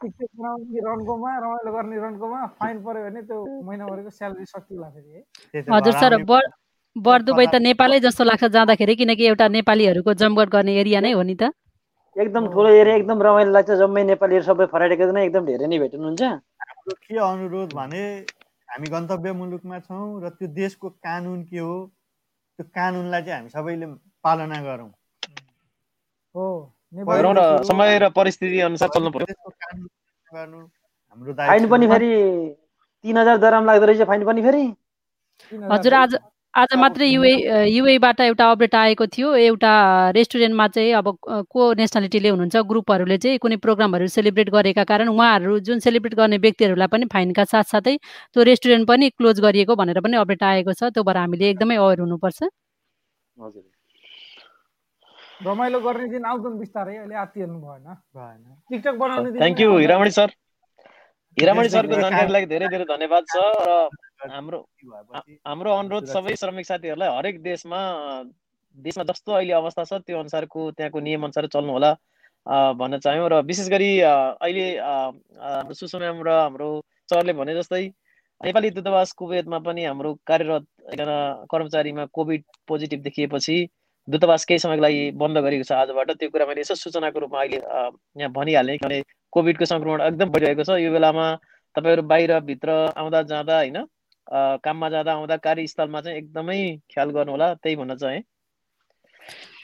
टिकटक 0.05 0.31
बनाउने 0.37 0.79
रन्कोमा 0.87 1.31
रमाइलो 1.43 1.71
गर्ने 1.75 1.97
रन्कोमा 2.05 2.39
फाइन 2.61 2.77
पऱ्यो 2.85 3.03
भने 3.09 3.21
त्यो 3.27 3.43
महिनाभरिको 3.67 4.09
स्यालेरी 4.17 4.45
सकिला 4.53 4.87
फेरि 4.95 5.65
हजुर 5.73 5.93
सर 6.01 6.13
बर्दुबई 6.95 7.45
त 7.45 7.59
नेपालै 7.59 7.99
जस्तो 8.03 8.23
लाग्छ 8.23 8.45
जाँदाखेरि 8.55 8.95
किनकि 8.95 9.23
एउटा 9.27 9.47
नेपालीहरूको 9.55 10.13
जमघट 10.21 10.49
गर्ने 10.51 10.73
एरिया 10.81 10.99
नै 11.05 11.11
हो 11.11 11.23
नि 11.29 11.35
त। 11.35 11.51
एकदम 12.15 12.47
ठुलो 12.53 12.69
एरिया 12.81 12.95
एकदम 12.95 13.21
रमाइलो 13.27 13.51
लाग्छ। 13.51 13.71
जम्मै 13.81 14.03
नेपालीहरू 14.09 14.45
सबै 14.47 14.65
फ्राइडेको 14.73 15.05
दिन 15.09 15.17
एकदम 15.23 15.43
धेरै 15.51 15.67
नै 15.67 15.79
भेट्नुहुन्छ। 15.83 16.21
हाम्रो 16.23 16.95
के 17.03 17.17
अनुरोध 17.25 17.73
भने 17.75 18.03
हामी 18.71 18.87
गन्तव्य 18.93 19.31
मुलुकमा 19.41 19.79
छौँ 19.87 20.05
र 20.23 20.29
त्यो 20.39 20.47
देशको 20.61 20.87
कानुन 21.03 21.43
के 21.51 21.59
हो 21.59 21.75
त्यो 22.55 22.65
कानुनलाई 22.79 23.21
चाहिँ 23.27 23.37
हामी 23.37 23.49
सबैले 23.57 23.85
पालना 24.23 24.61
गरौँ। 24.69 24.89
हो 26.35 26.47
समय 27.67 27.99
र 27.99 28.09
परिस्थिति 28.15 28.59
अनुसार 28.71 28.89
चल्नु 28.95 29.11
पर्यो। 29.11 29.51
हाम्रो 30.35 31.33
फाइन 31.33 31.67
पनि 31.69 31.87
फेरि 31.87 32.11
तिन 33.05 33.17
हजार 33.17 33.37
दराम 33.39 33.65
लाग्दो 33.65 33.85
रहेछ 33.85 34.07
फाइन 34.07 34.25
पनि 34.25 34.41
फेरि। 34.41 34.63
हजुर 35.71 35.93
आज 35.93 36.15
आज 36.53 36.73
मात्रै 36.79 37.07
युए 37.07 37.31
युएबाट 37.67 38.19
एउटा 38.21 38.45
अपडेट 38.51 38.75
आएको 38.75 39.05
थियो। 39.15 39.33
एउटा 39.35 39.71
रेस्टुरेन्टमा 40.15 40.67
चाहिँ 40.75 40.91
अब 40.99 41.07
को 41.51 41.61
नेसनालिटीले 41.79 42.29
हुनुहुन्छ 42.29 42.55
ग्रुपहरूले 42.69 43.17
चाहिँ 43.17 43.39
कुनै 43.43 43.57
प्रोग्रामहरू 43.65 44.07
सेलिब्रेट 44.15 44.49
गरेका 44.55 44.83
कारण 44.91 45.07
उहाँहरू 45.15 45.59
जुन 45.67 45.79
सेलिब्रेट 45.87 46.15
गर्ने 46.15 46.37
व्यक्तिहरूलाई 46.47 46.87
पनि 46.95 47.05
फाइनका 47.13 47.43
साथसाथै 47.53 47.95
त्यो 48.33 48.43
रेस्टुरेन्ट 48.51 48.87
पनि 48.87 49.09
क्लोज 49.19 49.41
गरिएको 49.47 49.75
भनेर 49.75 49.99
पनि 50.07 50.17
अपडेट 50.17 50.43
आएको 50.43 50.73
छ। 50.73 50.95
त्यो 50.95 51.03
भएर 51.03 51.17
हामीले 51.17 51.49
एकदमै 51.49 51.75
अवेर 51.75 51.99
हुनुपर्छ। 51.99 52.39
हजुर। 52.43 53.74
रमाइलो 55.47 55.79
गर्ने 55.85 56.07
दिन 56.09 56.25
आउँछन् 56.25 56.57
बिस्तारै 56.59 56.95
अहिले 56.97 57.15
आत्तिहाल्नु 57.23 57.59
भएन। 57.65 57.87
भएन। 58.15 58.41
टिकटक 58.69 58.95
बनाउने 59.01 59.29
दिन 59.31 59.39
thank 59.41 59.59
you. 59.61 59.77
Hiramani 59.77 60.11
sir. 60.17 60.29
Hiramani 61.37 61.69
सरको 61.69 61.95
लागि 62.35 62.45
धेरै 62.53 62.67
धेरै 62.73 62.85
धन्यवाद 62.89 63.23
छ 63.31 63.35
र 63.67 64.29
हाम्रो 64.31 64.59
हाम्रो 65.47 65.71
अनुरोध 65.79 66.05
सबै 66.15 66.35
श्रमिक 66.41 66.65
साथीहरूलाई 66.65 67.09
हरेक 67.17 67.41
देशमा 67.43 67.79
देशमा 68.77 69.03
जस्तो 69.11 69.31
अहिले 69.31 69.53
अवस्था 69.53 69.83
छ 69.89 69.99
त्यो 70.07 70.19
अनुसारको 70.19 70.71
त्यहाँको 70.77 70.99
नियम 71.07 71.23
अनुसार 71.27 71.47
चल्नु 71.55 71.71
होला 71.75 71.91
भन्न 72.79 72.97
चाह्यौँ। 73.05 73.29
र 73.29 73.41
विशेष 73.45 73.67
गरी 73.69 73.91
अहिले 74.01 74.65
हाम्रो 74.79 76.23
र 76.27 76.29
हाम्रो 76.39 76.69
सरले 77.09 77.33
भने 77.33 77.55
जस्तै 77.55 77.85
नेपाली 78.41 78.69
दूतावास 78.75 79.11
कुवेतमा 79.19 79.59
पनि 79.65 79.83
हाम्रो 79.85 80.11
कार्यरत 80.27 80.65
एकजना 80.93 81.17
कर्मचारीमा 81.51 82.05
कोभिड 82.15 82.43
पोजिटिभ 82.67 82.99
देखिएपछि 83.07 83.57
दूतावास 84.07 84.45
केही 84.45 84.59
समयको 84.59 84.81
लागि 84.81 85.01
बन्द 85.21 85.37
गरेको 85.45 85.65
छ 85.69 85.71
आजबाट। 85.73 86.11
त्यो 86.19 86.29
कुरा 86.29 86.45
मैले 86.45 86.61
यसो 86.61 86.75
सूचनाको 86.75 87.19
रूपमा 87.19 87.39
अहिले 87.41 87.57
यहाँ 88.21 88.31
भनिहालेँ 88.37 88.77
किनभने 88.77 89.01
कोभिडको 89.33 89.65
सङ्क्रमण 89.65 90.01
एकदम 90.07 90.29
बढिरहेको 90.35 90.63
छ। 90.63 90.77
यो 90.85 90.91
बेलामा 90.93 91.25
तपाईँहरू 91.75 92.03
बाहिर 92.11 92.39
भित्र 92.49 92.69
आउँदा 93.01 93.21
जाँदा 93.31 93.55
होइन 93.57 93.77
काममा 94.63 94.89
जाँदा 94.89 95.11
आउँदा 95.13 95.37
कार्यस्थलमा 95.47 96.01
चाहिँ 96.01 96.17
एकदमै 96.17 96.59
ख्याल 96.93 97.09
गर्नु 97.17 97.31
होला 97.31 97.53
त्यही 97.63 97.75
भन्न 97.81 97.95
चाहेँ। 98.03 98.21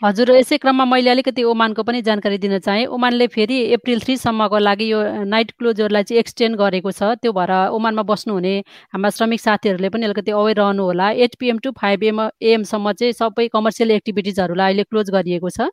हजुर 0.01 0.29
यसै 0.33 0.57
क्रममा 0.57 0.85
मैले 0.91 1.09
अलिकति 1.09 1.43
ओमानको 1.45 1.83
पनि 1.87 2.01
जानकारी 2.05 2.37
दिन 2.43 2.57
चाहेँ। 2.59 2.85
ओमानले 2.97 3.25
फेरि 3.33 3.57
एप्रिल 3.75 3.99
थ्रीसम्मको 4.01 4.57
लागि 4.57 4.85
यो 4.91 5.01
नाइट 5.33 5.51
क्लोजरलाई 5.61 6.03
चाहिँ 6.03 6.19
एक्सटेन्ड 6.19 6.57
गरेको 6.61 6.91
छ। 6.91 7.09
त्यो 7.21 7.31
भएर 7.37 7.53
ओमानमा 7.77 8.03
बस्नुहुने 8.09 8.53
हाम्रा 8.93 9.09
श्रमिक 9.17 9.41
साथीहरूले 9.45 9.89
पनि 9.93 10.09
अलिकति 10.09 10.31
अवेर 10.41 10.57
रहनु 10.57 10.83
होला 10.89 11.09
eight 11.21 11.35
PM 11.39 11.59
to 11.61 11.71
five 11.77 12.03
AM 12.09 12.19
एएमसम्म 12.25 12.91
चाहिँ 12.97 13.13
सबै 13.13 13.47
कमर्सियल 13.53 13.91
एक्टिभिटिजहरूलाई 13.99 14.73
अहिले 14.73 14.83
क्लोज 14.89 15.13
गरिएको 15.17 15.49
छ। 15.49 15.69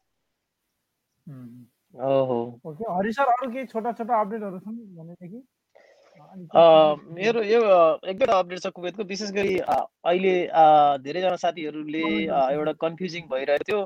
ओके 2.68 2.84
हरि 2.84 3.12
सर 3.12 3.32
अरू 3.32 3.50
केही 3.50 3.66
छोटा 3.66 3.92
छोटा 3.96 4.20
अपडेटहरू 4.20 4.58
छन् 4.58 4.76
भनेदेखि? 4.98 5.40
मेरो 7.16 7.42
यो 7.48 7.60
एकदम 8.12 8.32
अपडेट 8.36 8.58
छ 8.60 8.76
कुवेतको। 8.76 9.02
विशेष 9.08 9.30
गरी 9.32 9.56
अहिले 9.58 10.34
धेरैजना 11.06 11.36
साथीहरूले 11.44 12.04
एउटा 12.28 12.72
कन्फ्युजिङ 12.84 13.32
भइरहेको 13.32 13.64
थियो। 13.70 13.80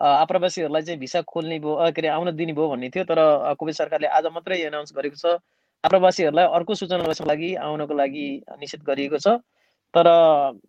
आप्रवासीहरूलाई 0.00 0.82
चाहिँ 0.82 1.00
भिसा 1.00 1.22
खोल्ने 1.24 1.58
भयो 1.58 1.74
के 1.92 2.00
अरे 2.00 2.08
आउन 2.08 2.30
दिने 2.36 2.52
भयो 2.52 2.68
भन्ने 2.68 2.88
थियो 2.92 3.04
तर 3.04 3.20
कुवेत 3.58 3.74
सरकारले 3.76 4.06
आज 4.12 4.26
मात्रै 4.32 4.58
एनाउन्स 4.68 4.92
गरेको 4.96 5.16
छ। 5.16 5.38
आप्रवासीहरूलाई 5.84 6.44
अर्को 6.56 6.74
सूचना 6.74 7.12
लागि 7.26 7.54
आउनको 7.54 7.94
लागि 7.94 8.26
निषेध 8.60 8.82
गरिएको 8.84 9.18
छ। 9.18 9.40
तर 9.94 10.06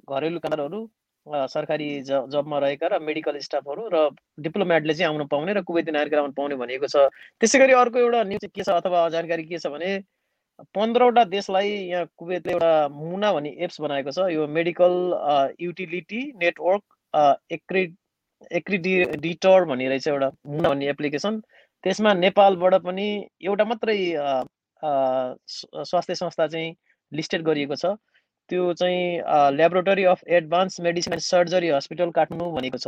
घरेलु 0.07 0.39
कामदारहरू 0.39 0.79
सरकारी 1.51 1.87
जबमा 2.07 2.57
रहेका 2.63 2.87
र 2.87 2.99
मेडिकल 3.03 3.39
स्टाफहरू 3.43 3.89
र 3.91 4.15
डिप्लोमेटले 4.39 4.93
चाहिँ 4.93 5.11
आउन 5.11 5.27
पाउने 5.27 5.53
र 5.53 5.61
कुवेती 5.67 5.91
नागरिक 5.91 6.13
आउन 6.23 6.31
पाउने 6.31 6.55
भनेको 6.55 6.87
छ। 6.87 7.11
त्यसै 7.41 7.59
गरी 7.59 7.73
अर्को 7.75 7.99
एउटा 7.99 8.23
न्युज 8.31 8.45
के 8.47 8.63
छ 8.63 8.69
अथवा 8.79 9.09
जानकारी 9.11 9.43
के 9.43 9.59
छ 9.59 9.67
भने 9.67 9.91
पन्ध्रवटा 10.73 11.23
देशलाई 11.27 11.69
यहाँ 11.91 12.07
कुवेतले 12.17 12.53
एउटा 12.53 12.71
मुना 12.95 13.33
भन्ने 13.33 13.51
एप्स 13.59 13.81
बनाएको 13.81 14.11
छ। 14.11 14.31
यो 14.31 14.47
मेडिकल 14.47 14.95
युटिलिटी 15.59 16.21
नेटवर्क 16.39 16.83
एक्रि 18.41 18.77
एक्रिडिटर 18.77 19.63
भन्ने 19.65 19.87
रहेछ 19.89 20.07
एउटा 20.07 20.29
मुना 20.47 20.69
भन्ने 20.69 20.89
एप्लिकेसन। 20.89 21.39
त्यसमा 21.83 22.13
नेपालबाट 22.13 22.75
पनि 22.83 23.07
एउटा 23.45 23.65
मात्रै 23.65 23.97
स्वास्थ्य 24.83 26.15
संस्था 26.15 26.47
चाहिँ 26.47 26.75
लिस्टेड 27.11 27.41
गरिएको 27.43 27.75
छ। 27.75 27.97
त्यो 28.49 28.73
चाहिँ 28.73 29.55
laboratory 29.55 30.03
of 30.13 30.21
advance 30.27 30.79
medicine 30.81 31.13
and 31.13 31.23
surgery 31.23 31.69
hospital 31.69 32.09
Kathmandu 32.17 32.53
भनेको 32.55 32.77
छ। 32.77 32.87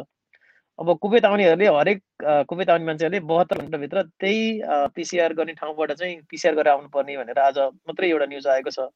अब 0.79 0.97
कुवेत 1.01 1.25
आउनेहरूले 1.25 1.67
हरेक 1.67 2.01
कुवेत 2.49 2.69
आउने 2.69 2.85
मान्छेहरूले 2.85 3.19
बहत्तर 3.27 3.57
घन्टाभित्र 3.61 4.01
त्यही 4.19 4.61
पिसिआर 4.95 5.33
गर्ने 5.35 5.53
ठाउँबाट 5.59 5.91
चाहिँ 5.91 6.15
पिसिआर 6.29 6.55
गरेर 6.55 6.71
आउनुपर्ने 6.73 7.17
भनेर 7.17 7.39
आज 7.39 7.57
मात्रै 7.59 8.09
एउटा 8.09 8.25
न्युज 8.25 8.47
आएको 8.47 8.71
छ। 8.71 8.87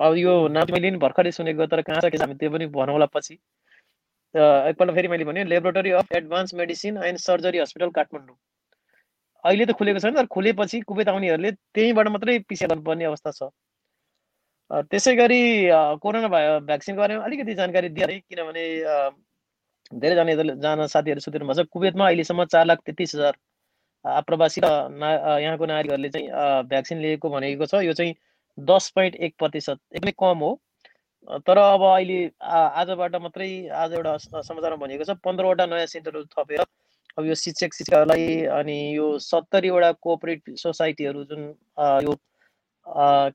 अब 0.00 0.16
यो 0.16 0.32
नाम 0.48 0.72
मैले 0.72 0.90
पनि 0.90 0.98
भर्खरै 1.04 1.32
सुनेको 1.32 1.66
तर 1.66 1.82
कहाँ 1.84 2.00
छ 2.00 2.20
हामी 2.22 2.34
त्यो 2.40 2.50
पनि 2.50 2.66
भनौँला 2.72 3.06
पछि। 3.12 3.36
एकपल्ट 4.34 4.94
फेरि 4.94 5.08
मैले 5.08 5.24
भने 5.24 5.44
laboratory 5.44 5.90
of 6.00 6.12
advance 6.16 6.54
medicine 6.54 6.96
and 7.04 7.18
surgery 7.18 7.58
hospital 7.58 7.90
Kathmandu 7.96 8.36
अहिले 9.44 9.66
त 9.66 9.72
खुलेको 9.78 10.00
छैन 10.00 10.14
तर 10.16 10.26
खुलेपछि 10.34 10.80
कुवेत 10.88 11.08
आउनेहरूले 11.08 11.50
त्यहीँबाट 11.52 12.08
मात्रै 12.14 12.38
पिसिआर 12.48 12.70
गर्नुपर्ने 12.70 13.04
अवस्था 13.04 13.30
छ। 13.30 13.50
त्यसै 14.92 15.14
गरी 15.16 15.40
कोरोना 16.02 16.28
भ्याक्सिनको 16.28 17.00
बारेमा 17.00 17.24
अलिकति 17.24 17.54
जानकारी 17.60 17.88
दिए 17.96 18.18
किनभने 18.20 18.64
धेरैजना 19.92 20.54
जान 20.62 20.86
साथीहरू 20.86 21.20
सुतिनु 21.20 21.46
भएको 21.46 21.62
छ 21.62 21.66
कुवेतमा 21.72 22.06
अहिलेसम्म 22.06 22.44
चार 22.54 22.66
लाख 22.66 22.78
तेत्तिस 22.86 23.14
हजार 23.14 23.34
आप्रवासी 24.04 24.60
र 24.64 24.68
ना 24.92 25.08
यहाँको 25.38 25.66
नागरिकहरूले 25.66 26.08
चाहिँ 26.10 26.28
भ्याक्सिन 26.68 26.98
लिएको 27.00 27.30
भनेको 27.30 27.66
छ। 27.66 27.80
यो 27.82 27.92
चाहिँ 27.92 28.14
दस 28.58 28.90
पोइन्ट 28.94 29.14
एक 29.16 29.34
प्रतिशत 29.38 29.78
एकदमै 29.94 30.12
कम 30.20 30.38
हो। 30.44 30.50
तर 31.28 31.58
अब 31.58 31.82
अहिले 31.84 32.18
आजबाट 32.40 33.16
मात्रै 33.22 33.48
आज 33.68 33.92
एउटा 33.94 34.16
समाचारमा 34.18 34.76
भनिएको 34.84 35.04
छ। 35.04 35.16
पन्ध्रवटा 35.24 35.66
नयाँ 35.66 35.86
सेन्टरहरू 35.86 36.24
थपेर 36.36 36.60
अब 37.18 37.24
यो 37.26 37.34
शिक्षक 37.34 37.74
शिक्षकहरूलाई 37.74 38.24
अनि 38.58 38.76
यो 38.96 39.06
सत्तरीवटा 39.20 39.90
कोअपरेटिभ 40.06 40.54
सोसाइटीहरू 40.56 41.24
जुन 41.30 41.42
यो 42.06 42.14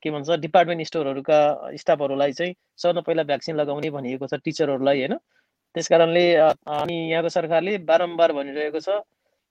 के 0.02 0.12
भन्छ 0.12 0.40
डिपार्टमेन्ट 0.42 0.88
स्टोरहरूका 0.88 1.40
स्टाफहरूलाई 1.78 2.32
चाहिँ 2.34 2.54
सबभन्दा 2.82 3.02
पहिला 3.08 3.24
भ्याक्सिन 3.30 3.56
लगाउने 3.62 3.90
भनिएको 3.98 4.28
छ 4.28 4.42
टिचरहरूलाई 4.46 5.00
होइन? 5.00 5.14
त्यस 5.76 5.88
कारणले 5.90 6.26
अनि 6.34 6.98
यहाँको 7.12 7.30
सरकारले 7.30 7.78
बारम्बार 7.86 8.32
भनिरहेको 8.34 8.80
छ 8.80 9.02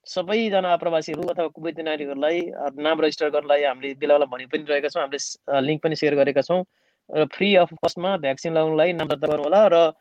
सबैजना 0.07 0.69
आप्रवासीहरू 0.75 1.23
अथवा 1.31 1.47
कुवेती 1.57 1.83
नागरिकहरूलाई 1.83 2.41
नाम 2.83 3.01
रेजिस्टर 3.01 3.29
गर्नलाई 3.31 3.63
हामीले 3.63 3.95
बेला 4.03 4.15
बेला 4.19 4.27
भनि 4.35 4.47
पनि 4.51 4.65
रहेका 4.71 4.89
छौँ। 4.91 5.03
हामीले 5.03 5.61
लिङ्क 5.67 5.83
पनि 5.83 5.97
सेयर 5.97 6.15
गरेका 6.19 6.43
छौँ। 6.43 6.63
र 7.11 7.25
फ्री 7.35 7.55
अफ 7.57 7.75
कस्टमा 7.85 8.17
भ्याक्सिन 8.19 8.53
लगाउनलाई 8.55 8.93
नाम 8.93 9.09
दर्ता 9.09 9.27
गर्नु 9.27 9.45
होला 9.45 9.67
र 9.73 9.93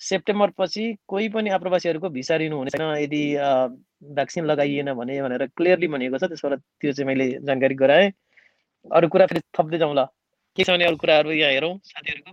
सेप्टेम्बर 0.00 0.50
पछि 0.58 0.84
कोही 1.08 1.28
पनि 1.34 1.50
आप्रवासीहरूको 1.56 2.08
भिसा 2.16 2.36
लिनु 2.36 2.56
हुने 2.56 2.70
छैन 2.70 2.82
यदि 3.02 3.22
भ्याक्सिन 4.14 4.44
लगाइएन 4.46 4.92
भने 4.94 5.20
भनेर 5.22 5.46
क्लियरली 5.56 5.88
भनिएको 5.88 6.18
छ 6.18 6.24
त्यसबाट 6.32 6.60
त्यो 6.80 6.92
चाहिँ 6.92 7.06
मैले 7.08 7.26
जानकारी 7.46 7.74
गराएँ। 7.74 8.10
अरू 8.86 9.08
कुरा 9.08 9.26
फेरि 9.26 9.40
थप्दै 9.58 9.78
जाउँला 9.78 10.04
के 10.56 10.64
छ 10.64 10.70
भने 10.70 10.84
अरू 10.84 10.96
कुराहरू 10.96 11.30
यहाँ 11.32 11.52
हेरौँ 11.52 11.78
साथीहरूको? 11.84 12.32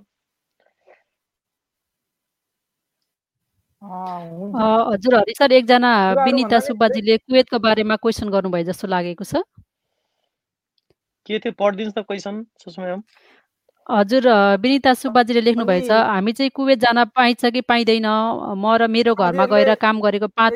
हजुर 3.84 5.16
हरि 5.16 5.34
सर 5.38 5.52
एकजना 5.54 5.92
विनिता 6.24 6.60
सुब्बाजीले 6.68 7.18
कुवेतको 7.18 7.60
बारेमा 7.60 7.96
क्वेसन 8.04 8.30
गर्नुभयो 8.36 8.64
जस्तो 8.72 8.88
लागेको 8.88 9.24
छ। 9.24 9.44
के 11.28 11.40
थियो 11.40 11.54
पढिदिनुहोस् 11.60 11.96
त 11.96 12.06
क्वेसन 12.08 12.36
सुषमा 12.64 12.96
हजुर 13.90 14.28
विनिता 14.62 14.94
सुब्बाजीले 14.96 15.42
लेख्नु 15.42 15.66
भएछ 15.66 15.90
हामी 15.92 16.32
चाहिँ 16.34 16.50
कुवेत 16.56 16.80
जान 16.80 17.04
पाइन्छ 17.12 17.46
कि 17.54 17.62
पाइँदैन? 17.62 18.06
म 18.56 18.76
र 18.78 18.88
मेरो 18.90 19.16
घरमा 19.16 19.46
गएर 19.48 19.74
काम 19.78 20.00
गरेको 20.02 20.28
पाँच 20.34 20.54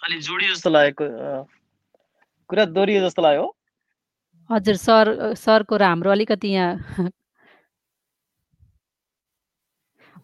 अलि 0.00 0.18
जोडियो 0.20 0.54
जस्तो 0.54 0.70
लागेको 0.70 1.06
कुरा 2.50 2.64
दोहोरियो 2.68 3.00
जस्तो 3.06 3.22
लाग्यो 3.22 3.46
हजुर 4.50 4.76
सर 4.76 5.34
सरको 5.38 5.76
र 5.76 5.82
हाम्रो 5.84 6.10
अलिकति 6.10 6.48
यहाँ 6.50 7.10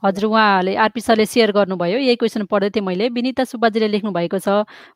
हजुर 0.03 0.25
उहाँले 0.25 0.75
आरपी 0.79 1.01
सरले 1.01 1.25
सेयर 1.27 1.51
गर्नुभयो। 1.53 1.99
यही 1.99 2.17
क्वेसन 2.17 2.45
पढ्दै 2.51 2.71
थिएँ 2.71 2.85
मैले। 2.87 3.09
विनिता 3.11 3.45
सुब्बाजीले 3.45 3.89
लेख्नु 3.89 4.11
भएको 4.15 4.39
छ 4.39 4.49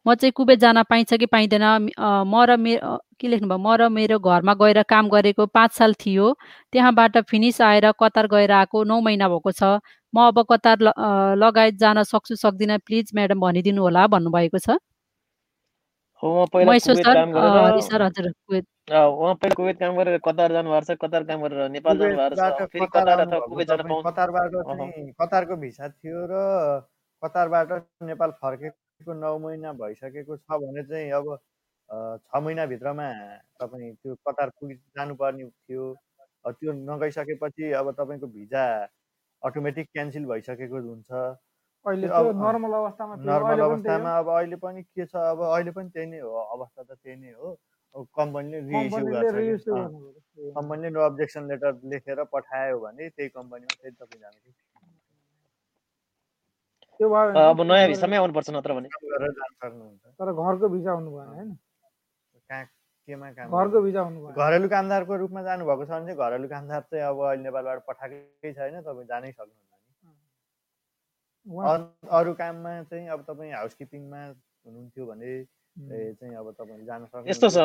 म 0.07 0.15
चाहिँ 0.15 0.33
कुबेत 0.33 0.59
जान 0.63 0.83
पाइन्छ 0.91 1.15
कि 1.19 1.27
पाइँदैन? 1.27 1.65
म 1.99 2.35
र 2.49 2.57
मे 2.57 2.79
के 3.19 3.29
लेख्नुभयो 3.29 3.59
म 3.59 3.75
र 3.81 3.89
मेरो 3.91 4.19
घरमा 4.19 4.55
गएर 4.63 4.83
काम 4.87 5.09
गरेको 5.11 5.47
पाँच 5.51 5.73
साल 5.75 5.95
थियो। 5.99 6.27
त्यहाँबाट 6.73 7.19
फिनिस 7.31 7.61
आएर 7.61 7.91
कतार 8.01 8.27
गएर 8.31 8.53
आएको 8.63 8.85
नौ 8.85 9.01
महिना 9.01 9.29
भएको 9.29 9.53
छ। 9.53 9.63
म 10.15 10.19
अब 10.31 10.45
कतार 10.51 10.79
लगायत 11.43 11.75
जान 11.83 12.03
सक्छु 12.07 12.35
सक्दिनँ। 12.37 12.79
प्लिज 12.87 13.11
म्याडम 13.15 13.41
भनिदिनु 13.41 13.83
होला 13.83 14.07
भन्नुभएको 14.07 14.59
छ। 14.59 14.79
उहाँ 16.23 16.47
पहिला 16.53 16.79
कुवेत 19.57 19.79
काम 19.79 19.97
गरेर 19.97 20.19
कतार 20.25 20.53
जानु 20.53 20.71
भएको 20.71 20.95
छ 20.95 20.97
कतार 21.03 21.23
काम 21.31 21.43
गरेर 21.43 21.69
नेपाल 21.71 21.99
जानु 21.99 22.17
भएको 22.17 22.37
छ 22.37 22.69
फेरि 22.73 22.87
कतार 22.95 23.19
अथवा 23.21 23.39
कुवेत 23.47 23.69
जान 23.69 23.83
पाउनु 23.89 24.03
कतारबाट 24.11 24.53
चाहिँ 24.53 25.13
कतारको 25.21 25.57
भिसा 25.65 25.89
थियो 25.89 26.27
र. 26.31 26.33
कतारबाट 27.23 27.69
नेपाल 28.03 28.31
फर्केको 28.43 29.13
नौ 29.15 29.39
महिना 29.39 29.73
भइसकेको 29.83 30.37
छ 30.37 30.59
भने 30.63 30.83
चाहिँ 30.91 31.11
अब 31.19 31.27
छ 31.91 32.43
महिनाभित्रमा 32.43 33.09
तपाईँ 33.61 33.93
त्यो 33.95 34.15
कतार 34.29 34.49
पुगि 34.61 34.75
जानुपर्ने 34.75 35.45
थियो। 35.45 35.85
त्यो 36.47 36.73
नगइसकेपछि 36.73 37.73
अब 37.81 37.91
तपाईँको 37.99 38.27
भिजा 38.27 38.65
अटोमेटिक 39.43 39.87
क्यान्सल 39.93 40.25
भइसकेको 40.33 40.79
हुन्छ। 40.89 41.11
अहिले 41.87 42.07
नर्मल 42.43 42.73
अवस्थामा 42.79 43.15
नर्मल 43.27 43.61
अवस्थामा 43.61 44.11
अब 44.19 44.29
अहिले 44.39 44.57
पनि 44.65 44.83
के 44.83 45.05
छ? 45.07 45.15
अब 45.17 45.39
अहिले 45.51 45.71
पनि 45.77 45.89
त्यही 45.91 46.07
नै 46.11 46.19
हो। 46.21 46.31
अवस्था 46.31 46.83
त 46.83 46.91
त्यही 47.03 47.17
नै 47.17 47.33
हो। 47.39 47.49
कम्पनीले 48.19 48.59
रिइस्यु 48.67 49.05
गर्छ 49.07 49.67
कम्पनीले 50.57 50.89
नो 50.91 51.01
अब्जेक्सन 51.07 51.43
लेटर 51.49 51.73
लेखेर 51.93 52.19
पठायो 52.33 52.77
भने 52.81 53.09
त्यही 53.09 53.29
कम्पनीमा 53.29 53.73
फेरि 53.83 53.97
तपाईँ 54.01 54.21
जानु। 54.23 54.39
अब 57.01 57.61
नयाँ 57.67 57.89
भिसामै 57.89 58.17
आउनुपर्छ 58.17 58.49
नत्र 58.57 58.73
भने। 58.79 58.89
तर 60.19 60.29
घरको 60.33 60.67
भिजा 60.69 60.93
हुनु 60.93 61.11
भएन 61.11 61.29
होइन? 61.35 61.51
कहाँ 62.49 62.65
केमा 63.09 63.29
काम 63.35 63.47
घरको 63.59 63.79
भिजा 63.83 64.01
हुनु 64.07 64.19
भयो 64.23 64.35
घरेलु 64.39 64.69
कामदारको 64.71 65.13
रूपमा 65.23 65.43
जानुभएको 65.43 65.85
छ 65.85 65.91
भने 65.91 66.15
चाहिँ 66.15 66.19
घरेलु 66.23 66.47
कामदार 66.49 66.83
चाहिँ 66.91 67.05
अब 67.11 67.19
अहिले 67.27 67.43
नेपालबाट 67.43 67.79
पठाएकै 67.91 68.51
छैन। 68.55 68.75
तपाईँ 68.87 69.07
जानै 69.11 69.31
सक्नुहुन्छ। 69.33 69.72
अरू 71.47 72.33
काममा 72.35 72.83
चाहिँ 72.91 73.09
अब 73.09 73.21
तपाईँ 73.29 73.53
हाउसकिपिङमा 73.53 74.21
हुनुहुन्थ्यो 74.27 75.07
भने 75.07 75.33
चाहिँ 76.15 76.35
अब 76.37 76.51
तपाईँ 76.59 76.87
जान 76.87 77.05
सक्नु 77.07 77.31
यस्तो 77.31 77.49
छ 77.51 77.59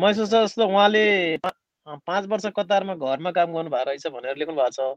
महसुस 0.00 0.30
छ 0.30 0.32
जस्तो 0.32 0.64
उहाँले 0.66 1.04
पाँच 1.86 2.24
वर्ष 2.26 2.46
कतारमा 2.56 2.94
घरमा 2.94 3.30
काम 3.36 3.52
गर्नु 3.52 3.70
भएको 3.70 3.84
रहेछ 3.90 4.06
भनेर 4.06 4.36
लेख्नु 4.36 4.56
भएको 4.56 4.70
छ। 4.70 4.96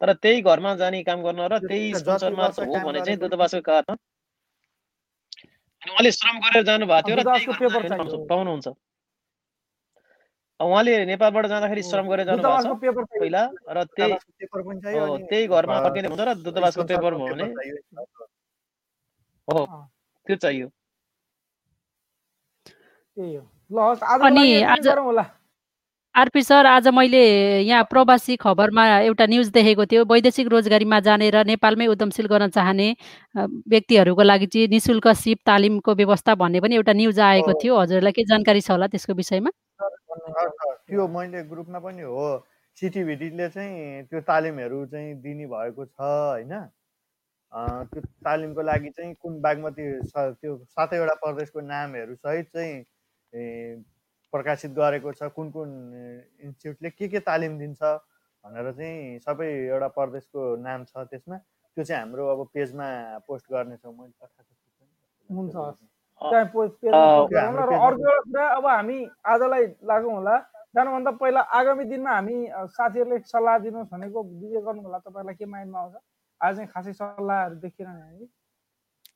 तर 0.00 0.12
त्यही 0.12 0.40
घरमा 0.42 0.74
जाने 0.76 1.02
काम 1.02 1.22
गर्न 1.22 1.40
र 1.52 1.58
त्यही 1.62 1.94
स्पोन्सरमा 1.94 2.46
हो 2.46 2.74
भने 2.86 3.00
चाहिँ 3.06 3.18
दूतावासको 3.18 3.60
कारण 3.62 3.94
उहाँले 5.86 6.10
श्रम 6.12 6.36
गरेर 6.44 6.62
जानु 6.66 6.86
भएको 6.86 7.06
थियो 7.08 7.16
र 7.16 8.26
पाउनुहुन्छ। 8.26 8.68
उहाँले 10.60 11.04
नेपालबाट 11.06 11.46
जाँदाखेरि 11.46 11.82
श्रम 11.82 12.08
गरेर 12.08 12.26
जानु 12.26 12.42
भएको 12.42 13.04
छ 13.04 13.06
पहिला 13.20 13.42
र 13.68 13.84
त्यही 13.84 14.12
पेपर 14.40 14.60
पनि 14.62 14.80
चाहियो 14.80 15.04
हो 15.06 15.14
अनि 15.14 15.26
त्यही 15.28 15.46
घरमा 15.46 15.74
घर- 15.74 15.84
फर्किँदै 15.84 16.08
हुन्छ 16.08 16.20
र 16.20 16.34
दूतावासको 16.44 16.82
पेपर 16.88 17.14
भयो 17.14 17.34
भने। 17.34 17.44
हो। 19.48 19.64
त्यो 20.26 20.36
चाहियो। 20.36 20.68
अनि 24.24 24.62
आज 24.62 24.88
आरपी 26.14 26.42
सर 26.42 26.66
आज 26.66 26.88
मैले 26.88 27.20
यहाँ 27.68 27.84
प्रवासी 27.92 28.36
खबरमा 28.40 28.84
एउटा 29.04 29.26
न्युज 29.28 29.48
देखेको 29.52 29.84
थियो 29.86 30.04
वैदेशिक 30.08 30.48
रोजगारीमा 30.48 31.00
जाने 31.04 31.28
र 31.30 31.44
नेपालमै 31.44 31.86
उद्यमशील 31.92 32.26
गर्न 32.32 32.48
चाहने 32.56 32.88
व्यक्तिहरूको 33.36 34.22
लागि 34.24 34.46
चाहिँ 34.48 34.68
निशुल्क 34.72 35.08
सिप 35.12 35.38
तालिमको 35.44 35.94
व्यवस्था 35.94 36.34
भन्ने 36.40 36.60
पनि 36.64 36.74
एउटा 36.80 36.92
न्युज 36.96 37.20
आएको 37.20 37.52
हो। 37.52 37.58
थियो। 37.60 37.76
हजुरलाई 37.76 38.12
के 38.16 38.24
जानकारी 38.24 38.60
छ 38.64 38.70
होला 38.72 38.86
त्यसको 38.88 39.12
विषयमा? 39.12 39.50
त्यो 40.86 41.06
मैले 41.08 41.42
ग्रुपमा 41.50 41.78
पनि 41.80 42.02
हो। 42.02 42.28
सिटिभिटीले 42.78 43.48
चाहिँ 43.48 44.04
त्यो 44.08 44.20
तालिमहरू 44.20 44.86
चाहिँ 44.92 45.14
दिने 45.22 45.46
भएको 45.46 45.84
छ 45.84 46.00
होइन? 46.00 46.52
त्यो 47.92 48.00
तालिमको 48.24 48.62
लागि 48.62 48.90
चाहिँ 48.96 49.14
कुन 49.16 49.40
बागमती 49.40 49.84
त्यो 50.12 50.56
सातैवटा 50.76 51.14
प्रदेशको 51.24 51.60
नामहरू 51.60 52.14
सहित 52.14 52.46
चाहिँ 52.52 53.84
प्रकाशित 54.32 54.70
गरेको 54.76 55.12
छ। 55.12 55.32
कुन 55.36 55.50
कुन 55.50 55.70
इन्स्टिट्युटले 56.44 56.90
के 56.90 57.08
के 57.08 57.20
तालिम 57.24 57.58
दिन्छ 57.58 57.82
भनेर 57.82 58.72
चाहिँ 58.72 59.18
सबै 59.24 59.46
एउटा 59.72 59.88
प्रदेशको 59.96 60.40
नाम 60.60 60.84
छ 60.84 61.06
त्यसमा। 61.10 61.36
त्यो 61.76 61.84
चाहिँ 61.84 62.00
हाम्रो 62.02 62.26
अब 62.28 62.46
पेजमा 62.54 62.86
पोस्ट 63.26 63.46
गर्नेछौँ। 63.52 63.92
मैले 63.92 64.12
पठाएको 64.20 64.52
छु। 64.52 65.34
हुन्छ, 65.36 65.54
अर्को 66.20 66.64
एउटा 66.64 68.18
कुरा 68.24 68.46
अब 68.56 68.66
हामी 68.66 68.98
आजलाई 69.32 69.64
लागौँ 69.84 70.12
होला। 70.14 70.36
जानुभन्दा 70.76 71.10
पहिला 71.20 71.40
आगामी 71.40 71.84
दिनमा 71.84 72.10
हामी 72.10 72.36
साथीहरूले 72.76 73.18
सल्लाह 73.24 73.58
दिनुहोस् 73.64 73.90
भनेको 73.92 74.22
विजय 74.22 74.60
गर्नु 74.60 74.82
होला। 74.82 74.98
तपाईँहरूलाई 74.98 75.34
के 75.34 75.46
माइन्डमा 75.46 75.78
आउँछ? 75.80 75.94
आज 76.40 76.56
चाहिँ 76.56 76.68
खासै 76.68 76.92
सल्लाहहरू 76.92 77.54
देखिएन 77.64 77.88
हामी। 77.88 78.28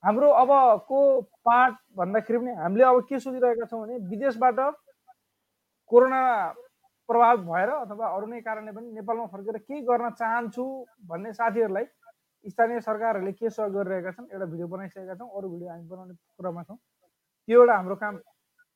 हाम्रो 0.04 0.28
अबको 0.42 0.98
पाठ 1.44 1.72
भन्दाखेरि 1.96 2.38
पनि 2.38 2.52
हामीले 2.64 2.84
अब 2.84 3.00
के 3.08 3.18
सोचिरहेका 3.20 3.64
छौँ 3.68 3.80
भने 3.80 3.96
विदेशबाट 4.08 4.60
कोरोना 5.92 6.20
प्रभावित 7.08 7.40
भएर 7.44 7.68
अथवा 7.68 8.06
अरू 8.16 8.26
नै 8.26 8.40
कारणले 8.40 8.72
पनि 8.72 8.88
नेपालमा 8.96 9.26
फर्केर 9.28 9.56
केही 9.68 9.80
गर्न 9.84 10.10
चाहन्छु 10.16 10.64
भन्ने 11.10 11.32
साथीहरूलाई 11.36 11.84
स्थानीय 12.44 12.80
सरकारहरूले 12.80 13.32
के 13.36 13.50
सहयोग 13.50 13.72
गरिरहेका 13.76 14.10
छन् 14.16 14.32
एउटा 14.32 14.46
भिडियो 14.48 14.68
बनाइसकेका 14.72 15.14
छौँ। 15.14 15.28
अरू 15.28 15.48
भिडियो 15.50 15.68
हामी 15.70 15.84
बनाउने 15.84 16.14
कुरामा 16.14 16.62
छौँ। 16.62 16.78
त्यो 17.48 17.60
एउटा 17.60 17.74
हाम्रो 17.76 17.96
काम 18.02 18.16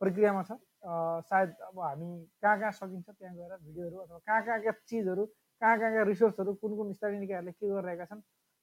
प्रक्रियामा 0.00 0.42
छ। 0.48 0.52
सायद 1.28 1.50
अब 1.68 1.78
हामी 1.80 2.08
कहाँ 2.42 2.56
कहाँ 2.60 2.72
सकिन्छ 2.78 3.08
त्यहाँ 3.10 3.34
गएर 3.36 3.52
भिडियोहरू 3.66 3.96
अथवा 4.04 4.18
कहाँ 4.18 4.40
कहाँका 4.46 4.72
चिजहरू 4.88 5.24
कहाँ 5.62 5.76
कहाँका 5.78 6.02
रिसोर्सहरू 6.12 6.54
कुन 6.60 6.76
कुन 6.76 6.92
स्थानीय 6.92 7.18
निकायहरूले 7.20 7.52
के 7.52 7.66
गरिरहेका 7.68 8.04
छन् 8.10 8.20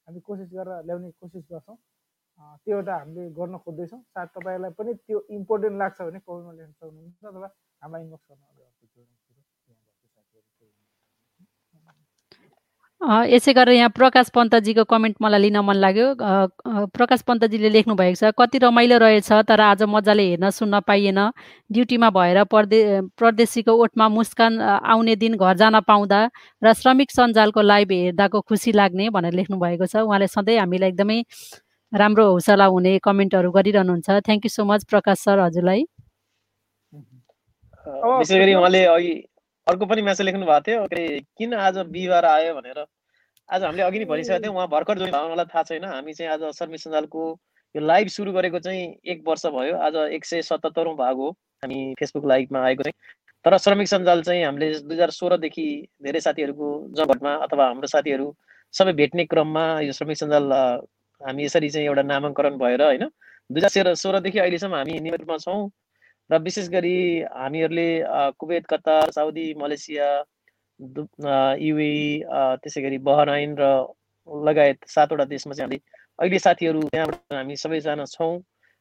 हामी 0.08 0.20
कोसिस 0.28 0.48
गरेर 0.54 0.84
ल्याउने 0.86 1.10
कोसिस 1.20 1.44
गर्छौँ। 1.50 1.76
त्यो 2.62 2.76
एउटा 2.76 2.94
हामीले 2.96 3.30
गर्न 3.38 3.58
खोज्दैछौँ। 3.64 4.00
सायद 4.14 4.28
तपाईँहरूलाई 4.36 4.72
पनि 4.78 4.92
त्यो 5.06 5.18
इम्पोर्टेन्ट 5.38 5.76
लाग्छ 5.82 5.98
भने 6.02 6.18
कमेन्टमा 6.26 6.52
लेख्न 6.58 6.72
सक्नुहुन्छ 6.72 7.24
अथवा 7.32 7.48
हामीलाई 7.82 8.02
इनबक्स 8.06 8.26
गर्नु 8.30 8.61
यसै 13.02 13.52
गरेर 13.54 13.74
यहाँ 13.74 13.90
प्रकाश 13.90 14.28
पन्तजीको 14.30 14.84
कमेन्ट 14.86 15.16
मलाई 15.22 15.40
लिन 15.42 15.58
मन 15.66 15.76
लाग्यो। 15.76 16.06
प्रकाश 16.94 17.22
पन्तजीले 17.26 17.68
लेख्नु 17.74 17.94
भएको 17.98 18.14
छ 18.14 18.30
कति 18.38 18.58
रमाइलो 18.62 18.96
रहेछ 19.02 19.30
तर 19.50 19.60
आज 19.60 19.82
मजाले 19.90 20.22
हेर्न 20.28 20.50
सुन्न 20.50 20.80
पाइएन। 20.86 21.18
ड्युटीमा 21.70 22.10
भएर 22.14 22.44
परदे 22.46 22.78
परदेशीको 23.18 23.72
ओठमा 23.74 24.08
मुस्कान 24.08 24.60
आउने 24.62 25.16
दिन 25.18 25.34
घर 25.34 25.56
जान 25.58 25.80
पाउँदा 25.82 26.20
र 26.62 26.72
श्रमिक 26.72 27.10
सञ्जालको 27.10 27.60
लाइभ 27.62 27.92
हेर्दाको 27.92 28.40
खुसी 28.46 28.72
लाग्ने 28.72 29.10
भनेर 29.10 29.34
लेख्नु 29.34 29.58
भएको 29.58 29.86
छ। 29.86 30.06
उहाँले 30.06 30.26
सधैँ 30.30 30.58
हामीलाई 30.62 30.88
एकदमै 30.94 31.18
राम्रो 31.92 32.24
हौसला 32.30 32.66
हुने 32.70 32.98
कमेन्टहरू 33.02 33.50
गरिरहनुहुन्छ। 33.50 34.08
Thank 34.22 34.44
you 34.46 34.50
so 34.50 34.64
much 34.64 34.84
Prakash 34.86 35.18
sir 35.26 35.38
हजुरलाई। 35.40 35.82
अर्को 39.66 39.86
पनि 39.86 40.02
म्यासेज 40.02 40.26
लेख्नु 40.26 40.46
भएको 40.46 40.60
थियो 40.66 40.86
के 40.86 41.20
किन 41.38 41.54
आज 41.54 41.78
बिहिबार 41.90 42.24
आयो 42.24 42.54
भनेर। 42.54 42.78
आज 43.48 43.62
हामीले 43.64 43.82
अघि 43.82 43.98
नै 43.98 44.04
भनिसकेको 44.04 44.42
थियौँ 44.42 44.54
उहाँ 44.54 44.66
भर्खर 44.68 44.98
जोइन 44.98 45.12
भयो 45.12 45.28
मलाई 45.32 45.44
थाहा 45.54 45.62
छैन। 45.62 45.84
हामी 45.84 46.12
चाहिँ 46.12 46.32
आज 46.32 46.42
श्रमिक 46.58 46.80
सञ्जालको 46.80 47.22
यो 47.74 47.80
लाइभ 47.80 48.08
सुरु 48.08 48.32
गरेको 48.32 48.58
चाहिँ 48.58 48.82
एक 49.06 49.22
वर्ष 49.26 49.46
भयो। 49.46 49.76
आज 49.86 49.96
एक 50.18 50.24
सय 50.24 50.42
सतहत्तरौँ 50.42 50.94
भाग 50.96 51.16
हो 51.16 51.28
हामी 51.62 51.94
फेसबुक 51.98 52.26
लाइभमा 52.26 52.64
आएको 52.66 52.82
चाहिँ 52.82 52.98
तर 53.44 53.56
श्रमिक 53.58 53.88
सञ्जाल 53.88 54.22
चाहिँ 54.22 54.44
हामीले 54.44 54.70
दुई 54.80 54.96
हजार 54.96 55.10
सोह्रदेखि 55.10 55.66
धेरै 56.02 56.20
साथीहरूको 56.20 56.68
जगतमा 56.98 57.34
अथवा 57.46 57.66
हाम्रो 57.66 57.86
साथीहरू 57.94 58.26
सबै 58.74 58.92
भेट्ने 58.98 59.24
क्रममा 59.30 59.64
यो 59.80 59.92
श्रमिक 59.92 60.16
सञ्जाल 60.16 60.52
हामी 61.20 61.44
यसरी 61.44 61.70
चाहिँ 61.70 61.86
एउटा 61.86 62.02
नामाङ्करण 62.10 62.58
भएर 62.58 62.82
होइन 62.82 63.06
दुई 63.06 63.60
हजार 63.60 63.70
सोह्र 63.70 63.94
सोह्रदेखि 64.02 64.38
अहिलेसम्म 64.38 64.74
हामी 64.74 64.98
नियमितमा 65.00 65.36
छौँ। 65.38 65.60
र 66.32 66.38
विशेष 66.42 66.68
गरी 66.68 66.96
हामीहरूले 67.36 67.88
कुवेत 68.40 68.66
कतार 68.66 69.10
साउदी 69.10 69.46
मलेसिया 69.62 70.08
अ, 72.22 72.56
त्यसै 72.62 72.82
गरी 72.82 72.98
बहराइन 73.08 73.56
र 73.60 73.64
लगायत 74.28 74.78
सातवटा 74.88 75.24
देशमा 75.34 75.54
चाहिँ 75.54 75.66
हामीले 75.66 75.80
अहिले 76.18 76.38
साथीहरू 76.38 76.80
त्यहाँबाट 76.88 77.34
हामी 77.34 77.56
सबैजना 77.56 78.04
छौँ। 78.06 78.32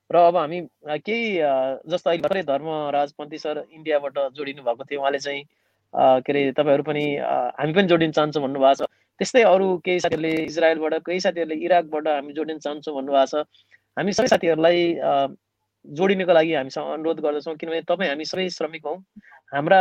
र 0.09 0.15
अब 0.27 0.37
हामी 0.37 0.59
केही 1.07 1.27
जस्तो 1.91 2.09
अहिले 2.09 2.21
भर्खरै 2.23 2.43
धर्मराजपन्थी 2.43 3.37
सर 3.37 3.63
इन्डियाबाट 3.71 4.17
जोडिनु 4.37 4.63
भएको 4.63 4.83
थियो 4.83 4.99
उहाँले 5.01 5.19
चाहिँ 5.19 5.43
के 6.23 6.31
अरे 6.31 6.51
तपाईँहरू 6.51 6.83
पनि 6.83 7.05
हामी 7.59 7.73
पनि 7.73 7.87
जोडिन 7.87 8.11
चाहन्छौँ 8.11 8.43
भन्नुभएको 8.43 8.85
छ। 8.85 8.89
त्यस्तै 9.19 9.43
अरू 9.43 9.67
केही 9.85 9.99
साथीहरूले 9.99 10.33
इजरायलबाट 10.43 10.93
केही 11.07 11.19
साथीहरूले 11.19 11.55
इराकबाट 11.65 12.07
हामी 12.07 12.33
जोडिन 12.33 12.59
चाहन्छौँ 12.59 12.95
भन्नुभएको 12.95 13.25
छ। 13.31 13.45
हामी 13.97 14.11
सबै 14.13 14.27
साथीहरूलाई 14.33 14.79
जोडिनको 15.85 16.33
लागि 16.33 16.53
हामीसँग 16.53 16.91
अनुरोध 16.93 17.19
गर्दछौँ 17.21 17.55
किनभने 17.57 17.81
तपाईँ 17.89 18.09
हामी 18.09 18.25
सबै 18.25 18.49
श्रमिक 18.49 18.85
हौँ। 18.85 18.97
हाम्रा 19.53 19.79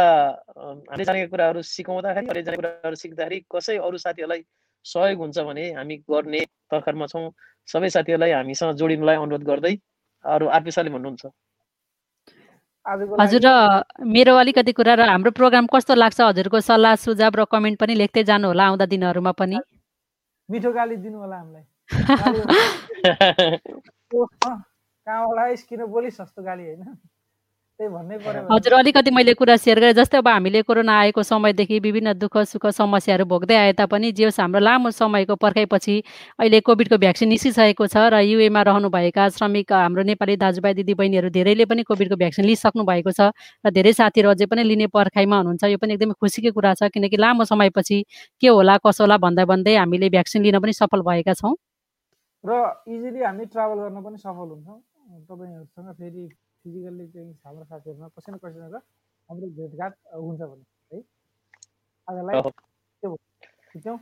हामीले 0.91 1.05
जानेका 1.05 1.27
कुराहरू 1.31 1.63
सिकाउँदाखेरि 1.63 2.27
हामीले 2.27 2.43
जानेका 2.43 2.63
कुराहरू 2.63 2.97
सिक्दाखेरि 2.97 3.41
कसै 3.53 3.77
अरू 3.77 3.99
साथीहरूलाई 3.99 4.43
सहयोग 4.85 5.19
हुन्छ 5.21 5.39
भने 5.45 5.73
हामी 5.77 5.97
गर्ने 6.09 6.41
तर्खरमा 6.73 7.07
छौँ। 7.13 7.31
सबै 7.69 7.89
साथीहरूलाई 7.97 8.31
हामीसँग 8.33 8.73
जोडिनुलाई 8.81 9.17
अनुरोध 9.17 9.45
गर्दै 9.45 9.77
अरू 10.25 10.47
आरपी 10.49 10.71
सरले 10.73 10.91
भन्नुहुन्छ। 10.91 11.27
हजुर 13.21 13.41
र 13.45 13.49
मेरो 14.09 14.37
अलिकति 14.41 14.73
कुरा 14.73 14.95
र 14.95 15.01
हाम्रो 15.13 15.31
प्रोग्राम 15.37 15.67
कस्तो 15.69 15.95
लाग्छ 15.95 16.21
हजुरको 16.21 16.61
सल्लाह 16.65 16.95
सुझाव 17.05 17.33
र 17.37 17.45
कमेन्ट 17.45 17.77
पनि 17.77 17.95
लेख्दै 17.95 18.25
जानु 18.25 18.49
होला 18.51 18.65
आउँदा 18.73 18.87
दिनहरूमा 18.89 19.33
पनि। 19.37 19.61
मिठो 20.49 20.73
गाली 20.73 20.97
दिनु 21.05 21.19
होला 21.21 21.37
हामीलाई 21.37 21.65
कहाँबाट 25.07 25.61
किन 25.69 25.81
बोलिस् 25.87 26.21
जस्तो 26.21 26.43
गाली 26.43 26.65
होइन। 26.67 26.99
हजुर 27.81 28.73
अलिकति 28.75 29.11
मैले 29.11 29.33
कुरा 29.35 29.57
सेयर 29.57 29.81
गरेँ 29.81 29.93
जस्तै 29.97 30.19
अब 30.19 30.29
हामीले 30.29 30.61
कोरोना 30.69 30.93
आएको 31.01 31.23
समयदेखि 31.25 31.79
विभिन्न 31.81 32.13
दुःख 32.13 32.37
सुख 32.45 32.67
समस्याहरू 32.77 33.25
भोग्दै 33.25 33.57
आए 33.57 33.73
तापनि 33.73 34.13
जे 34.13 34.25
होस् 34.25 34.41
हाम्रो 34.41 34.61
लामो 34.61 34.91
समयको 34.93 35.37
पर्खाइपछि 35.41 35.95
अहिले 36.39 36.61
कोभिडको 36.61 36.97
भ्याक्सिन 37.01 37.29
निस्किसकेको 37.33 37.87
छ 37.89 37.97
र 38.13 38.21
युएमा 38.21 38.63
रहनुभएका 38.69 39.29
श्रमिक 39.33 39.73
हाम्रो 39.73 40.03
नेपाली 40.13 40.37
दाजुभाइ 40.37 40.75
दिदीबहिनीहरू 40.77 41.29
धेरैले 41.33 41.65
पनि 41.65 41.83
कोभिडको 41.89 42.17
भ्याक्सिन 42.21 42.45
लिइसक्नु 42.45 42.85
भएको 42.85 43.17
छ 43.17 43.33
र 43.65 43.73
धेरै 43.73 43.93
साथीहरू 43.97 44.29
अझै 44.29 44.45
पनि 44.45 44.61
लिने 44.61 44.87
पर्खाइमा 44.93 45.37
हुनुहुन्छ। 45.41 45.65
यो 45.73 45.79
पनि 45.81 45.97
एकदमै 45.97 46.21
खुसीकै 46.21 46.53
कुरा 46.53 46.77
छ 46.77 46.93
किनकि 46.93 47.17
लामो 47.17 47.49
समयपछि 47.49 48.05
के 48.37 48.49
होला 48.53 48.77
कसो 48.85 49.09
होला 49.09 49.17
भन्दा 49.25 49.49
भन्दै 49.49 49.81
हामीले 49.81 50.13
भ्याक्सिन 50.13 50.45
लिन 50.45 50.61
पनि 50.61 50.73
सफल 50.77 51.01
भएका 51.01 51.33
छौँ। 51.33 51.57
र 52.45 52.53
इजिली 52.93 53.25
हामी 53.25 53.45
ट्राभल 53.49 53.89
गर्न 53.89 54.05
पनि 54.05 54.17
सफल 54.21 54.49
हुन्छौँ। 54.53 54.81
तपाईँहरूसँग 55.11 55.89
फेरि 55.99 56.25
फिजिकल्ली 56.65 57.07
चाहिँ 57.09 57.33
हाम्रो 57.47 57.65
साथीहरूमा 57.65 58.09
कसै 58.17 58.33
न 58.33 58.37
कसैसँग 58.45 58.75
हाम्रो 59.29 59.47
भेटघाट 59.59 59.93
हुन्छ 60.15 60.41
भने 60.41 60.65
है? 60.91 61.03
आजलाई 62.09 62.41
हो। 62.41 62.51
त्यो 62.51 63.15
खिच्यौँ 63.73 63.97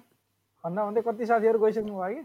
भन्दा 0.64 0.80
भन्दै 0.84 1.02
कति 1.08 1.26
साथीहरू 1.26 1.58
गइसक्नु 1.58 1.94
भयो 1.94 2.14
कि? 2.14 2.22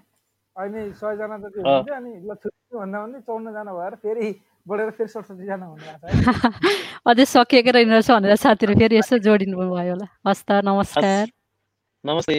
अहिले 0.56 0.82
सयजना 0.94 1.38
जति 1.44 1.60
अँ। 1.60 1.66
हुनुहुन्छ 1.66 1.90
अनि 1.98 2.12
ल 2.24 2.32
भन्दा 2.74 2.98
भन्दै 3.04 3.20
चौधजना 3.22 3.74
भएर 3.74 3.96
फेरि 4.04 4.28
बढेर 4.68 4.90
फेरि 4.98 5.10
सडसठीजना 5.10 5.66
हुनुभएको 5.66 5.98
छ 5.98 6.04
है। 6.04 6.14
अझै 7.10 7.26
सकिएकै 7.26 7.72
रहेनछ 7.72 8.10
भनेर 8.12 8.36
साथीहरू 8.36 8.74
फेरि 8.80 8.96
यसो 8.98 9.18
जोडिनु 9.20 9.58
भयो 9.58 9.74
होला। 9.76 10.08
हस् 10.28 10.44
त 10.48 10.62
नमस्कार। 10.66 11.26
नमस्ते। 12.04 12.38